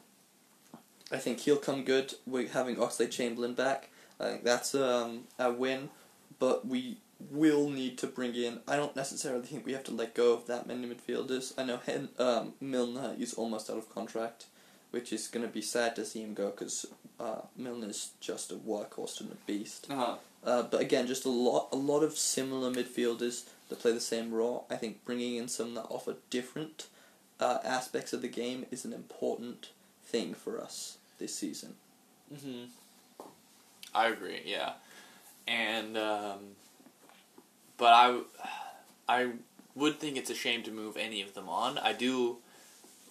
I 1.12 1.18
think 1.18 1.40
he'll 1.40 1.58
come 1.58 1.84
good. 1.84 2.14
We're 2.28 2.50
having 2.50 2.76
Oxlade 2.76 3.12
Chamberlain 3.12 3.54
back. 3.54 3.90
I 4.20 4.26
think 4.26 4.44
that's 4.44 4.76
um, 4.76 5.22
a 5.40 5.52
win, 5.52 5.90
but 6.38 6.68
we 6.68 6.98
will 7.32 7.70
need 7.70 7.98
to 7.98 8.08
bring 8.08 8.36
in. 8.36 8.60
I 8.68 8.76
don't 8.76 8.96
necessarily 8.96 9.46
think 9.46 9.66
we 9.66 9.74
have 9.74 9.84
to 9.86 9.92
let 9.92 10.14
go 10.14 10.34
of 10.34 10.48
that 10.48 10.68
many 10.68 10.88
midfielders. 10.88 11.54
I 11.58 11.64
know 11.64 11.78
Hen, 11.78 12.10
um, 12.20 12.54
Milner 12.62 13.16
is 13.18 13.34
almost 13.34 13.70
out 13.70 13.78
of 13.78 13.94
contract, 13.94 14.46
which 14.92 15.12
is 15.12 15.28
going 15.28 15.46
to 15.46 15.52
be 15.52 15.62
sad 15.62 15.96
to 15.96 16.06
see 16.06 16.22
him 16.22 16.34
go 16.34 16.52
because 16.52 16.86
uh, 17.20 17.42
Milner's 17.58 18.12
just 18.20 18.52
a 18.52 18.56
workhorse 18.56 19.20
and 19.20 19.32
a 19.32 19.36
beast. 19.48 19.88
Uh-huh. 19.90 20.16
Uh, 20.44 20.64
but 20.64 20.82
again, 20.82 21.08
just 21.08 21.26
a 21.26 21.30
lot, 21.30 21.70
a 21.72 21.76
lot 21.76 22.02
of 22.02 22.18
similar 22.18 22.72
midfielders 22.72 23.46
that 23.68 23.80
play 23.80 23.92
the 23.92 24.00
same 24.00 24.34
role. 24.34 24.66
I 24.70 24.76
think 24.76 25.04
bringing 25.06 25.36
in 25.36 25.48
some 25.48 25.74
that 25.76 25.86
offer 25.90 26.16
different 26.30 26.88
uh, 27.40 27.60
aspects 27.64 28.14
of 28.14 28.22
the 28.22 28.28
game 28.28 28.66
is 28.72 28.86
an 28.86 28.94
important 28.94 29.70
thing 30.04 30.34
for 30.34 30.60
us 30.60 30.98
this 31.20 31.36
season. 31.36 31.76
Mm-hmm. 32.34 32.66
I 33.94 34.08
agree. 34.08 34.42
Yeah, 34.46 34.74
and 35.48 35.98
um, 35.98 36.40
but 37.78 37.94
I, 37.94 38.22
I 39.08 39.32
would 39.76 40.00
think 40.00 40.18
it's 40.18 40.30
a 40.30 40.36
shame 40.36 40.64
to 40.64 40.72
move 40.72 40.96
any 40.96 41.22
of 41.22 41.34
them 41.34 41.50
on. 41.50 41.78
I 41.78 41.94
do 41.94 42.38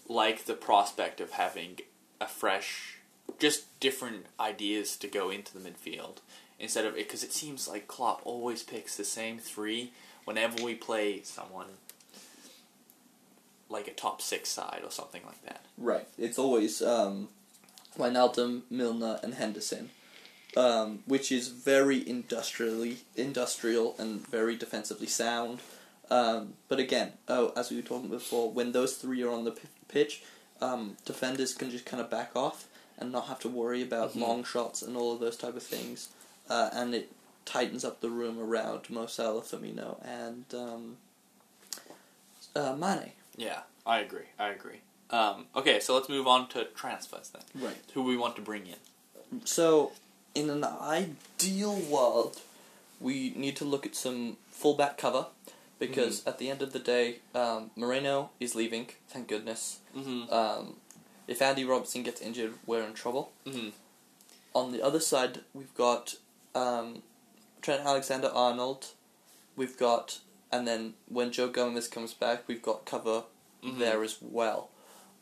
like 0.09 0.45
the 0.45 0.55
prospect 0.55 1.21
of 1.21 1.33
having 1.33 1.79
a 2.21 2.27
fresh, 2.27 2.99
just 3.39 3.79
different 3.81 4.27
ideas 4.39 4.97
to 4.99 5.09
go 5.09 5.31
into 5.31 5.57
the 5.57 5.69
midfield 5.69 6.19
instead 6.59 6.85
of 6.85 6.95
it, 6.95 7.07
because 7.07 7.23
it 7.23 7.33
seems 7.33 7.69
like 7.69 7.87
Klopp 7.89 8.21
always 8.25 8.63
picks 8.63 8.97
the 8.97 9.05
same 9.05 9.39
three 9.39 9.93
whenever 10.25 10.63
we 10.63 10.75
play 10.75 11.23
someone 11.23 11.67
like 13.69 13.87
a 13.87 13.93
top 13.93 14.23
six 14.23 14.49
side 14.49 14.81
or 14.83 14.91
something 14.91 15.23
like 15.27 15.43
that. 15.45 15.61
Right. 15.77 16.07
It's 16.19 16.39
always 16.39 16.81
um, 16.81 17.29
Wijnaldum, 17.99 18.63
Milner, 18.71 19.21
and 19.23 19.35
Henderson, 19.35 19.91
um, 20.57 21.01
which 21.07 21.31
is 21.31 21.49
very 21.49 22.07
industrially 22.09 22.99
industrial 23.17 23.95
and 23.99 24.27
very 24.27 24.57
defensively 24.57 25.07
sound. 25.07 25.61
Um, 26.11 26.55
but 26.69 26.79
again, 26.79 27.13
oh, 27.29 27.53
as 27.57 27.71
we 27.71 27.77
were 27.77 27.83
talking 27.83 28.09
before, 28.09 28.51
when 28.51 28.73
those 28.73 28.97
three 28.97 29.23
are 29.23 29.31
on 29.31 29.45
the 29.45 29.51
p- 29.51 29.69
pitch, 29.89 30.23
um, 30.63 30.97
defenders 31.05 31.53
can 31.53 31.71
just 31.71 31.85
kind 31.85 32.01
of 32.01 32.09
back 32.09 32.31
off 32.35 32.67
and 32.97 33.13
not 33.13 33.27
have 33.27 33.39
to 33.41 33.49
worry 33.49 33.83
about 33.83 34.15
Mhm. 34.15 34.21
long 34.21 34.45
shots 34.45 34.81
and 34.81 34.97
all 34.97 35.13
of 35.13 35.21
those 35.21 35.37
type 35.37 35.55
of 35.55 35.63
things, 35.63 36.09
uh, 36.49 36.71
and 36.73 36.95
it 36.95 37.13
tightens 37.45 37.85
up 37.85 38.01
the 38.01 38.11
room 38.11 38.39
around 38.39 38.91
Mo 38.91 39.07
Salah, 39.07 39.41
Firmino, 39.43 39.97
and 40.05 40.45
um, 40.55 40.97
uh, 42.55 42.75
Mane. 42.77 43.13
Yeah, 43.37 43.61
I 43.87 44.01
agree. 44.01 44.27
I 44.39 44.49
agree. 44.49 44.81
Um, 45.11 45.47
okay, 45.57 45.81
so 45.81 45.95
let's 45.95 46.09
move 46.09 46.27
on 46.27 46.49
to 46.51 46.65
transfers 46.75 47.31
then. 47.31 47.43
Right. 47.63 47.77
Who 47.95 48.03
we 48.03 48.17
want 48.17 48.37
to 48.37 48.43
bring 48.43 48.67
in? 48.67 49.47
So, 49.47 49.93
in 50.35 50.51
an 50.51 50.65
ideal 50.65 51.75
world, 51.75 52.41
we 53.01 53.33
need 53.35 53.57
to 53.57 53.65
look 53.65 53.87
at 53.87 53.95
some 53.95 54.37
fullback 54.51 54.99
cover 54.99 55.27
because 55.79 56.27
at 56.27 56.39
the 56.39 56.51
end 56.51 56.63
of 56.63 56.73
the 56.73 56.79
day, 56.79 57.17
um, 57.35 57.71
Moreno 57.77 58.31
is 58.41 58.55
leaving. 58.55 58.89
Thank 59.09 59.29
goodness. 59.29 59.79
Mm-hmm. 59.97 60.33
Um, 60.33 60.75
if 61.27 61.41
Andy 61.41 61.65
Robertson 61.65 62.03
gets 62.03 62.21
injured, 62.21 62.55
we're 62.67 62.83
in 62.83 62.95
trouble. 62.95 63.33
Mm-hmm. 63.47 63.69
On 64.55 64.73
the 64.73 64.83
other 64.83 65.01
side, 65.01 65.41
we've 65.55 65.75
got 65.75 66.17
um, 66.59 67.03
Trent 67.63 67.83
Alexander 67.85 68.29
Arnold. 68.35 68.87
We've 69.57 69.77
got, 69.77 70.19
and 70.53 70.67
then 70.67 70.95
when 71.09 71.33
Joe 71.33 71.49
Gomez 71.49 71.89
comes 71.89 72.15
back, 72.15 72.45
we've 72.47 72.63
got 72.63 72.85
cover 72.85 73.25
Mhm. 73.63 73.79
there 73.79 74.03
as 74.05 74.17
well. 74.21 74.71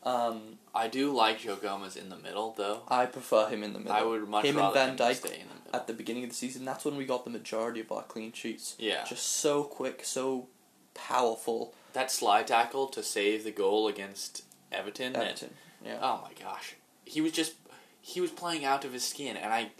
Um, 0.03 0.59
I 0.75 0.87
do 0.87 1.11
like 1.11 1.39
Joe 1.39 1.55
Gomez 1.55 1.95
in 1.97 2.09
the 2.09 2.15
middle, 2.17 2.53
though. 2.55 2.83
I 2.87 3.07
prefer 3.07 3.49
him 3.49 3.63
in 3.63 3.73
the 3.73 3.79
middle. 3.79 3.93
I 3.93 4.03
would 4.03 4.27
much 4.29 4.45
Him 4.45 4.57
and 4.57 4.65
rather 4.67 4.73
Van 4.75 4.89
him 4.91 4.97
Dijk 4.97 5.15
stay 5.15 5.39
in 5.39 5.47
the 5.49 5.55
middle. 5.55 5.75
at 5.75 5.87
the 5.87 5.93
beginning 5.93 6.23
of 6.23 6.29
the 6.29 6.35
season, 6.35 6.63
that's 6.65 6.85
when 6.85 6.95
we 6.97 7.05
got 7.05 7.23
the 7.25 7.31
majority 7.31 7.79
of 7.81 7.91
our 7.91 8.03
clean 8.03 8.31
sheets. 8.31 8.75
yeah, 8.77 9.03
Just 9.05 9.25
so 9.25 9.63
quick, 9.63 10.05
so 10.05 10.47
powerful. 10.93 11.73
that 11.93 12.11
slide 12.11 12.45
tackle 12.47 12.87
to 12.87 13.01
save 13.01 13.43
the 13.43 13.51
goal 13.51 13.87
against 13.87 14.43
Everton. 14.71 15.07
and- 15.15 15.23
Everton. 15.23 15.57
Yeah. 15.83 15.99
oh 16.01 16.21
my 16.21 16.33
gosh, 16.33 16.75
he 17.05 17.21
was 17.21 17.31
just 17.31 17.53
he 18.01 18.21
was 18.21 18.31
playing 18.31 18.63
out 18.63 18.85
of 18.85 18.93
his 18.93 19.03
skin, 19.03 19.35
and 19.35 19.51
I 19.53 19.71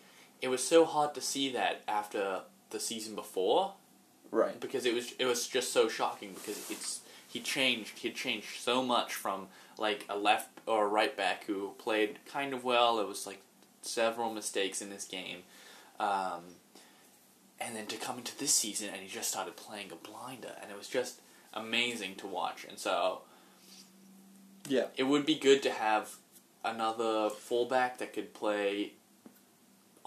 it 0.41 0.47
was 0.49 0.63
so 0.65 0.85
hard 0.85 1.13
to 1.15 1.21
see 1.21 1.51
that 1.51 1.81
after 1.87 2.41
the 2.69 2.79
season 2.79 3.15
before 3.15 3.73
Right. 4.31 4.59
because 4.59 4.85
it 4.85 4.93
was 4.93 5.13
it 5.19 5.25
was 5.25 5.47
just 5.47 5.71
so 5.71 5.87
shocking 5.87 6.33
because 6.33 6.69
it's 6.69 7.01
he 7.27 7.39
changed 7.39 7.97
he 7.99 8.11
changed 8.11 8.59
so 8.59 8.83
much 8.83 9.13
from 9.13 9.47
like 9.77 10.05
a 10.09 10.17
left 10.17 10.49
or 10.65 10.85
a 10.85 10.87
right 10.87 11.15
back 11.15 11.45
who 11.45 11.71
played 11.77 12.19
kind 12.25 12.53
of 12.53 12.63
well. 12.63 12.99
It 12.99 13.07
was 13.07 13.25
like 13.25 13.41
several 13.81 14.33
mistakes 14.33 14.81
in 14.81 14.89
this 14.89 15.05
game, 15.05 15.43
um, 15.99 16.41
and 17.59 17.75
then 17.75 17.85
to 17.87 17.95
come 17.95 18.17
into 18.17 18.37
this 18.37 18.53
season 18.53 18.89
and 18.89 18.97
he 19.01 19.07
just 19.07 19.29
started 19.29 19.55
playing 19.55 19.91
a 19.91 19.95
blinder, 19.95 20.51
and 20.61 20.69
it 20.71 20.77
was 20.77 20.87
just 20.89 21.21
amazing 21.53 22.15
to 22.15 22.27
watch. 22.27 22.65
And 22.67 22.77
so 22.77 23.21
Yeah. 24.67 24.87
it 24.97 25.03
would 25.03 25.25
be 25.25 25.35
good 25.35 25.63
to 25.63 25.71
have 25.71 26.15
another 26.65 27.29
fullback 27.29 27.97
that 27.99 28.11
could 28.13 28.33
play 28.33 28.93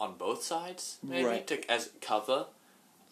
on 0.01 0.15
both 0.17 0.43
sides, 0.43 0.99
maybe 1.03 1.25
Right. 1.25 1.47
to 1.47 1.71
as 1.71 1.91
cover. 2.01 2.47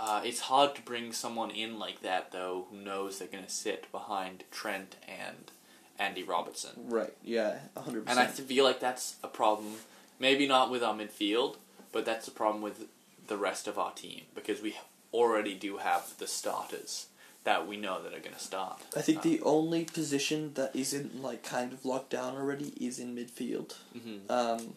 Uh, 0.00 0.22
it's 0.24 0.40
hard 0.40 0.74
to 0.76 0.82
bring 0.82 1.12
someone 1.12 1.50
in 1.50 1.78
like 1.78 2.00
that 2.02 2.30
though, 2.32 2.66
who 2.70 2.76
knows 2.78 3.18
they're 3.18 3.28
going 3.28 3.44
to 3.44 3.50
sit 3.50 3.90
behind 3.92 4.44
Trent 4.50 4.96
and 5.06 5.50
Andy 5.98 6.22
Robertson. 6.22 6.72
Right. 6.88 7.14
Yeah. 7.22 7.58
hundred 7.76 8.04
And 8.08 8.18
I 8.18 8.26
feel 8.26 8.64
like 8.64 8.80
that's 8.80 9.16
a 9.22 9.28
problem. 9.28 9.74
Maybe 10.20 10.46
not 10.46 10.70
with 10.70 10.82
our 10.82 10.94
midfield, 10.94 11.56
but 11.92 12.04
that's 12.04 12.28
a 12.28 12.30
problem 12.30 12.62
with 12.62 12.86
the 13.26 13.36
rest 13.36 13.66
of 13.68 13.78
our 13.78 13.92
team 13.92 14.22
because 14.34 14.62
we 14.62 14.76
already 15.12 15.54
do 15.54 15.78
have 15.78 16.16
the 16.18 16.26
starters 16.26 17.06
that 17.44 17.66
we 17.66 17.76
know 17.76 18.02
that 18.02 18.12
are 18.14 18.20
going 18.20 18.34
to 18.34 18.40
start. 18.40 18.80
I 18.96 19.00
think 19.02 19.18
Uh, 19.18 19.22
the 19.22 19.40
only 19.42 19.84
position 19.84 20.54
that 20.54 20.74
isn't 20.76 21.20
like 21.22 21.42
kind 21.42 21.72
of 21.72 21.84
locked 21.84 22.10
down 22.10 22.36
already 22.36 22.72
is 22.80 22.98
in 22.98 23.14
midfield, 23.16 23.74
mhm. 23.96 24.30
um, 24.30 24.74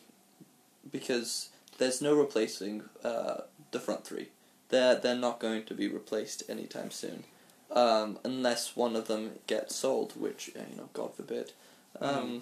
because 0.89 1.49
there's 1.77 2.01
no 2.01 2.13
replacing 2.15 2.83
uh, 3.03 3.41
the 3.71 3.79
front 3.79 4.05
three. 4.05 4.27
they're 4.69 4.95
they're 4.95 5.15
not 5.27 5.39
going 5.39 5.63
to 5.65 5.73
be 5.73 5.87
replaced 5.87 6.43
anytime 6.49 6.91
soon, 6.91 7.23
um, 7.71 8.17
unless 8.23 8.75
one 8.75 8.95
of 8.95 9.07
them 9.07 9.31
gets 9.47 9.75
sold, 9.75 10.13
which 10.19 10.49
you 10.55 10.77
know, 10.77 10.89
God 10.93 11.13
forbid. 11.15 11.51
Um, 11.99 12.09
Mhm. 12.09 12.41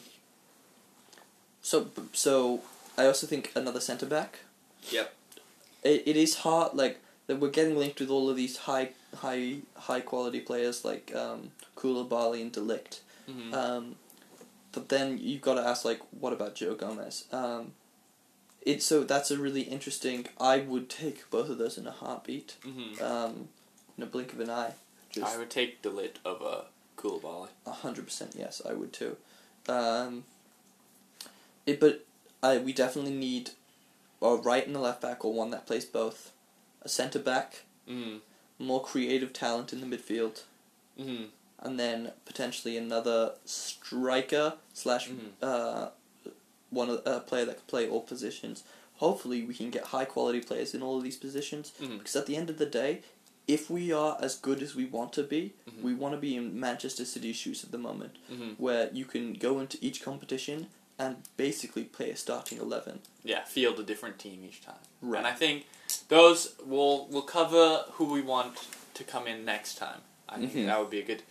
So 1.62 1.88
so 2.14 2.62
I 2.98 3.06
also 3.06 3.28
think 3.28 3.52
another 3.56 3.80
centre 3.80 4.06
back. 4.06 4.40
Yep. 4.92 5.14
It 5.84 6.04
it 6.06 6.18
is 6.18 6.36
hard 6.46 6.74
like 6.74 7.00
that 7.28 7.40
we're 7.40 7.50
getting 7.52 7.78
linked 7.78 8.00
with 8.00 8.10
all 8.10 8.30
of 8.30 8.36
these 8.36 8.58
high 8.58 8.90
high 9.18 9.58
high 9.76 10.02
quality 10.02 10.40
players 10.40 10.84
like 10.86 11.14
um, 11.16 11.52
Koulibaly 11.76 12.42
and 12.42 12.52
De 12.52 12.60
Ligt. 12.62 13.00
hmm 13.28 13.54
Um, 13.54 13.96
but 14.72 14.90
then 14.90 15.18
you've 15.18 15.42
got 15.42 15.56
to 15.56 15.62
ask 15.68 15.84
like, 15.84 16.00
what 16.12 16.32
about 16.34 16.54
Joe 16.56 16.76
Gomez? 16.76 17.26
Um, 17.32 17.72
it 18.62 18.82
so 18.84 19.04
that's 19.04 19.32
a 19.32 19.38
really 19.38 19.62
interesting. 19.62 20.28
I 20.40 20.60
would 20.60 20.90
take 20.90 21.30
both 21.30 21.50
of 21.50 21.58
those 21.58 21.78
in 21.78 21.88
a 21.88 21.92
heartbeat, 21.92 22.56
hmm 22.64 23.02
um, 23.04 23.50
in 23.98 24.04
a 24.04 24.08
blink 24.08 24.34
of 24.34 24.40
an 24.40 24.50
eye. 24.50 24.74
I 25.24 25.38
would 25.38 25.50
take 25.50 25.82
De 25.82 25.90
Ligt 25.90 26.18
of 26.24 26.42
a 26.42 26.66
Koulibaly. 26.98 27.50
A 27.66 27.72
hundred 27.72 28.06
percent 28.06 28.36
yes, 28.38 28.62
I 28.68 28.74
would 28.74 28.94
too. 28.94 29.18
Um, 29.68 30.26
it 31.66 31.80
but 31.80 32.06
I 32.44 32.58
we 32.58 32.74
definitely 32.74 33.14
need 33.16 33.52
a 34.22 34.36
right 34.36 34.66
and 34.68 34.76
a 34.76 34.80
left 34.80 35.02
back 35.02 35.24
or 35.24 35.34
one 35.34 35.52
that 35.52 35.66
plays 35.66 35.86
both, 35.86 36.32
a 36.82 36.90
centre 36.90 37.20
back, 37.20 37.64
hmm 37.88 38.18
more 38.62 38.84
creative 38.84 39.32
talent 39.32 39.72
in 39.72 39.80
the 39.82 39.98
midfield, 39.98 40.42
hmm 40.98 41.26
and 41.62 41.80
then 41.80 42.12
potentially 42.26 42.78
another 42.78 43.34
striker 43.46 44.54
slash 44.74 45.10
Mhm. 45.10 45.32
uh, 45.42 45.90
one 46.70 46.90
of 46.90 47.02
a 47.06 47.20
player 47.20 47.46
that 47.46 47.56
can 47.58 47.66
play 47.68 47.88
all 47.90 48.02
positions. 48.02 48.64
Hopefully, 48.98 49.44
we 49.44 49.54
can 49.54 49.70
get 49.70 49.86
high 49.86 50.06
quality 50.06 50.42
players 50.42 50.74
in 50.74 50.82
all 50.84 50.98
of 50.98 51.04
these 51.04 51.18
positions. 51.18 51.72
Mhm. 51.80 52.00
Because 52.00 52.16
at 52.16 52.26
the 52.26 52.36
end 52.36 52.50
of 52.50 52.58
the 52.58 52.66
day, 52.66 53.02
if 53.48 53.70
we 53.70 53.92
are 53.92 54.18
as 54.22 54.36
good 54.36 54.62
as 54.62 54.76
we 54.76 54.86
want 54.86 55.14
to 55.14 55.24
be, 55.24 55.54
Mhm. 55.68 55.82
we 55.82 55.94
want 55.96 56.14
to 56.14 56.20
be 56.20 56.36
in 56.36 56.60
Manchester 56.60 57.06
City's 57.06 57.36
shoes 57.38 57.64
at 57.64 57.72
the 57.72 57.78
moment, 57.78 58.18
hmm 58.28 58.52
where 58.58 58.90
you 58.94 59.06
can 59.06 59.34
go 59.34 59.60
into 59.60 59.78
each 59.82 60.02
competition 60.04 60.68
and 61.00 61.24
basically 61.38 61.86
play 61.86 62.10
a 62.12 62.16
starting 62.18 62.60
eleven. 62.60 63.02
Yeah, 63.24 63.46
field 63.46 63.80
a 63.80 63.84
different 63.84 64.20
team 64.20 64.44
each 64.44 64.62
time. 64.62 64.84
Right. 65.02 65.20
And 65.20 65.28
I 65.28 65.34
think 65.34 65.66
those 66.10 66.54
will 66.66 67.08
will 67.08 67.24
cover 67.24 67.86
who 67.94 68.06
we 68.06 68.22
want 68.22 68.58
to 68.96 69.04
come 69.04 69.26
in 69.28 69.46
next 69.46 69.76
time. 69.78 70.02
I 70.28 70.38
think 70.38 70.54
Mhm. 70.54 70.66
that 70.68 70.80
would 70.80 70.90
be 70.92 71.00
a 71.00 71.06
good 71.06 71.24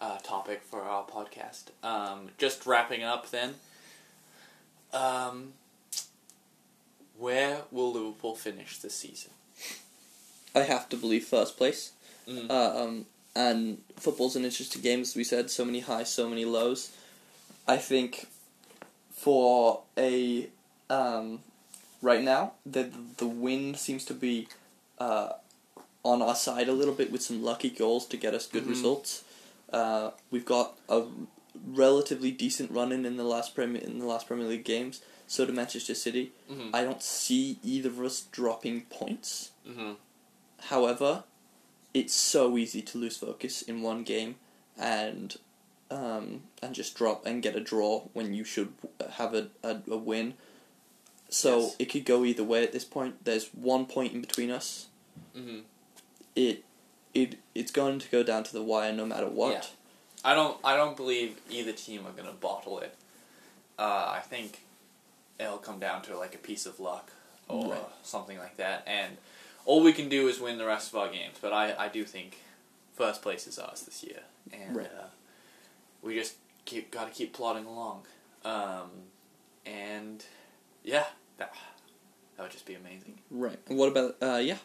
uh, 0.00 0.18
topic 0.18 0.62
for 0.68 0.82
our 0.82 1.04
podcast. 1.06 1.66
Um, 1.84 2.30
just 2.36 2.66
wrapping 2.66 3.04
up 3.04 3.30
then. 3.30 3.54
Um, 4.92 5.54
where 7.18 7.62
will 7.70 7.92
Liverpool 7.92 8.34
finish 8.34 8.78
this 8.78 8.94
season? 8.94 9.30
I 10.54 10.60
have 10.60 10.88
to 10.90 10.96
believe 10.96 11.24
first 11.24 11.56
place. 11.56 11.92
Mm. 12.28 12.50
Uh, 12.50 12.82
um, 12.82 13.06
and 13.34 13.78
football's 13.96 14.36
an 14.36 14.44
interesting 14.44 14.82
game, 14.82 15.00
as 15.00 15.16
we 15.16 15.24
said. 15.24 15.50
So 15.50 15.64
many 15.64 15.80
highs, 15.80 16.12
so 16.12 16.28
many 16.28 16.44
lows. 16.44 16.92
I 17.66 17.76
think 17.78 18.26
for 19.12 19.82
a 19.96 20.48
um, 20.90 21.40
right 22.02 22.22
now, 22.22 22.52
the 22.66 22.90
the 23.16 23.26
win 23.26 23.74
seems 23.74 24.04
to 24.06 24.14
be 24.14 24.48
uh, 24.98 25.30
on 26.02 26.20
our 26.20 26.34
side 26.34 26.68
a 26.68 26.72
little 26.72 26.94
bit 26.94 27.10
with 27.10 27.22
some 27.22 27.42
lucky 27.42 27.70
goals 27.70 28.04
to 28.06 28.16
get 28.16 28.34
us 28.34 28.46
good 28.46 28.64
Mhm. 28.64 28.68
results. 28.70 29.24
Uh, 29.72 30.10
we've 30.30 30.44
got 30.44 30.76
a 30.88 31.04
relatively 31.66 32.30
decent 32.30 32.70
run 32.70 32.92
in 32.92 33.04
in 33.06 33.16
the 33.16 33.24
last 33.24 33.54
Premier 33.54 33.80
in 33.82 33.98
the 33.98 34.06
last 34.06 34.26
Premier 34.26 34.46
League 34.46 34.64
games. 34.64 35.00
So 35.26 35.46
do 35.46 35.52
Manchester 35.52 35.94
City. 35.94 36.32
hmm 36.48 36.70
I 36.74 36.84
don't 36.84 37.02
see 37.02 37.58
either 37.62 37.88
of 37.88 38.00
us 38.00 38.22
dropping 38.32 38.82
points. 38.82 39.52
hmm 39.66 39.92
However, 40.68 41.24
it's 41.94 42.14
so 42.14 42.56
easy 42.56 42.82
to 42.82 42.98
lose 42.98 43.16
focus 43.16 43.62
in 43.62 43.82
one 43.82 44.02
game 44.04 44.36
and 44.78 45.36
um, 45.90 46.44
and 46.62 46.74
just 46.74 46.94
drop 46.94 47.26
and 47.26 47.42
get 47.42 47.54
a 47.56 47.60
draw 47.60 48.02
when 48.14 48.32
you 48.32 48.44
should 48.44 48.72
have 49.18 49.34
a, 49.34 49.48
a, 49.62 49.78
a 49.90 49.96
win. 49.96 50.34
So 51.28 51.60
Yes. 51.60 51.76
it 51.78 51.84
could 51.86 52.04
go 52.04 52.24
either 52.24 52.44
way 52.44 52.62
at 52.62 52.72
this 52.72 52.84
point. 52.84 53.24
There's 53.24 53.48
one 53.48 53.86
point 53.86 54.12
in 54.14 54.20
between 54.20 54.50
us. 54.50 54.86
hmm 55.34 55.60
It 56.36 56.64
it 57.14 57.38
it's 57.54 57.72
going 57.72 57.98
to 57.98 58.08
go 58.10 58.22
down 58.22 58.44
to 58.44 58.52
the 58.52 58.62
wire 58.62 58.92
no 58.92 59.04
matter 59.06 59.28
what. 59.28 59.52
Yeah. 59.52 59.64
I 60.24 60.34
don't. 60.34 60.58
I 60.64 60.76
don't 60.76 60.96
believe 60.96 61.40
either 61.50 61.72
team 61.72 62.06
are 62.06 62.12
gonna 62.12 62.32
bottle 62.32 62.78
it. 62.80 62.94
Uh, 63.78 64.12
I 64.16 64.20
think 64.20 64.60
it'll 65.38 65.58
come 65.58 65.78
down 65.80 66.02
to 66.02 66.16
like 66.16 66.34
a 66.34 66.38
piece 66.38 66.66
of 66.66 66.78
luck 66.78 67.10
or 67.48 67.72
Right. 67.72 67.82
something 68.02 68.38
like 68.38 68.56
that, 68.58 68.84
and 68.86 69.16
all 69.64 69.82
we 69.82 69.92
can 69.92 70.08
do 70.08 70.28
is 70.28 70.38
win 70.40 70.58
the 70.58 70.64
rest 70.66 70.92
of 70.92 70.98
our 70.98 71.08
games. 71.10 71.36
But 71.40 71.52
I, 71.52 71.74
I 71.76 71.88
do 71.88 72.04
think 72.04 72.38
first 72.94 73.22
place 73.22 73.46
is 73.46 73.58
ours 73.58 73.82
this 73.82 74.02
year, 74.04 74.20
and 74.52 74.76
Right. 74.76 74.86
uh, 74.86 75.06
we 76.02 76.14
just 76.14 76.34
keep 76.64 76.90
got 76.92 77.06
to 77.08 77.12
keep 77.12 77.32
plodding 77.32 77.64
along. 77.66 78.02
Um, 78.44 78.90
and 79.66 80.24
yeah, 80.84 81.06
that 81.38 81.54
that 82.36 82.42
would 82.44 82.52
just 82.52 82.66
be 82.66 82.74
amazing. 82.74 83.18
Right. 83.30 83.58
And 83.68 83.76
what 83.78 83.88
about 83.88 84.16
uh, 84.22 84.36
yeah? 84.42 84.58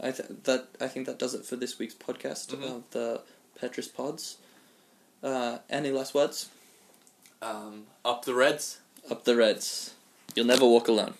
I 0.00 0.10
th- 0.10 0.28
that 0.44 0.68
I 0.80 0.88
think 0.88 1.06
that 1.06 1.18
does 1.18 1.34
it 1.34 1.44
for 1.44 1.54
this 1.56 1.78
week's 1.78 1.94
podcast 1.94 2.48
Mhm. 2.48 2.62
of 2.76 2.90
the 2.90 3.22
Petrus 3.60 3.88
Pods. 3.88 4.38
Uh, 5.22 5.58
any 5.70 5.90
last 5.90 6.14
words? 6.14 6.48
Um, 7.42 7.84
up 8.04 8.24
the 8.24 8.34
Reds. 8.34 8.78
Up 9.10 9.24
the 9.24 9.36
Reds. 9.36 9.94
You'll 10.34 10.46
never 10.46 10.66
walk 10.66 10.88
alone. 10.88 11.14